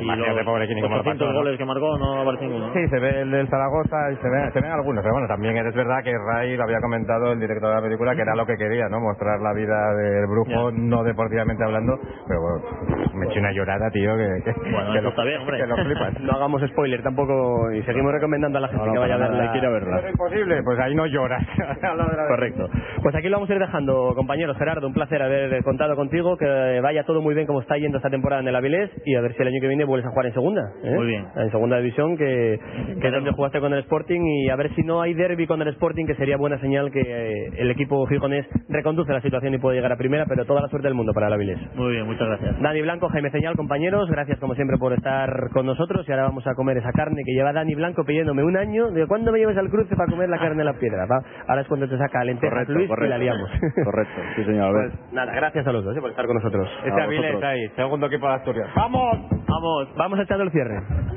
Y 0.00 0.04
imagínate, 0.04 0.34
los 0.34 0.44
pobre 0.44 0.66
Kini, 0.68 0.80
cómo 0.82 0.94
lo 0.96 1.00
800 1.00 1.26
pasó, 1.26 1.32
¿no? 1.32 1.38
goles 1.40 1.58
que 1.58 1.64
marcó 1.64 1.98
no 1.98 2.20
aparece 2.22 2.44
ninguno. 2.46 2.66
¿no? 2.68 2.72
Sí, 2.74 2.88
se 2.88 2.98
ve 2.98 3.20
el 3.22 3.30
del 3.30 3.48
Zaragoza 3.48 4.12
y 4.12 4.16
se 4.16 4.28
ven, 4.28 4.52
se 4.52 4.60
ven 4.60 4.70
algunos, 4.72 5.02
pero 5.02 5.14
bueno, 5.14 5.28
también 5.28 5.56
es 5.56 5.74
verdad 5.74 6.02
que 6.02 6.12
Ray 6.16 6.56
lo 6.56 6.64
había 6.64 6.80
comentado 6.80 7.32
el 7.32 7.40
director 7.40 7.68
de 7.68 7.74
la 7.76 7.82
película 7.82 8.14
que 8.16 8.22
era 8.22 8.34
lo 8.34 8.46
que 8.46 8.56
quería, 8.56 8.88
¿no? 8.88 9.00
Mostrar 9.00 9.40
la 9.40 9.52
vida 9.54 9.94
del 9.94 10.26
brujo, 10.26 10.70
no 10.72 11.02
deportivamente 11.04 11.64
hablando, 11.64 11.98
pero 12.26 12.40
bueno, 12.40 13.10
me 13.14 13.26
eché 13.26 13.38
una 13.40 13.52
llorada, 13.52 13.90
tío, 13.90 14.16
que, 14.16 14.28
que, 14.44 14.52
Bueno, 14.70 14.92
que 14.92 14.98
eso 14.98 15.08
está 15.08 15.24
bien, 15.24 15.40
hombre. 15.40 15.58
que 15.58 15.66
lo 15.66 15.76
flipas. 15.76 16.14
No 16.20 16.32
hagamos 16.32 16.62
spoiler 16.70 17.02
tampoco 17.02 17.72
y 17.72 17.82
seguimos 17.82 18.12
recomendando 18.12 18.58
a 18.58 18.60
la 18.62 18.68
gente 18.68 18.86
No, 18.86 18.92
que 18.92 18.98
vaya 18.98 19.14
a 19.14 19.18
verla. 19.18 19.42
hay 19.42 19.48
que 19.52 19.58
ir 19.58 19.66
a 19.66 19.70
verla. 19.70 19.90
¿No 19.90 19.98
es 20.06 20.10
imposible? 20.12 20.62
Pues 20.62 20.78
ahí 20.78 20.94
no 20.94 21.06
lloras. 21.06 21.42
Correcto. 22.28 22.68
Pues 23.02 23.14
aquí 23.14 23.28
lo 23.28 23.36
vamos 23.36 23.50
a 23.50 23.54
ir 23.54 23.58
dejando, 23.58 24.12
compañeros. 24.14 24.56
Gerardo, 24.58 24.86
un 24.86 24.92
placer 24.92 25.22
haber 25.22 25.62
contado 25.64 25.96
contigo. 25.96 26.36
Que 26.36 26.80
vaya 26.82 27.04
todo 27.04 27.20
muy 27.22 27.34
bien 27.34 27.46
como 27.46 27.60
está 27.60 27.76
yendo 27.76 27.98
esta 27.98 28.10
temporada 28.10 28.42
en 28.42 28.48
el 28.48 28.56
Avilés 28.56 28.90
y 29.04 29.14
a 29.16 29.20
ver 29.20 29.34
si 29.34 29.42
el 29.42 29.48
año 29.48 29.60
que 29.60 29.68
viene 29.68 29.84
vuelves 29.90 30.06
a 30.06 30.10
jugar 30.10 30.26
en 30.26 30.32
segunda. 30.32 30.62
¿eh? 30.82 30.94
Muy 30.94 31.06
bien. 31.06 31.26
En 31.36 31.50
segunda 31.50 31.76
división, 31.78 32.16
que, 32.16 32.58
que 33.00 33.06
es 33.06 33.12
donde 33.12 33.32
jugaste 33.32 33.60
con 33.60 33.72
el 33.74 33.80
Sporting 33.80 34.20
y 34.20 34.48
a 34.48 34.56
ver 34.56 34.74
si 34.74 34.82
no 34.82 35.02
hay 35.02 35.14
derby 35.14 35.46
con 35.46 35.60
el 35.62 35.68
Sporting, 35.68 36.06
que 36.06 36.14
sería 36.14 36.36
buena 36.36 36.58
señal 36.60 36.90
que 36.90 37.00
eh, 37.00 37.50
el 37.58 37.70
equipo 37.70 38.06
gijonés 38.06 38.46
reconduce 38.68 39.12
la 39.12 39.20
situación 39.20 39.54
y 39.54 39.58
puede 39.58 39.76
llegar 39.76 39.92
a 39.92 39.96
primera, 39.96 40.24
pero 40.26 40.44
toda 40.46 40.62
la 40.62 40.68
suerte 40.68 40.88
del 40.88 40.94
mundo 40.94 41.12
para 41.12 41.26
el 41.26 41.32
Avilés. 41.34 41.58
Muy 41.74 41.92
bien, 41.92 42.06
muchas 42.06 42.26
gracias. 42.26 42.60
Dani 42.60 42.82
Blanco, 42.82 43.08
Jaime 43.08 43.30
Señal, 43.30 43.56
compañeros, 43.56 44.08
gracias 44.10 44.38
como 44.38 44.54
siempre 44.54 44.78
por 44.78 44.92
estar 44.92 45.50
con 45.52 45.66
nosotros 45.66 46.06
y 46.08 46.12
ahora 46.12 46.24
vamos 46.24 46.46
a 46.46 46.54
comer 46.54 46.78
esa 46.78 46.92
carne 46.92 47.22
que 47.26 47.32
lleva 47.32 47.52
Dani 47.52 47.74
Blanco 47.74 48.04
pidiéndome 48.04 48.44
un 48.44 48.56
año. 48.56 48.90
¿De 48.90 49.06
cuándo 49.06 49.32
me 49.32 49.38
lleves 49.38 49.56
al 49.58 49.68
cruce 49.68 49.94
para 49.96 50.10
comer 50.10 50.28
la 50.28 50.38
carne 50.38 50.62
en 50.62 50.66
la 50.66 50.74
piedra? 50.74 51.06
Va, 51.10 51.20
Ahora 51.48 51.62
es 51.62 51.68
cuando 51.68 51.88
te 51.88 51.98
saca 51.98 52.24
lentejas 52.24 52.50
Correcto, 52.66 52.72
Luis 52.72 52.86
y 52.86 52.88
correcto. 52.88 53.10
la 53.10 53.18
liamos. 53.18 53.50
Correcto, 53.84 54.20
sí 54.36 54.44
señor. 54.44 54.72
Pues 54.72 55.12
nada, 55.12 55.32
gracias 55.34 55.66
a 55.66 55.72
los 55.72 55.84
dos 55.84 55.96
eh, 55.96 56.00
por 56.00 56.10
estar 56.10 56.26
con 56.26 56.36
nosotros. 56.36 56.68
Este 56.84 57.00
Avilés 57.02 57.42
ahí, 57.42 57.68
segundo 57.76 58.06
equipo 58.06 58.28
de 58.28 58.34
Asturias. 58.34 58.68
¡Vamos! 58.76 59.18
Vamos, 59.30 59.69
vamos 59.96 60.18
echando 60.20 60.44
el 60.44 60.52
cierre. 60.52 61.10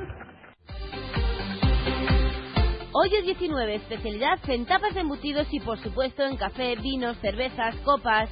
Hoy 2.96 3.10
es 3.16 3.26
19, 3.26 3.76
especialidad 3.76 4.40
en 4.48 4.66
tapas 4.66 4.94
de 4.94 5.02
embutidos 5.02 5.48
y 5.52 5.60
por 5.60 5.80
supuesto 5.80 6.24
en 6.24 6.38
café, 6.38 6.76
vinos, 6.76 7.18
cervezas, 7.18 7.76
copas. 7.78 8.30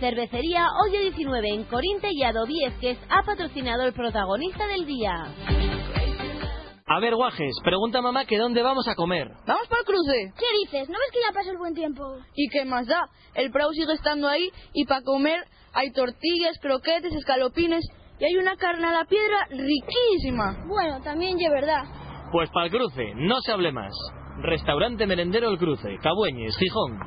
Cervecería 0.00 0.66
Hoyo 0.82 1.00
19 1.00 1.48
en 1.50 1.64
Corinte 1.64 2.08
y 2.10 2.22
Adobiesques 2.22 2.98
ha 3.10 3.22
patrocinado 3.22 3.84
el 3.84 3.92
protagonista 3.92 4.66
del 4.66 4.86
día. 4.86 5.26
A 6.86 6.98
ver, 6.98 7.14
Guajes, 7.14 7.54
pregunta 7.62 7.98
a 7.98 8.02
mamá 8.02 8.24
que 8.24 8.38
dónde 8.38 8.62
vamos 8.62 8.88
a 8.88 8.94
comer. 8.94 9.28
Vamos 9.46 9.68
para 9.68 9.80
el 9.80 9.86
cruce. 9.86 10.32
¿Qué 10.36 10.46
dices? 10.64 10.88
¿No 10.88 10.98
ves 10.98 11.10
que 11.12 11.20
ya 11.20 11.32
pasó 11.32 11.50
el 11.50 11.58
buen 11.58 11.74
tiempo? 11.74 12.02
¿Y 12.34 12.48
qué 12.48 12.64
más 12.64 12.86
da? 12.86 13.00
El 13.34 13.52
Prado 13.52 13.70
sigue 13.72 13.92
estando 13.92 14.26
ahí 14.26 14.50
y 14.72 14.86
para 14.86 15.02
comer 15.02 15.44
hay 15.72 15.92
tortillas, 15.92 16.58
croquetes, 16.58 17.14
escalopines 17.14 17.84
y 18.20 18.24
hay 18.24 18.36
una 18.36 18.56
carne 18.56 18.86
a 18.86 18.92
la 18.92 19.04
piedra 19.06 19.46
riquísima. 19.50 20.64
Bueno, 20.66 21.00
también 21.02 21.40
es 21.40 21.50
verdad. 21.50 21.84
Pues 22.30 22.50
para 22.50 22.66
el 22.66 22.72
cruce, 22.72 23.14
no 23.16 23.40
se 23.40 23.52
hable 23.52 23.72
más. 23.72 23.92
Restaurante 24.42 25.06
Merendero 25.06 25.50
El 25.50 25.58
Cruce, 25.58 25.98
Cabueñes, 26.02 26.56
Gijón. 26.56 26.98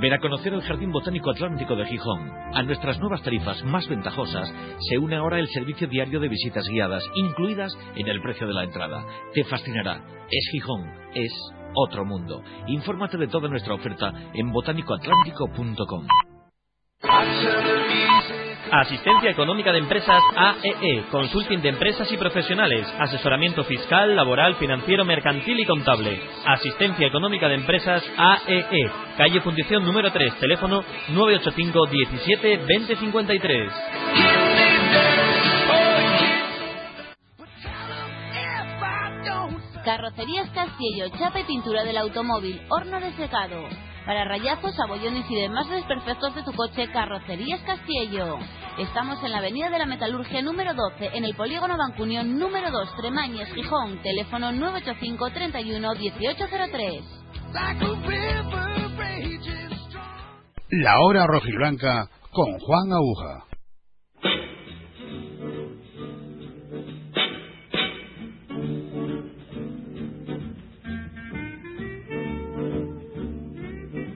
Ven 0.00 0.12
a 0.12 0.18
conocer 0.18 0.52
el 0.52 0.62
Jardín 0.62 0.92
Botánico 0.92 1.30
Atlántico 1.30 1.76
de 1.76 1.86
Gijón. 1.86 2.30
A 2.52 2.62
nuestras 2.62 2.98
nuevas 3.00 3.22
tarifas 3.22 3.64
más 3.64 3.88
ventajosas 3.88 4.52
se 4.88 4.98
une 4.98 5.16
ahora 5.16 5.38
el 5.38 5.48
servicio 5.48 5.88
diario 5.88 6.20
de 6.20 6.28
visitas 6.28 6.66
guiadas, 6.68 7.02
incluidas 7.14 7.72
en 7.94 8.08
el 8.08 8.20
precio 8.20 8.46
de 8.46 8.52
la 8.52 8.64
entrada. 8.64 9.06
Te 9.32 9.44
fascinará. 9.44 10.02
Es 10.30 10.48
Gijón. 10.52 10.84
Es 11.14 11.32
otro 11.74 12.04
mundo. 12.04 12.42
Infórmate 12.66 13.16
de 13.16 13.28
toda 13.28 13.48
nuestra 13.48 13.74
oferta 13.74 14.12
en 14.34 14.52
botánicoatlántico.com. 14.52 16.06
Asistencia 18.70 19.30
Económica 19.30 19.72
de 19.72 19.78
Empresas 19.78 20.22
AEE, 20.36 21.04
Consulting 21.10 21.60
de 21.60 21.68
Empresas 21.68 22.10
y 22.10 22.16
Profesionales, 22.16 22.86
asesoramiento 22.98 23.64
fiscal, 23.64 24.16
laboral, 24.16 24.56
financiero, 24.56 25.04
mercantil 25.04 25.60
y 25.60 25.66
contable. 25.66 26.20
Asistencia 26.46 27.06
Económica 27.06 27.48
de 27.48 27.56
Empresas 27.56 28.02
AEE, 28.16 28.90
calle 29.16 29.40
Fundición 29.40 29.84
número 29.84 30.10
3, 30.10 30.34
teléfono 30.40 30.82
985 31.10 31.86
17 31.86 32.58
2053. 32.58 33.72
Carrocerías 39.84 40.48
Castillo, 40.50 41.10
chapa 41.18 41.40
y 41.40 41.44
pintura 41.44 41.84
del 41.84 41.98
automóvil, 41.98 42.58
horno 42.70 43.00
de 43.00 43.12
secado. 43.12 43.68
Para 44.06 44.24
rayazos, 44.26 44.78
abollones 44.78 45.24
y 45.30 45.34
demás 45.34 45.68
desperfectos 45.70 46.34
de 46.34 46.42
tu 46.42 46.52
coche, 46.52 46.88
Carrocerías 46.92 47.60
Castillo. 47.62 48.36
Estamos 48.78 49.22
en 49.24 49.30
la 49.32 49.38
Avenida 49.38 49.70
de 49.70 49.78
la 49.78 49.86
Metalurgia 49.86 50.42
número 50.42 50.74
12, 50.74 51.16
en 51.16 51.24
el 51.24 51.34
Polígono 51.34 51.78
Bancunión 51.78 52.38
número 52.38 52.70
2, 52.70 52.96
Tremañes, 52.96 53.48
Gijón. 53.54 54.02
Teléfono 54.02 54.52
985 54.52 55.30
31 55.30 55.94
1803. 55.94 57.02
La 60.68 61.00
hora 61.00 61.26
rojiblanca 61.26 62.10
con 62.30 62.58
Juan 62.58 62.92
Aguja. 62.92 63.53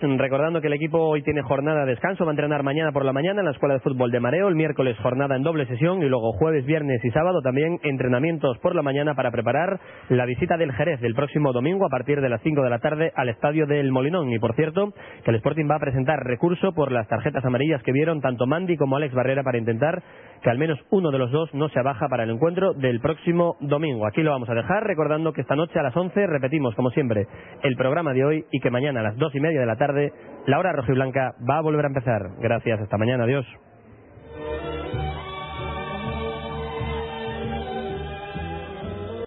Recordando 0.00 0.60
que 0.60 0.68
el 0.68 0.74
equipo 0.74 0.98
hoy 0.98 1.22
tiene 1.22 1.42
jornada 1.42 1.80
de 1.80 1.90
descanso, 1.90 2.24
va 2.24 2.30
a 2.30 2.32
entrenar 2.32 2.62
mañana 2.62 2.92
por 2.92 3.04
la 3.04 3.12
mañana 3.12 3.40
en 3.40 3.46
la 3.46 3.50
Escuela 3.50 3.74
de 3.74 3.80
Fútbol 3.80 4.12
de 4.12 4.20
Mareo, 4.20 4.46
el 4.46 4.54
miércoles 4.54 4.96
jornada 5.02 5.34
en 5.34 5.42
doble 5.42 5.66
sesión 5.66 6.02
y 6.02 6.08
luego 6.08 6.32
jueves, 6.34 6.64
viernes 6.66 7.04
y 7.04 7.10
sábado 7.10 7.42
también 7.42 7.80
entrenamientos 7.82 8.58
por 8.58 8.76
la 8.76 8.82
mañana 8.82 9.14
para 9.16 9.32
preparar 9.32 9.80
la 10.08 10.24
visita 10.24 10.56
del 10.56 10.72
Jerez 10.72 11.00
del 11.00 11.14
próximo 11.14 11.52
domingo 11.52 11.84
a 11.84 11.88
partir 11.88 12.20
de 12.20 12.28
las 12.28 12.40
5 12.42 12.62
de 12.62 12.70
la 12.70 12.78
tarde 12.78 13.12
al 13.16 13.28
estadio 13.28 13.66
del 13.66 13.90
Molinón. 13.90 14.32
Y 14.32 14.38
por 14.38 14.54
cierto, 14.54 14.92
que 15.24 15.30
el 15.30 15.36
Sporting 15.36 15.68
va 15.68 15.76
a 15.76 15.80
presentar 15.80 16.20
recurso 16.20 16.72
por 16.72 16.92
las 16.92 17.08
tarjetas 17.08 17.44
amarillas 17.44 17.82
que 17.82 17.92
vieron 17.92 18.20
tanto 18.20 18.46
Mandy 18.46 18.76
como 18.76 18.96
Alex 18.96 19.12
Barrera 19.14 19.42
para 19.42 19.58
intentar 19.58 20.02
que 20.42 20.50
al 20.50 20.58
menos 20.58 20.78
uno 20.90 21.10
de 21.10 21.18
los 21.18 21.30
dos 21.30 21.52
no 21.54 21.68
se 21.68 21.80
abaja 21.80 22.08
para 22.08 22.24
el 22.24 22.30
encuentro 22.30 22.72
del 22.74 23.00
próximo 23.00 23.56
domingo. 23.60 24.06
Aquí 24.06 24.22
lo 24.22 24.30
vamos 24.30 24.48
a 24.48 24.54
dejar, 24.54 24.84
recordando 24.84 25.32
que 25.32 25.40
esta 25.40 25.56
noche 25.56 25.78
a 25.78 25.82
las 25.82 25.96
11 25.96 26.26
repetimos, 26.26 26.74
como 26.74 26.90
siempre, 26.90 27.26
el 27.62 27.76
programa 27.76 28.12
de 28.12 28.24
hoy 28.24 28.44
y 28.50 28.60
que 28.60 28.70
mañana 28.70 29.00
a 29.00 29.04
las 29.04 29.16
dos 29.16 29.34
y 29.34 29.40
media 29.40 29.60
de 29.60 29.66
la 29.66 29.76
tarde 29.76 30.12
la 30.46 30.58
hora 30.58 30.72
rojiblanca 30.72 31.34
va 31.48 31.58
a 31.58 31.62
volver 31.62 31.84
a 31.84 31.88
empezar. 31.88 32.22
Gracias, 32.40 32.80
hasta 32.80 32.98
mañana, 32.98 33.24
adiós. 33.24 33.46